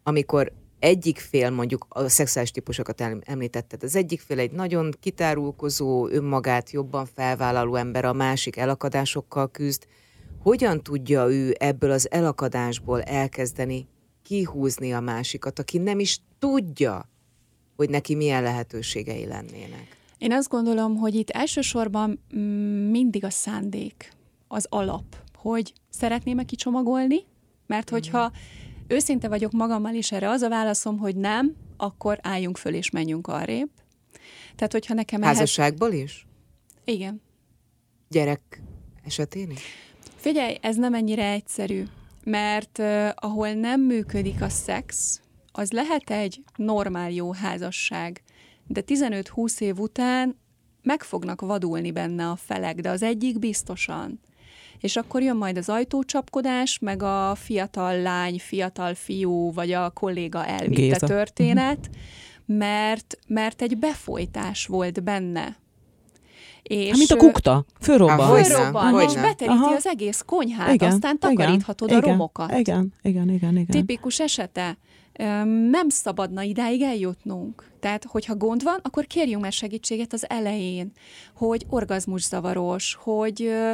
amikor 0.03 0.51
egyik 0.79 1.17
fél, 1.17 1.49
mondjuk 1.49 1.85
a 1.89 2.09
szexuális 2.09 2.51
típusokat 2.51 3.01
em- 3.01 3.29
említetted, 3.29 3.83
az 3.83 3.95
egyik 3.95 4.21
fél 4.21 4.39
egy 4.39 4.51
nagyon 4.51 4.93
kitárulkozó, 4.99 6.07
önmagát 6.07 6.71
jobban 6.71 7.05
felvállaló 7.05 7.75
ember, 7.75 8.05
a 8.05 8.13
másik 8.13 8.57
elakadásokkal 8.57 9.51
küzd, 9.51 9.85
hogyan 10.39 10.83
tudja 10.83 11.27
ő 11.27 11.55
ebből 11.59 11.91
az 11.91 12.11
elakadásból 12.11 13.01
elkezdeni 13.01 13.87
kihúzni 14.23 14.93
a 14.93 14.99
másikat, 14.99 15.59
aki 15.59 15.77
nem 15.77 15.99
is 15.99 16.19
tudja, 16.39 17.09
hogy 17.75 17.89
neki 17.89 18.15
milyen 18.15 18.43
lehetőségei 18.43 19.25
lennének? 19.25 20.01
Én 20.23 20.31
azt 20.31 20.49
gondolom, 20.49 20.95
hogy 20.95 21.15
itt 21.15 21.29
elsősorban 21.29 22.23
mm, 22.35 22.89
mindig 22.89 23.23
a 23.23 23.29
szándék, 23.29 24.11
az 24.47 24.65
alap, 24.69 25.03
hogy 25.35 25.73
szeretném-e 25.89 26.43
kicsomagolni, 26.43 27.25
mert 27.67 27.89
hogyha 27.89 28.31
őszinte 28.87 29.27
vagyok 29.27 29.51
magammal, 29.51 29.95
és 29.95 30.11
erre 30.11 30.29
az 30.29 30.41
a 30.41 30.49
válaszom, 30.49 30.97
hogy 30.97 31.15
nem, 31.15 31.55
akkor 31.77 32.19
álljunk 32.21 32.57
föl 32.57 32.73
és 32.73 32.89
menjünk 32.89 33.27
arrébb. 33.27 33.69
Tehát, 34.55 34.71
hogyha 34.71 34.93
nekem 34.93 35.23
ehhez... 35.23 35.35
Házasságból 35.35 35.91
is? 35.91 36.27
Igen. 36.85 37.21
Gyerek 38.09 38.61
esetén 39.05 39.49
is? 39.49 39.61
Figyelj, 40.15 40.57
ez 40.61 40.75
nem 40.75 40.93
ennyire 40.93 41.31
egyszerű, 41.31 41.83
mert 42.23 42.77
uh, 42.77 43.09
ahol 43.15 43.53
nem 43.53 43.81
működik 43.81 44.41
a 44.41 44.49
szex, 44.49 45.21
az 45.51 45.71
lehet 45.71 46.09
egy 46.09 46.43
normál 46.55 47.11
jó 47.11 47.33
házasság, 47.33 48.22
de 48.67 48.83
15-20 48.87 49.59
év 49.59 49.79
után 49.79 50.41
meg 50.81 51.03
fognak 51.03 51.41
vadulni 51.41 51.91
benne 51.91 52.29
a 52.29 52.35
felek, 52.35 52.79
de 52.79 52.89
az 52.89 53.03
egyik 53.03 53.39
biztosan. 53.39 54.19
És 54.79 54.95
akkor 54.95 55.21
jön 55.21 55.35
majd 55.35 55.57
az 55.57 55.69
ajtócsapkodás, 55.69 56.79
meg 56.79 57.03
a 57.03 57.35
fiatal 57.35 58.01
lány, 58.01 58.39
fiatal 58.39 58.93
fiú, 58.93 59.51
vagy 59.51 59.71
a 59.71 59.89
kolléga 59.89 60.45
elvitte 60.45 60.81
Géza. 60.81 61.07
történet, 61.07 61.89
mert, 62.45 63.17
mert 63.27 63.61
egy 63.61 63.77
befolytás 63.77 64.65
volt 64.65 65.03
benne. 65.03 65.57
És, 66.63 66.89
Hát, 66.89 66.97
mint 66.97 67.11
a 67.11 67.15
kukta, 67.15 67.65
fölrobban. 67.79 68.43
Fölrobban, 68.43 69.01
és 69.01 69.13
beteríti 69.13 69.47
Aha. 69.47 69.73
az 69.75 69.87
egész 69.87 70.23
konyhát, 70.25 70.73
igen, 70.73 70.91
aztán 70.91 71.19
takaríthatod 71.19 71.89
igen, 71.89 72.03
a 72.03 72.07
romokat. 72.07 72.51
Igen, 72.51 72.93
igen, 73.01 73.23
igen, 73.23 73.29
igen. 73.29 73.51
igen. 73.51 73.65
Tipikus 73.65 74.19
esete. 74.19 74.77
Nem 75.69 75.89
szabadna 75.89 76.41
idáig 76.41 76.81
eljutnunk. 76.81 77.71
Tehát, 77.79 78.03
hogyha 78.03 78.35
gond 78.35 78.63
van, 78.63 78.79
akkor 78.81 79.07
kérjünk 79.07 79.41
már 79.41 79.51
segítséget 79.51 80.13
az 80.13 80.29
elején, 80.29 80.91
hogy 81.35 81.65
orgazmuszavaros, 81.69 82.97
hogy 83.01 83.43
ö, 83.43 83.71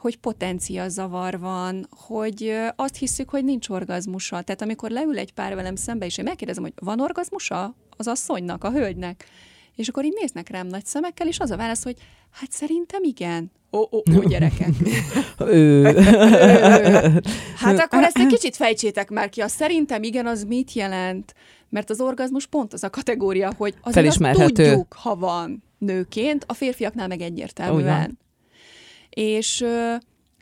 hogy 0.00 0.16
potencia 0.16 0.88
zavar 0.88 1.38
van, 1.38 1.86
hogy 1.90 2.54
azt 2.76 2.96
hiszük, 2.96 3.30
hogy 3.30 3.44
nincs 3.44 3.68
orgazmusa. 3.68 4.42
Tehát 4.42 4.62
amikor 4.62 4.90
leül 4.90 5.18
egy 5.18 5.32
pár 5.32 5.54
velem 5.54 5.76
szembe, 5.76 6.06
és 6.06 6.18
én 6.18 6.24
megkérdezem, 6.24 6.62
hogy 6.62 6.72
van 6.76 7.00
orgazmusa 7.00 7.74
az 7.96 8.06
asszonynak, 8.06 8.64
a 8.64 8.70
hölgynek, 8.70 9.24
és 9.76 9.88
akkor 9.88 10.04
így 10.04 10.16
néznek 10.20 10.48
rám 10.48 10.66
nagy 10.66 10.86
szemekkel, 10.86 11.26
és 11.26 11.38
az 11.38 11.50
a 11.50 11.56
válasz, 11.56 11.82
hogy 11.82 11.96
hát 12.30 12.52
szerintem 12.52 13.02
igen. 13.02 13.50
Ó, 13.72 13.78
ó, 13.78 14.02
ó, 14.16 14.22
gyerekek. 14.28 14.68
Hát 17.56 17.78
akkor 17.78 18.02
ezt 18.02 18.18
egy 18.18 18.26
kicsit 18.26 18.56
fejtsétek 18.56 19.10
már 19.10 19.28
ki. 19.28 19.40
A 19.40 19.48
szerintem 19.48 20.02
igen, 20.02 20.26
az 20.26 20.44
mit 20.44 20.72
jelent? 20.72 21.34
Mert 21.68 21.90
az 21.90 22.00
orgazmus 22.00 22.46
pont 22.46 22.72
az 22.72 22.84
a 22.84 22.90
kategória, 22.90 23.52
hogy 23.56 23.74
Felismerhető. 23.82 24.52
tudjuk, 24.52 24.92
ha 24.92 25.16
van 25.16 25.62
nőként, 25.78 26.44
a 26.48 26.54
férfiaknál 26.54 27.08
meg 27.08 27.20
egyértelműen. 27.20 27.98
van. 27.98 28.18
És, 29.10 29.60
ö, 29.60 29.94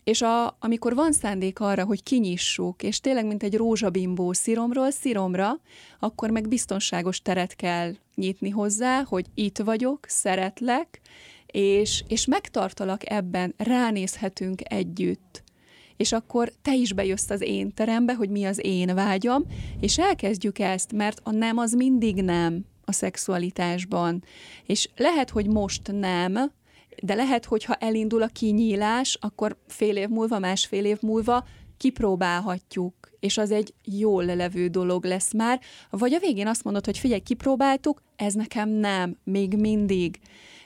és 0.08 0.22
a, 0.22 0.56
amikor 0.60 0.94
van 0.94 1.12
szándék 1.12 1.60
arra, 1.60 1.84
hogy 1.84 2.02
kinyissuk, 2.02 2.82
és 2.82 3.00
tényleg 3.00 3.26
mint 3.26 3.42
egy 3.42 3.56
rózsabimbó 3.56 4.32
sziromról 4.32 4.90
sziromra, 4.90 5.60
akkor 5.98 6.30
meg 6.30 6.48
biztonságos 6.48 7.22
teret 7.22 7.56
kell 7.56 7.94
nyitni 8.14 8.50
hozzá, 8.50 9.02
hogy 9.02 9.26
itt 9.34 9.58
vagyok, 9.58 10.06
szeretlek, 10.08 11.00
és, 11.46 12.04
és 12.08 12.26
megtartalak 12.26 13.10
ebben, 13.10 13.54
ránézhetünk 13.56 14.60
együtt. 14.64 15.42
És 15.96 16.12
akkor 16.12 16.52
te 16.62 16.74
is 16.74 16.92
bejössz 16.92 17.30
az 17.30 17.40
én 17.40 17.74
terembe, 17.74 18.14
hogy 18.14 18.30
mi 18.30 18.44
az 18.44 18.64
én 18.64 18.94
vágyam, 18.94 19.44
és 19.80 19.98
elkezdjük 19.98 20.58
ezt, 20.58 20.92
mert 20.92 21.20
a 21.22 21.30
nem 21.30 21.58
az 21.58 21.72
mindig 21.72 22.22
nem 22.22 22.64
a 22.84 22.92
szexualitásban. 22.92 24.24
És 24.66 24.88
lehet, 24.96 25.30
hogy 25.30 25.46
most 25.46 25.92
nem, 25.92 26.52
de 27.02 27.14
lehet, 27.14 27.44
hogy 27.44 27.64
ha 27.64 27.74
elindul 27.74 28.22
a 28.22 28.26
kinyílás, 28.26 29.18
akkor 29.20 29.56
fél 29.66 29.96
év 29.96 30.08
múlva, 30.08 30.38
másfél 30.38 30.84
év 30.84 30.98
múlva 31.00 31.44
kipróbálhatjuk, 31.76 32.94
és 33.20 33.38
az 33.38 33.50
egy 33.50 33.74
jól 33.84 34.24
levő 34.24 34.68
dolog 34.68 35.04
lesz 35.04 35.32
már, 35.32 35.60
vagy 35.90 36.12
a 36.12 36.18
végén 36.18 36.46
azt 36.46 36.64
mondod, 36.64 36.84
hogy 36.84 36.98
figyelj, 36.98 37.20
kipróbáltuk, 37.20 38.02
ez 38.16 38.34
nekem 38.34 38.68
nem, 38.68 39.16
még 39.24 39.56
mindig. 39.56 40.18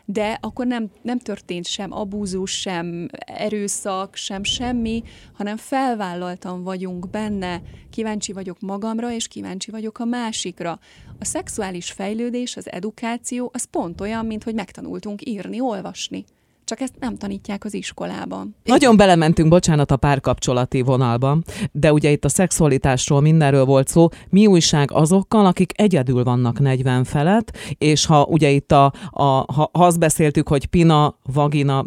De 0.04 0.38
akkor 0.40 0.66
nem, 0.66 0.90
nem 1.02 1.18
történt 1.18 1.66
sem 1.66 1.92
abúzus, 1.92 2.60
sem 2.60 3.08
erőszak, 3.26 4.14
sem 4.14 4.44
semmi, 4.44 5.02
hanem 5.32 5.56
felvállaltan 5.56 6.62
vagyunk 6.62 7.10
benne, 7.10 7.62
kíváncsi 7.90 8.32
vagyok 8.32 8.60
magamra, 8.60 9.12
és 9.12 9.28
kíváncsi 9.28 9.70
vagyok 9.70 9.98
a 9.98 10.04
másikra. 10.04 10.78
A 11.18 11.24
szexuális 11.24 11.90
fejlődés, 11.90 12.56
az 12.56 12.70
edukáció, 12.70 13.50
az 13.52 13.64
pont 13.64 14.00
olyan, 14.00 14.26
mint 14.26 14.44
hogy 14.44 14.54
megtanultunk 14.54 15.26
írni, 15.26 15.60
olvasni. 15.60 16.24
Csak 16.72 16.80
ezt 16.80 16.98
nem 16.98 17.16
tanítják 17.16 17.64
az 17.64 17.74
iskolában. 17.74 18.56
Nagyon 18.64 18.96
belementünk, 18.96 19.48
bocsánat, 19.48 19.90
a 19.90 19.96
párkapcsolati 19.96 20.80
vonalban, 20.80 21.44
de 21.72 21.92
ugye 21.92 22.10
itt 22.10 22.24
a 22.24 22.28
szexualitásról 22.28 23.20
mindenről 23.20 23.64
volt 23.64 23.88
szó. 23.88 24.08
Mi 24.28 24.46
újság 24.46 24.90
azokkal, 24.92 25.46
akik 25.46 25.72
egyedül 25.76 26.24
vannak 26.24 26.58
40 26.58 27.04
felett, 27.04 27.56
és 27.78 28.06
ha 28.06 28.24
ugye 28.24 28.48
itt 28.48 28.72
a, 28.72 28.92
a 29.10 29.22
ha, 29.22 29.70
ha 29.72 29.84
azt 29.84 29.98
beszéltük, 29.98 30.48
hogy 30.48 30.66
pina, 30.66 31.18
vagina, 31.32 31.84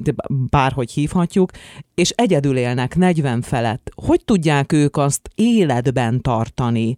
bárhogy 0.49 0.91
hívhatjuk, 0.91 1.51
és 1.95 2.09
egyedül 2.09 2.57
élnek 2.57 2.95
40 2.95 3.41
felett, 3.41 3.91
hogy 4.05 4.21
tudják 4.25 4.71
ők 4.71 4.97
azt 4.97 5.29
életben 5.35 6.21
tartani? 6.21 6.95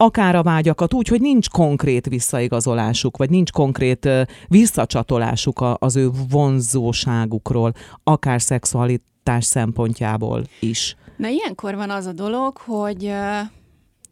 Akár 0.00 0.34
a 0.36 0.42
vágyakat 0.42 0.94
úgy, 0.94 1.08
hogy 1.08 1.20
nincs 1.20 1.48
konkrét 1.48 2.06
visszaigazolásuk, 2.06 3.16
vagy 3.16 3.30
nincs 3.30 3.50
konkrét 3.52 4.08
visszacsatolásuk 4.48 5.60
a- 5.60 5.76
az 5.80 5.96
ő 5.96 6.10
vonzóságukról, 6.30 7.72
akár 8.04 8.42
szexualitás 8.42 9.44
szempontjából 9.44 10.44
is. 10.60 10.96
Na 11.16 11.28
ilyenkor 11.28 11.74
van 11.74 11.90
az 11.90 12.06
a 12.06 12.12
dolog, 12.12 12.56
hogy 12.56 13.12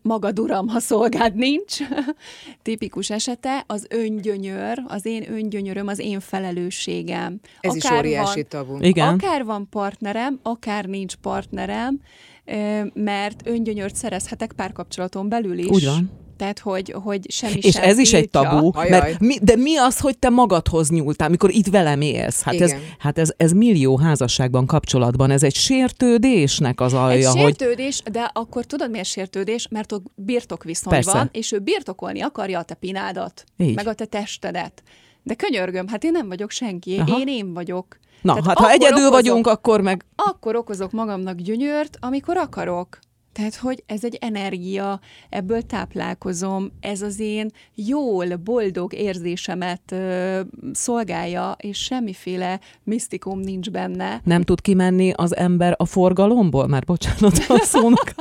magad 0.02 0.38
uram, 0.38 0.68
ha 0.68 0.78
szolgád 0.80 1.34
nincs, 1.34 1.76
tipikus 2.62 3.10
esete, 3.10 3.64
az 3.66 3.86
öngyönyör, 3.90 4.82
az 4.86 5.06
én 5.06 5.32
öngyönyöröm, 5.32 5.86
az 5.86 5.98
én 5.98 6.20
felelősségem. 6.20 7.40
Ez 7.60 7.74
is 7.74 7.84
Akár 7.84 7.98
óriási 7.98 8.46
van, 8.50 8.64
tabu. 8.66 8.82
Igen. 8.84 9.08
Akár 9.14 9.44
van 9.44 9.68
partnerem, 9.70 10.38
akár 10.42 10.84
nincs 10.84 11.14
partnerem, 11.14 12.00
mert 12.94 13.42
öngyönyört 13.44 13.96
szerezhetek 13.96 14.52
párkapcsolaton 14.52 15.28
belül 15.28 15.58
is. 15.58 15.68
Úgy 15.68 15.84
van. 15.84 16.10
Tehát, 16.36 16.58
hogy, 16.58 16.94
hogy 17.02 17.30
semmi 17.30 17.58
És 17.60 17.74
sem 17.74 17.82
ez 17.82 17.98
is 17.98 18.12
egy 18.12 18.30
tabu, 18.30 18.70
Ajaj. 18.74 18.90
mert 18.90 19.20
mi, 19.20 19.38
de 19.42 19.56
mi 19.56 19.76
az, 19.76 19.98
hogy 19.98 20.18
te 20.18 20.28
magadhoz 20.28 20.90
nyúltál, 20.90 21.28
mikor 21.28 21.50
itt 21.50 21.66
velem 21.66 22.00
élsz? 22.00 22.42
Hát, 22.42 22.60
ez, 22.60 22.74
hát 22.98 23.18
ez, 23.18 23.32
ez 23.36 23.52
millió 23.52 23.98
házasságban, 23.98 24.66
kapcsolatban, 24.66 25.30
ez 25.30 25.42
egy 25.42 25.54
sértődésnek 25.54 26.80
az 26.80 26.92
Egy 26.92 26.98
alja, 26.98 27.30
hogy 27.30 27.40
sértődés, 27.40 28.02
de 28.12 28.30
akkor 28.32 28.64
tudod 28.64 28.90
miért 28.90 29.06
sértődés? 29.06 29.68
Mert 29.68 29.92
ott 29.92 30.04
birtokviszony 30.14 30.92
Persze. 30.92 31.12
van, 31.12 31.28
és 31.32 31.52
ő 31.52 31.58
birtokolni 31.58 32.20
akarja 32.20 32.58
a 32.58 32.62
te 32.62 32.74
pinádat, 32.74 33.44
Így. 33.56 33.74
meg 33.74 33.86
a 33.86 33.94
te 33.94 34.04
testedet. 34.04 34.82
De 35.22 35.34
könyörgöm, 35.34 35.88
hát 35.88 36.04
én 36.04 36.12
nem 36.12 36.28
vagyok 36.28 36.50
senki, 36.50 36.96
Aha. 36.98 37.18
én 37.18 37.28
én 37.28 37.54
vagyok. 37.54 37.98
Na, 38.26 38.32
Tehát 38.32 38.46
hát 38.48 38.58
ha 38.58 38.70
egyedül 38.70 38.96
okozok- 38.96 39.12
vagyunk, 39.12 39.46
akkor 39.46 39.80
meg 39.80 40.04
Akkor 40.16 40.56
okozok 40.56 40.92
magamnak 40.92 41.36
gyönyört, 41.36 41.96
amikor 42.00 42.36
akarok. 42.36 42.98
Tehát, 43.36 43.56
hogy 43.56 43.82
ez 43.86 44.04
egy 44.04 44.18
energia, 44.20 45.00
ebből 45.28 45.62
táplálkozom, 45.62 46.70
ez 46.80 47.02
az 47.02 47.20
én 47.20 47.50
jól, 47.74 48.36
boldog 48.36 48.92
érzésemet 48.92 49.92
ö, 49.92 50.40
szolgálja, 50.72 51.56
és 51.58 51.78
semmiféle 51.78 52.60
misztikum 52.84 53.40
nincs 53.40 53.70
benne. 53.70 54.20
nem 54.24 54.42
tud 54.42 54.60
kimenni 54.60 55.12
az 55.16 55.36
ember 55.36 55.74
a 55.76 55.84
forgalomból? 55.84 56.66
Már 56.66 56.84
bocsánat 56.84 57.44
a 57.48 57.58
szónak. 57.62 58.14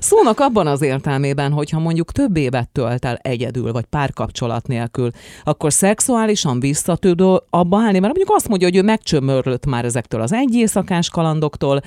szónak 0.00 0.40
abban 0.40 0.66
az 0.66 0.82
értelmében, 0.82 1.52
hogyha 1.52 1.78
mondjuk 1.78 2.12
több 2.12 2.36
évet 2.36 2.68
tölt 2.68 3.04
el 3.04 3.16
egyedül, 3.16 3.72
vagy 3.72 3.84
párkapcsolat 3.84 4.66
nélkül, 4.66 5.10
akkor 5.44 5.72
szexuálisan 5.72 6.60
vissza 6.60 6.96
tud 6.96 7.20
abba 7.50 7.76
állni, 7.76 7.98
mert 7.98 8.14
mondjuk 8.14 8.36
azt 8.36 8.48
mondja, 8.48 8.68
hogy 8.68 8.76
ő 8.76 8.82
megcsömörlött 8.82 9.66
már 9.66 9.84
ezektől 9.84 10.20
az 10.20 10.32
egy 10.32 10.54
éjszakás 10.54 11.08
kalandoktól, 11.08 11.80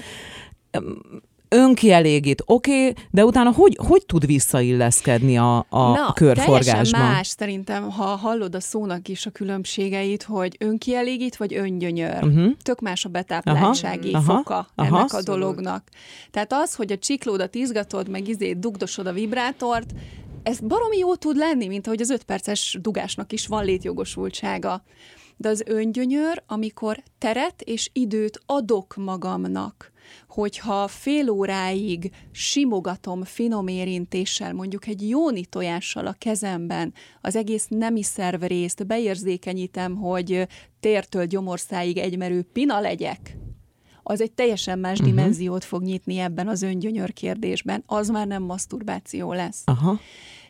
önkielégít, 1.50 2.44
oké, 2.46 2.90
okay, 2.90 3.04
de 3.12 3.26
utána 3.26 3.52
hogy, 3.52 3.78
hogy 3.88 4.06
tud 4.06 4.26
visszailleszkedni 4.26 5.38
a, 5.38 5.58
a 5.58 5.92
Na, 5.92 6.14
körforgásba? 6.14 6.72
teljesen 6.72 7.00
más 7.00 7.28
szerintem, 7.28 7.90
ha 7.90 8.04
hallod 8.04 8.56
a 8.56 8.60
szónak 8.60 9.08
is 9.08 9.26
a 9.26 9.30
különbségeit, 9.30 10.24
hogy 10.24 10.56
önkielégít, 10.60 11.38
vagy 11.38 11.54
öngyönyör. 11.56 12.24
Uh-huh. 12.24 12.52
Tök 12.62 12.80
más 12.80 13.06
a 13.06 13.10
betápláltsági 13.10 14.14
Aha, 14.14 14.36
foka 14.36 14.68
aha, 14.76 14.88
ennek 14.88 15.14
aha. 15.14 15.18
a 15.18 15.22
dolognak. 15.22 15.84
Tehát 16.32 16.54
az, 16.54 16.76
hogy 16.76 16.92
a 16.92 16.98
csiklódat 16.98 17.56
izgatod, 17.56 18.10
meg 18.10 18.28
izé 18.28 18.54
dugdosod 18.54 19.08
a 19.08 19.14
vibrátort, 19.14 19.94
ez 20.44 20.60
baromi 20.60 20.98
jó 20.98 21.16
tud 21.16 21.36
lenni, 21.36 21.68
mint 21.68 21.88
ahogy 21.88 22.02
az 22.02 22.10
öt 22.10 22.24
perces 22.24 22.78
dugásnak 22.82 23.32
is 23.32 23.48
van 23.48 23.66
létjogosultsága. 23.66 24.84
De 25.38 25.50
az 25.50 25.64
öngyönyör, 25.66 26.44
amikor 26.48 27.04
teret 27.18 27.62
és 27.62 27.90
időt 27.94 28.42
adok 28.46 28.96
magamnak, 28.96 29.92
hogyha 30.28 30.88
fél 30.88 31.30
óráig 31.30 32.12
simogatom 32.32 33.24
finom 33.24 33.68
érintéssel, 33.68 34.54
mondjuk 34.54 34.88
egy 34.88 35.10
jóni 35.10 35.46
tojással 35.46 36.08
a 36.08 36.16
kezemben, 36.18 36.94
az 37.22 37.36
egész 37.36 37.66
nemi 37.70 38.04
szervrészt 38.04 38.88
beérzékenyítem, 38.88 39.96
hogy 39.96 40.48
tértől 40.80 41.26
gyomorszáig 41.26 41.98
egymerő 41.98 42.42
pina 42.54 42.80
legyek, 42.80 43.38
az 44.04 44.22
egy 44.22 44.32
teljesen 44.32 44.80
más 44.80 45.00
uh-huh. 45.00 45.16
dimenziót 45.16 45.64
fog 45.64 45.84
nyitni 45.84 46.18
ebben 46.18 46.48
az 46.48 46.62
öngyönyör 46.62 47.14
kérdésben, 47.14 47.84
az 47.86 48.10
már 48.10 48.28
nem 48.28 48.44
maszturbáció 48.44 49.34
lesz. 49.34 49.62
Aha. 49.66 50.00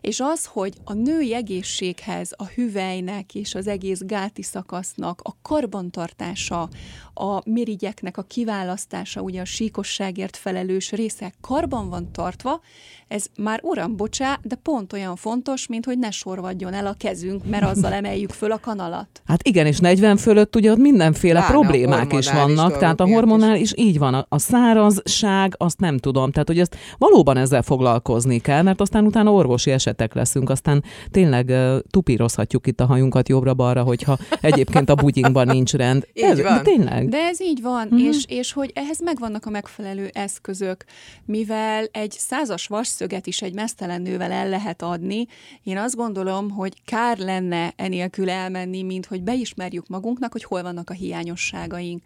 És 0.01 0.19
az, 0.19 0.45
hogy 0.45 0.73
a 0.83 0.93
női 0.93 1.33
egészséghez, 1.33 2.31
a 2.35 2.45
hüvelynek 2.45 3.35
és 3.35 3.55
az 3.55 3.67
egész 3.67 4.01
gáti 4.05 4.41
szakasznak 4.41 5.21
a 5.23 5.35
karbantartása, 5.41 6.69
a 7.13 7.41
mirigyeknek 7.45 8.17
a 8.17 8.21
kiválasztása, 8.21 9.21
ugye 9.21 9.41
a 9.41 9.45
síkosságért 9.45 10.37
felelős 10.37 10.91
része 10.91 11.33
karban 11.41 11.89
van 11.89 12.11
tartva, 12.11 12.61
ez 13.07 13.25
már 13.37 13.59
uram, 13.63 13.95
bocsá, 13.95 14.39
de 14.43 14.55
pont 14.55 14.93
olyan 14.93 15.15
fontos, 15.15 15.67
mint 15.67 15.85
hogy 15.85 15.99
ne 15.99 16.11
sorvadjon 16.11 16.73
el 16.73 16.87
a 16.87 16.93
kezünk, 16.97 17.49
mert 17.49 17.63
azzal 17.63 17.93
emeljük 17.93 18.29
föl 18.31 18.51
a 18.51 18.59
kanalat. 18.59 19.21
Hát 19.25 19.47
igen, 19.47 19.65
és 19.65 19.79
40 19.79 20.17
fölött 20.17 20.55
ugye 20.55 20.71
ott 20.71 20.77
mindenféle 20.77 21.39
Pláne 21.39 21.47
a 21.47 21.59
problémák 21.59 22.13
is 22.13 22.31
vannak, 22.31 22.77
tehát 22.77 22.99
a 22.99 23.07
hormonál 23.07 23.55
is 23.55 23.73
így 23.75 23.97
van. 23.97 24.13
A, 24.13 24.25
a 24.29 24.39
szárazság, 24.39 25.53
azt 25.57 25.79
nem 25.79 25.97
tudom. 25.97 26.31
Tehát, 26.31 26.47
hogy 26.47 26.59
ezt 26.59 26.75
valóban 26.97 27.37
ezzel 27.37 27.61
foglalkozni 27.61 28.39
kell, 28.39 28.61
mert 28.61 28.81
aztán 28.81 29.05
utána 29.05 29.31
orvosi 29.31 29.71
esetek 29.89 30.13
leszünk, 30.13 30.49
aztán 30.49 30.83
tényleg 31.11 31.47
uh, 31.49 31.79
tupírozhatjuk 31.89 32.67
itt 32.67 32.79
a 32.79 32.85
hajunkat 32.85 33.29
jobbra-balra, 33.29 33.83
hogyha 33.83 34.17
egyébként 34.41 34.89
a 34.89 34.95
bugyinkban 34.95 35.47
nincs 35.47 35.73
rend. 35.73 36.07
Így 36.13 36.23
ez, 36.23 36.41
van. 36.41 36.55
De 36.55 36.61
tényleg. 36.61 37.09
De 37.09 37.17
ez 37.17 37.41
így 37.41 37.61
van, 37.61 37.87
Mhm. 37.87 37.95
uh-huh. 37.95 38.15
és, 38.15 38.25
és 38.27 38.51
hogy 38.53 38.71
ehhez 38.75 39.01
megvannak 39.03 39.45
a 39.45 39.49
megfelelő 39.49 40.09
eszközök, 40.13 40.85
mivel 41.25 41.85
egy 41.91 42.11
százas 42.11 42.67
vasszöget 42.67 43.27
is 43.27 43.41
egy 43.41 43.53
mesztelen 43.53 44.01
nővel 44.01 44.31
el 44.31 44.49
lehet 44.49 44.81
adni, 44.81 45.25
én 45.63 45.77
azt 45.77 45.95
gondolom, 45.95 46.49
hogy 46.49 46.73
kár 46.85 47.17
lenne 47.17 47.73
enélkül 47.75 48.29
elmenni, 48.29 48.83
mint 48.83 49.05
hogy 49.05 49.23
beismerjük 49.23 49.87
magunknak, 49.87 50.31
hogy 50.31 50.43
hol 50.43 50.61
vannak 50.61 50.89
a 50.89 50.93
hiányosságaink. 50.93 52.01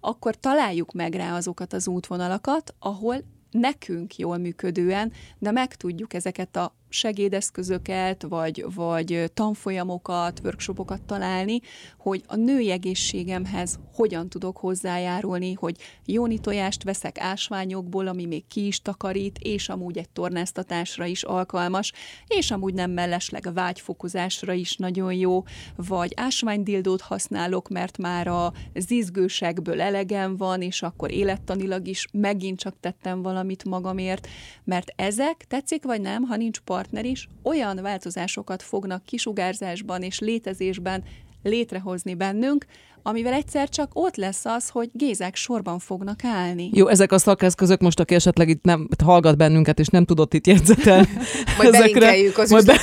Akkor 0.00 0.34
találjuk 0.34 0.92
meg 0.92 1.14
rá 1.14 1.36
azokat 1.36 1.72
az 1.72 1.88
útvonalakat, 1.88 2.74
ahol 2.78 3.16
nekünk 3.50 4.16
jól 4.16 4.36
működően, 4.36 5.12
de 5.38 5.50
meg 5.50 5.74
tudjuk 5.74 6.14
ezeket 6.14 6.56
a 6.56 6.74
segédeszközöket, 6.88 8.22
vagy, 8.22 8.64
vagy 8.74 9.30
tanfolyamokat, 9.34 10.40
workshopokat 10.44 11.02
találni, 11.02 11.60
hogy 11.98 12.22
a 12.26 12.36
női 12.36 12.70
egészségemhez 12.70 13.78
hogyan 13.94 14.28
tudok 14.28 14.56
hozzájárulni, 14.56 15.52
hogy 15.52 15.76
jóni 16.04 16.38
tojást 16.38 16.82
veszek 16.82 17.20
ásványokból, 17.20 18.06
ami 18.06 18.26
még 18.26 18.46
ki 18.46 18.66
is 18.66 18.82
takarít, 18.82 19.38
és 19.38 19.68
amúgy 19.68 19.98
egy 19.98 20.10
tornáztatásra 20.10 21.04
is 21.04 21.22
alkalmas, 21.22 21.92
és 22.26 22.50
amúgy 22.50 22.74
nem 22.74 22.90
mellesleg 22.90 23.46
a 23.46 23.52
vágyfokozásra 23.52 24.52
is 24.52 24.76
nagyon 24.76 25.12
jó, 25.12 25.42
vagy 25.76 26.12
ásványdildót 26.16 27.00
használok, 27.00 27.68
mert 27.68 27.98
már 27.98 28.26
a 28.26 28.52
zizgősekből 28.74 29.80
elegem 29.80 30.36
van, 30.36 30.62
és 30.62 30.82
akkor 30.82 31.10
élettanilag 31.10 31.86
is 31.86 32.06
megint 32.12 32.58
csak 32.58 32.76
tettem 32.80 33.22
valamit 33.22 33.64
magamért, 33.64 34.28
mert 34.64 34.92
ezek, 34.96 35.44
tetszik 35.48 35.84
vagy 35.84 36.00
nem, 36.00 36.22
ha 36.22 36.36
nincs 36.36 36.60
partner 36.78 37.04
is, 37.04 37.28
olyan 37.42 37.78
változásokat 37.82 38.62
fognak 38.62 39.04
kisugárzásban 39.04 40.02
és 40.02 40.18
létezésben 40.18 41.02
létrehozni 41.42 42.14
bennünk, 42.14 42.66
amivel 43.02 43.32
egyszer 43.32 43.68
csak 43.68 43.90
ott 43.92 44.16
lesz 44.16 44.44
az, 44.44 44.68
hogy 44.68 44.88
gézák 44.92 45.36
sorban 45.36 45.78
fognak 45.78 46.24
állni. 46.24 46.70
Jó, 46.72 46.88
ezek 46.88 47.12
a 47.12 47.18
szakeszközök 47.18 47.80
most, 47.80 48.00
aki 48.00 48.14
esetleg 48.14 48.48
itt 48.48 48.64
nem 48.64 48.88
hallgat 49.04 49.36
bennünket, 49.36 49.78
és 49.78 49.86
nem 49.86 50.04
tudott 50.04 50.34
itt 50.34 50.46
jegyzetelni. 50.46 51.08
Majd 51.58 51.70
belinkeljük 51.70 52.38
az 52.38 52.50
Majd 52.50 52.66
be- 52.66 52.80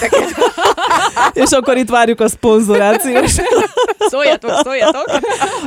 és 1.44 1.50
akkor 1.50 1.78
itt 1.78 1.90
várjuk 1.90 2.20
a 2.20 2.28
szponzorációs 2.28 3.36
Szóljatok, 4.08 4.52
szóljatok! 4.64 5.06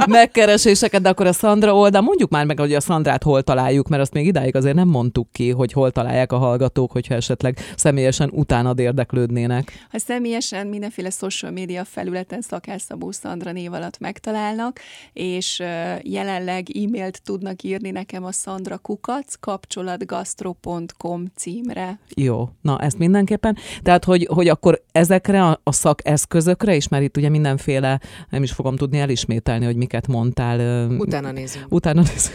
megkereséseket, 0.06 1.02
de 1.02 1.08
akkor 1.08 1.26
a 1.26 1.32
Szandra 1.32 1.74
oldal, 1.74 2.00
mondjuk 2.00 2.30
már 2.30 2.44
meg, 2.44 2.58
hogy 2.58 2.74
a 2.74 2.80
Szandrát 2.80 3.22
hol 3.22 3.42
találjuk, 3.42 3.88
mert 3.88 4.02
azt 4.02 4.12
még 4.12 4.26
idáig 4.26 4.56
azért 4.56 4.74
nem 4.74 4.88
mondtuk 4.88 5.32
ki, 5.32 5.50
hogy 5.50 5.72
hol 5.72 5.90
találják 5.90 6.32
a 6.32 6.38
hallgatók, 6.38 6.92
hogyha 6.92 7.14
esetleg 7.14 7.58
személyesen 7.76 8.30
utánad 8.32 8.78
érdeklődnének. 8.78 9.86
Ha 9.90 9.98
személyesen 9.98 10.66
mindenféle 10.66 11.10
social 11.10 11.52
media 11.52 11.84
felületen 11.84 12.40
Szakás 12.40 12.82
Szabó 12.82 13.10
Szandra 13.10 13.52
név 13.52 13.72
alatt 13.72 13.98
megtalálnak, 13.98 14.80
és 15.12 15.62
jelenleg 16.02 16.66
e-mailt 16.74 17.22
tudnak 17.22 17.62
írni 17.62 17.90
nekem 17.90 18.24
a 18.24 18.32
Szandra 18.32 18.78
Kukac 18.78 19.34
kapcsolatgastro.com 19.40 21.24
címre. 21.36 21.98
Jó, 22.14 22.48
na 22.62 22.78
ezt 22.78 22.98
mindenképpen. 22.98 23.56
Tehát, 23.82 24.04
hogy, 24.04 24.28
hogy 24.30 24.48
akkor 24.48 24.82
ezekre 24.92 25.44
a, 25.44 25.60
a 25.62 25.72
szakeszközökre 25.72 26.74
is, 26.74 26.88
mert 26.88 27.02
itt 27.02 27.16
ugye 27.16 27.28
mindenféle, 27.28 28.00
nem 28.30 28.42
is 28.42 28.52
fogom 28.52 28.76
tudni 28.76 28.98
elismételni, 28.98 29.64
hogy 29.64 29.76
miket 29.76 30.06
mondtál. 30.06 30.88
Utána 30.98 31.30
nézünk. 31.30 31.66
Utána 31.68 32.02
néz- 32.02 32.30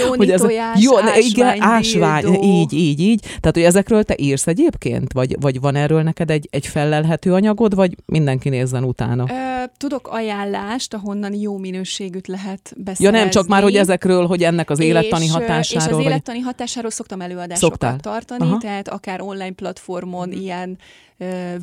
Jóni 0.00 0.16
hogy 0.22 0.30
ez- 0.30 0.40
tojás, 0.40 0.82
jó, 0.82 0.98
ne, 0.98 1.18
igen, 1.18 1.46
ásvány, 1.46 1.60
ásvány, 1.60 2.42
így, 2.42 2.72
így, 2.72 3.00
így. 3.00 3.20
Tehát, 3.20 3.50
hogy 3.54 3.62
ezekről 3.62 4.02
te 4.04 4.14
írsz 4.18 4.46
egyébként? 4.46 5.12
Vagy, 5.12 5.36
vagy 5.40 5.60
van 5.60 5.74
erről 5.74 6.02
neked 6.02 6.30
egy, 6.30 6.48
egy 6.50 6.66
fellelhető 6.66 7.32
anyagod, 7.32 7.74
vagy 7.74 7.96
mindenki 8.06 8.48
nézzen 8.48 8.84
utána? 8.84 9.24
Ö, 9.28 9.64
tudok 9.76 10.08
ajánlást, 10.08 10.94
ahonnan 10.94 11.34
jó 11.34 11.58
minőségűt 11.58 12.26
lehet 12.26 12.72
Ja 12.76 12.82
beszerezni. 12.82 13.18
nem, 13.18 13.30
csak 13.30 13.46
már, 13.46 13.62
hogy 13.62 13.76
ezekről, 13.76 14.26
hogy 14.26 14.42
ennek 14.42 14.70
az 14.70 14.80
élettani 14.80 15.24
és, 15.24 15.30
hatásáról. 15.30 15.86
És 15.86 15.90
az 15.92 15.96
vagy... 15.96 16.04
élettani 16.04 16.38
hatásáról 16.38 16.90
szoktam 16.90 17.20
előadásokat 17.20 17.58
Szoktál? 17.70 17.98
tartani, 18.00 18.42
Aha. 18.50 18.58
tehát 18.58 18.88
akár 18.88 19.20
online 19.20 19.52
platformon, 19.52 20.32
ilyen 20.32 20.78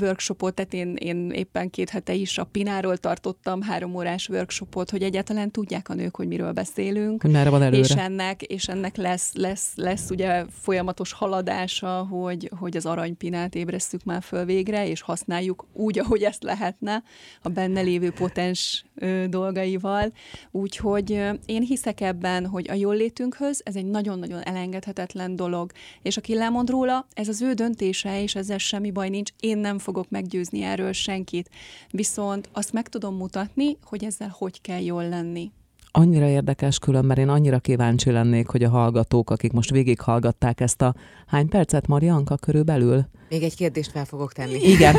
workshopot, 0.02 0.54
tehát 0.54 0.74
én, 0.74 0.96
én 0.96 1.32
éppen 1.32 1.70
két 1.70 1.90
hete 1.90 2.14
is 2.14 2.38
a 2.38 2.44
Pináról 2.44 2.98
tartottam 2.98 3.62
három 3.62 3.96
órás 3.96 4.30
workshopot, 4.30 4.90
hogy 4.90 5.04
egyáltalán 5.04 5.52
tudják 5.52 5.90
a 5.90 5.94
nők, 5.94 6.16
hogy 6.16 6.28
miről 6.28 6.52
beszélünk. 6.52 7.22
Hogy 7.22 7.32
merre 7.32 7.50
van 7.50 7.62
előre. 7.62 7.78
És 7.78 7.90
ennek, 7.90 8.42
és 8.42 8.68
ennek 8.68 8.96
lesz, 8.96 9.34
lesz, 9.34 9.72
lesz 9.76 10.10
ugye 10.10 10.46
folyamatos 10.62 11.12
haladása, 11.12 12.08
hogy, 12.10 12.52
hogy 12.60 12.78
az 12.78 12.86
aranypinát 12.86 13.56
ébresztük 13.56 14.04
már 14.04 14.24
föl 14.24 14.46
végre, 14.46 14.88
és 14.88 15.02
használjuk 15.02 15.66
úgy, 15.74 16.00
ahogy 16.00 16.24
ezt 16.24 16.44
lehetne 16.44 17.04
a 17.42 17.50
benne 17.50 17.82
lévő 17.82 18.12
potens 18.12 18.86
dolgaival. 19.30 20.12
Úgyhogy 20.52 21.12
én 21.46 21.62
hiszek 21.62 22.02
ebben, 22.02 22.46
hogy 22.46 22.70
a 22.70 22.74
jól 22.74 22.96
létünkhöz 22.96 23.62
ez 23.64 23.76
egy 23.76 23.86
nagyon-nagyon 23.86 24.42
elengedhetetlen 24.44 25.36
dolog, 25.36 25.72
és 26.02 26.18
aki 26.18 26.36
lemond 26.36 26.70
róla, 26.70 27.08
ez 27.14 27.28
az 27.28 27.42
ő 27.42 27.54
döntése, 27.54 28.22
és 28.22 28.36
ezzel 28.36 28.58
semmi 28.58 28.92
baj 28.92 29.10
nincs, 29.10 29.32
én 29.48 29.58
nem 29.58 29.80
fogok 29.80 30.10
meggyőzni 30.10 30.64
erről 30.64 30.92
senkit. 30.92 31.50
Viszont 31.92 32.50
azt 32.54 32.74
meg 32.74 32.88
tudom 32.88 33.16
mutatni, 33.16 33.78
hogy 33.84 34.04
ezzel 34.04 34.36
hogy 34.38 34.62
kell 34.62 34.82
jól 34.82 35.10
lenni 35.10 35.52
annyira 35.98 36.28
érdekes 36.28 36.80
külön, 36.80 37.06
mert 37.06 37.20
én 37.20 37.30
annyira 37.30 37.60
kíváncsi 37.60 38.12
lennék, 38.12 38.48
hogy 38.48 38.64
a 38.64 38.70
hallgatók, 38.70 39.30
akik 39.30 39.52
most 39.52 39.70
végighallgatták 39.70 40.62
ezt 40.62 40.82
a 40.82 40.94
hány 41.28 41.48
percet, 41.48 41.88
Marianka, 41.88 42.36
körülbelül? 42.36 43.06
Még 43.30 43.44
egy 43.44 43.56
kérdést 43.56 43.92
fel 43.92 44.06
fogok 44.06 44.34
tenni. 44.34 44.60
Igen. 44.70 44.96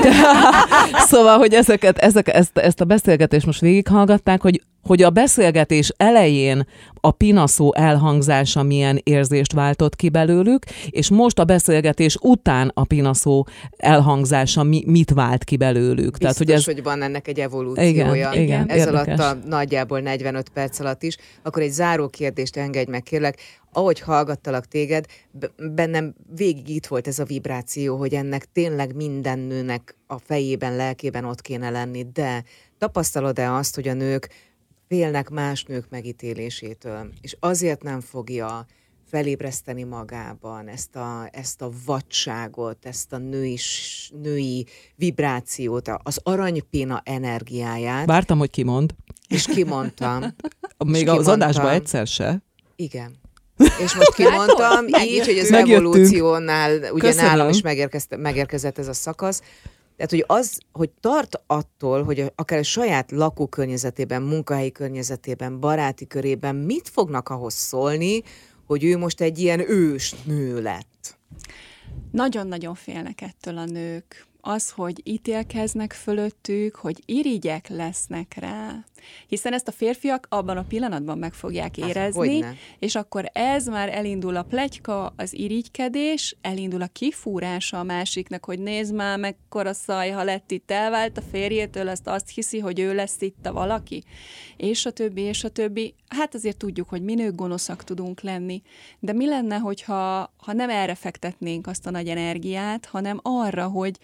szóval, 1.11 1.39
hogy 1.39 1.53
ezeket, 1.53 1.99
ezek, 1.99 2.29
ezt, 2.35 2.59
ezt 2.59 2.81
a 2.81 2.85
beszélgetést 2.85 3.47
most 3.47 3.61
végighallgatták, 3.61 4.43
hogy 4.43 4.63
hogy 4.89 5.03
a 5.03 5.11
beszélgetés 5.11 5.93
elején 5.97 6.67
a 7.01 7.11
pinaszó 7.11 7.75
elhangzása 7.75 8.63
milyen 8.63 9.01
érzést 9.03 9.53
váltott 9.53 9.97
ki 9.97 10.09
belőlük, 10.09 10.65
és 10.91 11.11
most 11.11 11.39
a 11.39 11.45
beszélgetés 11.45 12.17
után 12.21 12.71
a 12.75 12.85
pinaszó 12.85 13.47
elhangzása 13.77 14.63
mi, 14.63 14.83
mit 14.87 15.11
vált 15.11 15.45
ki 15.45 15.57
belőlük. 15.57 15.97
Biztos, 15.97 16.19
Tehát, 16.19 16.37
hogy, 16.37 16.51
ez... 16.51 16.65
hogy 16.65 16.83
van 16.83 17.03
ennek 17.03 17.29
egy 17.29 17.41
evolúciója. 17.41 18.33
Igen, 18.33 18.33
igen, 18.33 18.69
ez 18.69 18.77
érdekes. 18.77 19.19
alatt 19.19 19.45
a 19.45 19.49
nagyjából 19.49 20.01
45 20.01 20.49
perc 20.49 20.81
alatt 20.81 21.03
is. 21.03 21.17
Akkor 21.43 21.63
egy 21.63 21.71
záró 21.71 22.09
kérdést 22.09 22.57
engedj 22.57 22.91
meg, 22.91 23.03
kérlek. 23.03 23.39
Ahogy 23.73 24.01
hallgattalak 24.01 24.67
téged, 24.67 25.05
bennem 25.75 26.15
végig 26.37 26.69
itt 26.69 26.87
volt 26.87 27.07
ez 27.07 27.19
a 27.19 27.25
vibráció, 27.25 27.97
hogy 27.97 28.15
ennek 28.15 28.53
tényleg 28.53 28.95
minden 28.95 29.39
nőnek 29.39 29.97
a 30.07 30.19
fejében, 30.19 30.77
lelkében 30.77 31.25
ott 31.25 31.41
kéne 31.41 31.71
lenni, 31.71 32.07
de 32.13 32.45
tapasztalod-e 32.79 33.53
azt, 33.53 33.75
hogy 33.75 33.89
a 33.89 33.95
nők 33.95 34.29
félnek 34.89 35.31
más 35.31 35.65
nők 35.65 35.85
megítélésétől, 35.91 37.09
és 37.21 37.37
azért 37.41 37.83
nem 37.83 38.01
fogja 38.01 38.67
felébreszteni 39.11 39.83
magában 39.83 40.69
ezt 40.69 40.97
a, 40.97 41.29
ezt 41.33 41.63
a 41.63 41.71
vadságot, 41.87 42.87
ezt 42.87 43.13
a 43.13 43.19
női, 43.19 43.59
női 44.23 44.67
vibrációt, 44.97 45.91
az 46.03 46.21
aranypéna 46.23 47.03
energiáját. 47.05 48.07
Vártam, 48.07 48.39
hogy 48.39 48.51
kimond. 48.51 48.95
És 49.29 49.45
kimondtam. 49.47 50.25
Még 50.87 51.03
és 51.03 51.09
az 51.09 51.29
adásban 51.29 51.69
egyszer 51.69 52.07
se. 52.07 52.43
Igen. 52.77 53.17
És 53.59 53.95
most 53.95 54.15
kimondtam 54.15 54.87
így, 55.03 55.27
hogy 55.27 55.39
az 55.39 55.51
Megjöttünk. 55.51 55.95
evolúciónál 55.95 56.93
ugye 56.93 57.09
Köszönöm. 57.09 57.31
nálam 57.31 57.49
is 57.49 57.61
megérkezett 58.17 58.79
ez 58.79 58.89
a 58.89 58.93
szakasz, 58.93 59.43
tehát, 59.99 60.11
hogy 60.11 60.25
az, 60.27 60.59
hogy 60.73 60.91
tart 61.01 61.43
attól, 61.47 62.03
hogy 62.05 62.33
akár 62.35 62.59
a 62.59 62.63
saját 62.63 63.11
lakókörnyezetében, 63.11 64.23
munkahelyi 64.23 64.73
környezetében, 64.73 65.61
baráti 65.61 66.07
körében 66.07 66.55
mit 66.57 66.89
fognak 66.89 67.29
ahhoz 67.29 67.55
szólni, 67.55 68.23
hogy 68.67 68.85
ő 68.85 68.99
most 68.99 69.21
egy 69.21 69.39
ilyen 69.39 69.71
ős 69.71 70.15
nő 70.25 70.63
lett? 70.63 71.19
Nagyon-nagyon 72.13 72.75
félnek 72.75 73.21
ettől 73.21 73.59
a 73.59 73.65
nők. 73.65 74.27
Az, 74.41 74.71
hogy 74.71 75.01
ítélkeznek 75.05 75.93
fölöttük, 75.93 76.75
hogy 76.75 77.03
irigyek 77.07 77.69
lesznek 77.69 78.35
rá, 78.41 78.85
hiszen 79.27 79.53
ezt 79.53 79.69
a 79.69 79.73
férfiak 79.73 80.27
abban 80.31 80.57
a 80.57 80.65
pillanatban 80.69 81.19
meg 81.19 81.35
fogják 81.35 81.77
érezni, 81.77 82.41
hát, 82.41 82.55
és 82.79 82.95
akkor 82.95 83.31
ez 83.33 83.67
már 83.67 83.89
elindul 83.89 84.37
a 84.37 84.43
plegyka, 84.43 85.13
az 85.17 85.35
irigykedés, 85.35 86.37
elindul 86.41 86.83
a 86.83 86.87
kifúrása 86.87 87.79
a 87.79 87.83
másiknak, 87.83 88.45
hogy 88.45 88.59
nézd 88.59 88.95
már, 88.95 89.19
mekkora 89.19 89.73
szaj, 89.73 90.11
ha 90.11 90.25
lett 90.25 90.51
itt 90.51 90.71
elvált 90.71 91.19
a 91.19 91.23
férjétől, 91.31 91.89
ezt 91.89 92.07
azt 92.07 92.31
hiszi, 92.35 92.59
hogy 92.59 92.79
ő 92.79 92.95
lesz 92.95 93.21
itt 93.21 93.47
a 93.47 93.53
valaki, 93.53 94.05
és 94.57 94.87
a 94.87 94.91
többi, 94.91 95.21
és 95.21 95.45
a 95.45 95.49
többi. 95.49 95.95
Hát 96.09 96.35
azért 96.35 96.57
tudjuk, 96.57 96.89
hogy 96.89 97.03
minők 97.03 97.35
gonoszak 97.35 97.85
tudunk 97.85 98.21
lenni, 98.21 98.63
de 98.99 99.13
mi 99.13 99.27
lenne, 99.27 99.57
hogyha 99.57 100.33
ha 100.37 100.53
nem 100.53 100.71
erre 100.71 100.95
fektetnénk 100.95 101.67
azt 101.67 101.87
a 101.87 101.91
nagy 101.91 102.09
energiát, 102.09 102.87
hanem 102.87 103.21
arra, 103.23 103.67
hogy, 103.67 103.99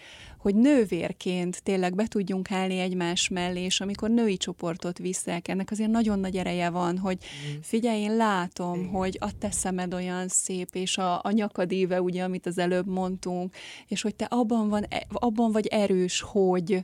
hogy 0.45 0.55
nővérként 0.55 1.63
tényleg 1.63 1.95
be 1.95 2.07
tudjunk 2.07 2.51
állni 2.51 2.79
egymás 2.79 3.29
mellé, 3.29 3.61
és 3.61 3.81
amikor 3.81 4.09
női 4.09 4.37
csoportot 4.37 4.97
viszek, 4.97 5.47
ennek 5.47 5.71
azért 5.71 5.89
nagyon 5.89 6.19
nagy 6.19 6.37
ereje 6.37 6.69
van, 6.69 6.97
hogy 6.97 7.17
mm. 7.17 7.59
figyelj, 7.61 8.01
én 8.01 8.15
látom, 8.15 8.79
Igen. 8.79 8.89
hogy 8.89 9.17
a 9.19 9.37
te 9.37 9.51
szemed 9.51 9.93
olyan 9.93 10.27
szép, 10.27 10.69
és 10.71 10.97
a, 10.97 11.19
a 11.23 11.31
nyakadíve, 11.31 12.01
ugye, 12.01 12.23
amit 12.23 12.45
az 12.45 12.57
előbb 12.57 12.87
mondtunk, 12.87 13.55
és 13.87 14.01
hogy 14.01 14.15
te 14.15 14.25
abban, 14.29 14.69
van, 14.69 14.85
e, 14.89 15.07
abban 15.13 15.51
vagy 15.51 15.67
erős, 15.67 16.21
hogy, 16.21 16.79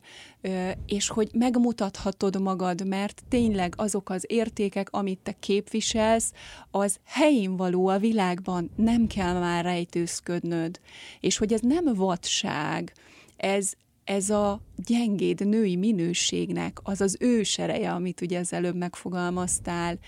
és 0.85 1.09
hogy 1.09 1.29
megmutathatod 1.33 2.41
magad, 2.41 2.87
mert 2.87 3.21
tényleg 3.29 3.73
azok 3.77 4.09
az 4.09 4.25
értékek, 4.27 4.87
amit 4.91 5.19
te 5.19 5.35
képviselsz, 5.39 6.31
az 6.71 6.99
helyén 7.05 7.55
való 7.55 7.87
a 7.87 7.97
világban, 7.97 8.71
nem 8.75 9.07
kell 9.07 9.39
már 9.39 9.63
rejtőzködnöd. 9.63 10.79
És 11.19 11.37
hogy 11.37 11.53
ez 11.53 11.61
nem 11.61 11.93
vadság, 11.93 12.93
ez, 13.41 13.71
ez 14.03 14.29
a 14.29 14.61
gyengéd 14.75 15.47
női 15.47 15.75
minőségnek 15.75 16.79
az 16.83 17.01
az 17.01 17.17
ősereje, 17.19 17.91
amit 17.91 18.21
ugye 18.21 18.39
az 18.39 18.53
előbb 18.53 18.75
megfogalmaztál, 18.75 19.99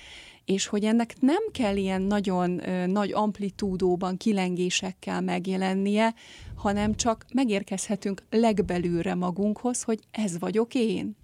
és 0.46 0.68
hogy 0.68 0.84
ennek 0.84 1.16
nem 1.20 1.44
kell 1.52 1.76
ilyen 1.76 2.02
nagyon 2.02 2.70
ö, 2.70 2.86
nagy 2.86 3.14
amplitúdóban, 3.14 4.18
kilengésekkel 4.18 5.22
megjelennie, 5.22 6.14
hanem 6.56 6.96
csak 6.96 7.26
megérkezhetünk 7.34 8.24
legbelülre 8.30 9.16
magunkhoz, 9.16 9.84
hogy 9.84 10.00
ez 10.12 10.40
vagyok 10.40 10.76
én. 10.76 11.16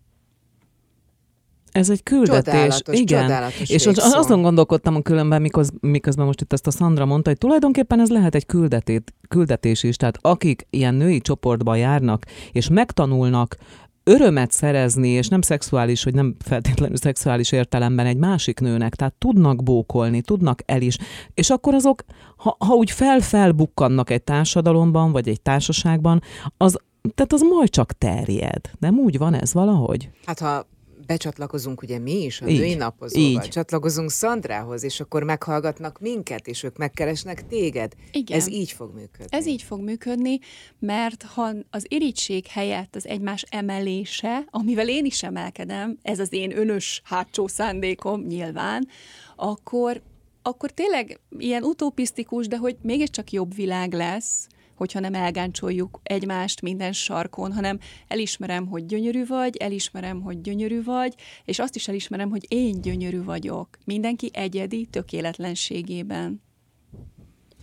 Ez 1.80 1.90
egy 1.90 2.04
küldetés. 2.04 2.54
Csodálatos, 2.54 3.00
Igen. 3.00 3.22
Csodálatos 3.22 3.70
és 3.70 3.86
végszó. 3.86 4.18
azon 4.18 4.42
gondolkodtam 4.42 4.96
a 4.96 5.02
különben, 5.02 5.42
miköz, 5.42 5.72
miközben 5.80 6.26
most 6.26 6.42
itt 6.42 6.54
ezt 6.54 6.68
a 6.68 6.72
Szandra 6.72 7.06
mondta, 7.06 7.30
hogy 7.30 7.38
tulajdonképpen 7.38 8.00
ez 8.00 8.10
lehet 8.10 8.36
egy 8.36 8.46
küldetét, 8.46 9.14
küldetés 9.28 9.84
is. 9.84 9.96
Tehát 9.96 10.18
akik 10.22 10.68
ilyen 10.70 10.96
női 10.96 11.22
csoportba 11.22 11.76
járnak, 11.76 12.26
és 12.52 12.70
megtanulnak 12.70 13.58
örömet 14.04 14.52
szerezni, 14.52 15.10
és 15.10 15.28
nem 15.28 15.42
szexuális, 15.42 16.04
hogy 16.04 16.14
nem 16.14 16.36
feltétlenül 16.46 16.98
szexuális 16.98 17.52
értelemben 17.52 18.06
egy 18.06 18.18
másik 18.18 18.60
nőnek, 18.60 18.96
tehát 18.96 19.14
tudnak 19.14 19.64
bókolni, 19.64 20.22
tudnak 20.22 20.62
el 20.66 20.82
is, 20.82 20.98
és 21.34 21.50
akkor 21.50 21.74
azok, 21.74 22.04
ha, 22.38 22.56
ha 22.60 22.74
úgy 22.74 22.92
fel-felbukkannak 22.92 24.10
egy 24.10 24.24
társadalomban, 24.24 25.12
vagy 25.12 25.28
egy 25.28 25.42
társaságban, 25.42 26.22
az, 26.58 26.78
tehát 27.16 27.34
az 27.34 27.42
majd 27.42 27.70
csak 27.70 27.92
terjed. 27.92 28.62
Nem 28.80 28.98
úgy 28.98 29.18
van 29.18 29.34
ez 29.34 29.54
valahogy? 29.54 30.10
Hát 30.26 30.40
ha 30.40 30.66
becsatlakozunk 31.10 31.82
ugye 31.82 32.00
mi 32.00 32.24
is 32.24 32.42
a 32.42 32.48
így, 32.48 32.60
női 32.60 32.74
napozóval, 32.74 33.44
így. 33.44 33.50
csatlakozunk 33.50 34.12
Szandrához, 34.12 34.84
és 34.84 35.00
akkor 35.00 35.24
meghallgatnak 35.24 36.00
minket, 36.00 36.48
és 36.48 36.64
ők 36.64 36.78
megkeresnek 36.78 37.48
téged. 37.48 37.94
Igen. 38.12 38.38
Ez 38.38 38.48
így 38.48 38.72
fog 38.72 38.94
működni. 38.94 39.38
Ez 39.38 39.46
így 39.48 39.62
fog 39.62 39.82
működni, 39.82 40.40
mert 40.80 41.24
ha 41.24 41.54
az 41.70 41.86
irigység 41.88 42.48
helyett 42.48 42.96
az 42.96 43.08
egymás 43.08 43.46
emelése, 43.50 44.46
amivel 44.50 44.90
én 44.90 45.06
is 45.06 45.24
emelkedem, 45.24 45.98
ez 46.02 46.20
az 46.20 46.34
én 46.34 46.58
önös 46.58 47.02
hátsó 47.04 47.48
szándékom 47.48 48.22
nyilván, 48.22 48.88
akkor 49.36 50.02
akkor 50.42 50.72
tényleg 50.72 51.20
ilyen 51.38 51.64
utopisztikus, 51.64 52.48
de 52.48 52.58
hogy 52.58 52.78
mégiscsak 52.82 53.32
jobb 53.32 53.56
világ 53.56 53.94
lesz, 53.94 54.48
hogyha 54.80 55.00
nem 55.00 55.14
elgáncsoljuk 55.14 56.00
egymást 56.04 56.62
minden 56.62 56.92
sarkon, 56.92 57.54
hanem 57.54 57.80
elismerem, 58.08 58.68
hogy 58.68 58.86
gyönyörű 58.86 59.26
vagy, 59.26 59.58
elismerem, 59.58 60.22
hogy 60.22 60.42
gyönyörű 60.42 60.84
vagy, 60.84 61.14
és 61.46 61.60
azt 61.60 61.76
is 61.76 61.88
elismerem, 61.88 62.30
hogy 62.30 62.46
én 62.48 62.82
gyönyörű 62.82 63.24
vagyok. 63.24 63.68
Mindenki 63.86 64.30
egyedi 64.34 64.86
tökéletlenségében. 64.86 66.42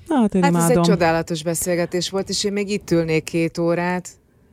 Hát, 0.08 0.34
én 0.34 0.42
hát 0.42 0.54
ez 0.54 0.70
egy 0.70 0.80
csodálatos 0.80 1.42
beszélgetés 1.42 2.10
volt, 2.10 2.28
és 2.28 2.44
én 2.44 2.52
még 2.52 2.70
itt 2.70 2.90
ülnék 2.90 3.24
két 3.24 3.58
órát. 3.58 4.08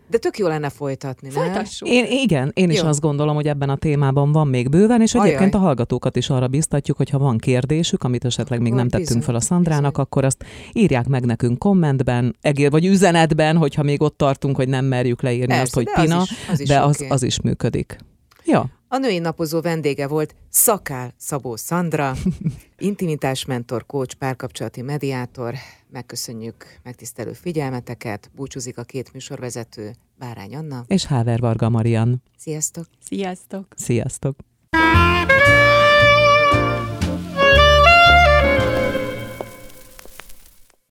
De 0.08 0.18
tök 0.18 0.38
jó 0.38 0.48
lenne 0.48 0.70
folytatni, 0.70 1.30
nem? 1.34 1.44
Folytassuk. 1.44 1.88
Én, 1.88 2.06
igen, 2.10 2.52
én 2.54 2.70
is 2.70 2.82
jó. 2.82 2.88
azt 2.88 3.00
gondolom, 3.00 3.36
hogy 3.36 3.48
ebben 3.48 3.70
a 3.70 3.76
témában 3.76 4.32
van 4.32 4.48
még 4.48 4.70
bőven, 4.70 5.02
és 5.02 5.14
Ajaj. 5.14 5.28
egyébként 5.28 5.54
a 5.54 5.58
hallgatókat 5.58 6.16
is 6.16 6.30
arra 6.30 6.48
biztatjuk, 6.48 6.98
hogy 6.98 7.10
ha 7.10 7.18
van 7.18 7.38
kérdésük, 7.38 8.04
amit 8.04 8.26
esetleg 8.26 8.62
még 8.62 8.74
nem 8.74 8.90
tettünk 8.90 9.08
bizony, 9.08 9.22
fel 9.22 9.36
a 9.36 9.40
Szandrának, 9.40 9.92
bizony. 9.92 10.06
akkor 10.06 10.26
azt 10.26 10.44
írják 10.74 11.08
meg 11.08 11.26
nekünk 11.26 11.58
kommentben, 11.58 12.36
egér, 12.42 12.72
vagy 12.72 12.86
üzenetben, 12.86 13.58
hogyha 13.58 13.84
még 13.84 14.02
ott 14.02 14.18
tartunk, 14.18 14.56
hogy 14.56 14.68
nem 14.68 14.86
merjük 14.86 15.22
leírni 15.22 15.46
Persze, 15.48 15.62
azt, 15.62 15.74
hogy 15.74 15.88
Pina, 16.04 16.18
az 16.18 16.32
is, 16.32 16.50
az 16.50 16.60
is 16.60 16.68
de 16.68 16.82
az, 16.82 16.96
okay. 16.96 17.10
az 17.10 17.24
is 17.24 17.42
működik. 17.42 17.98
Ja. 18.46 18.70
A 18.94 18.98
női 18.98 19.20
napozó 19.20 19.62
vendége 19.62 20.08
volt 20.08 20.36
Szakál 20.50 21.14
Szabó 21.18 21.56
Szandra, 21.56 22.14
intimitásmentor, 22.78 23.86
coach, 23.86 24.16
párkapcsolati 24.16 24.82
mediátor. 24.82 25.54
Megköszönjük 25.90 26.66
megtisztelő 26.84 27.34
figyelmeteket. 27.34 28.32
Búcsúzik 28.36 28.78
a 28.78 28.84
két 28.84 29.14
műsorvezető, 29.14 29.94
Bárány 30.18 30.56
Anna. 30.56 30.84
És 30.88 31.06
Háver 31.06 31.40
Varga 31.40 31.70
Marian. 31.70 32.22
Sziasztok! 32.38 32.86
Sziasztok! 33.00 33.68
Sziasztok! 33.76 34.36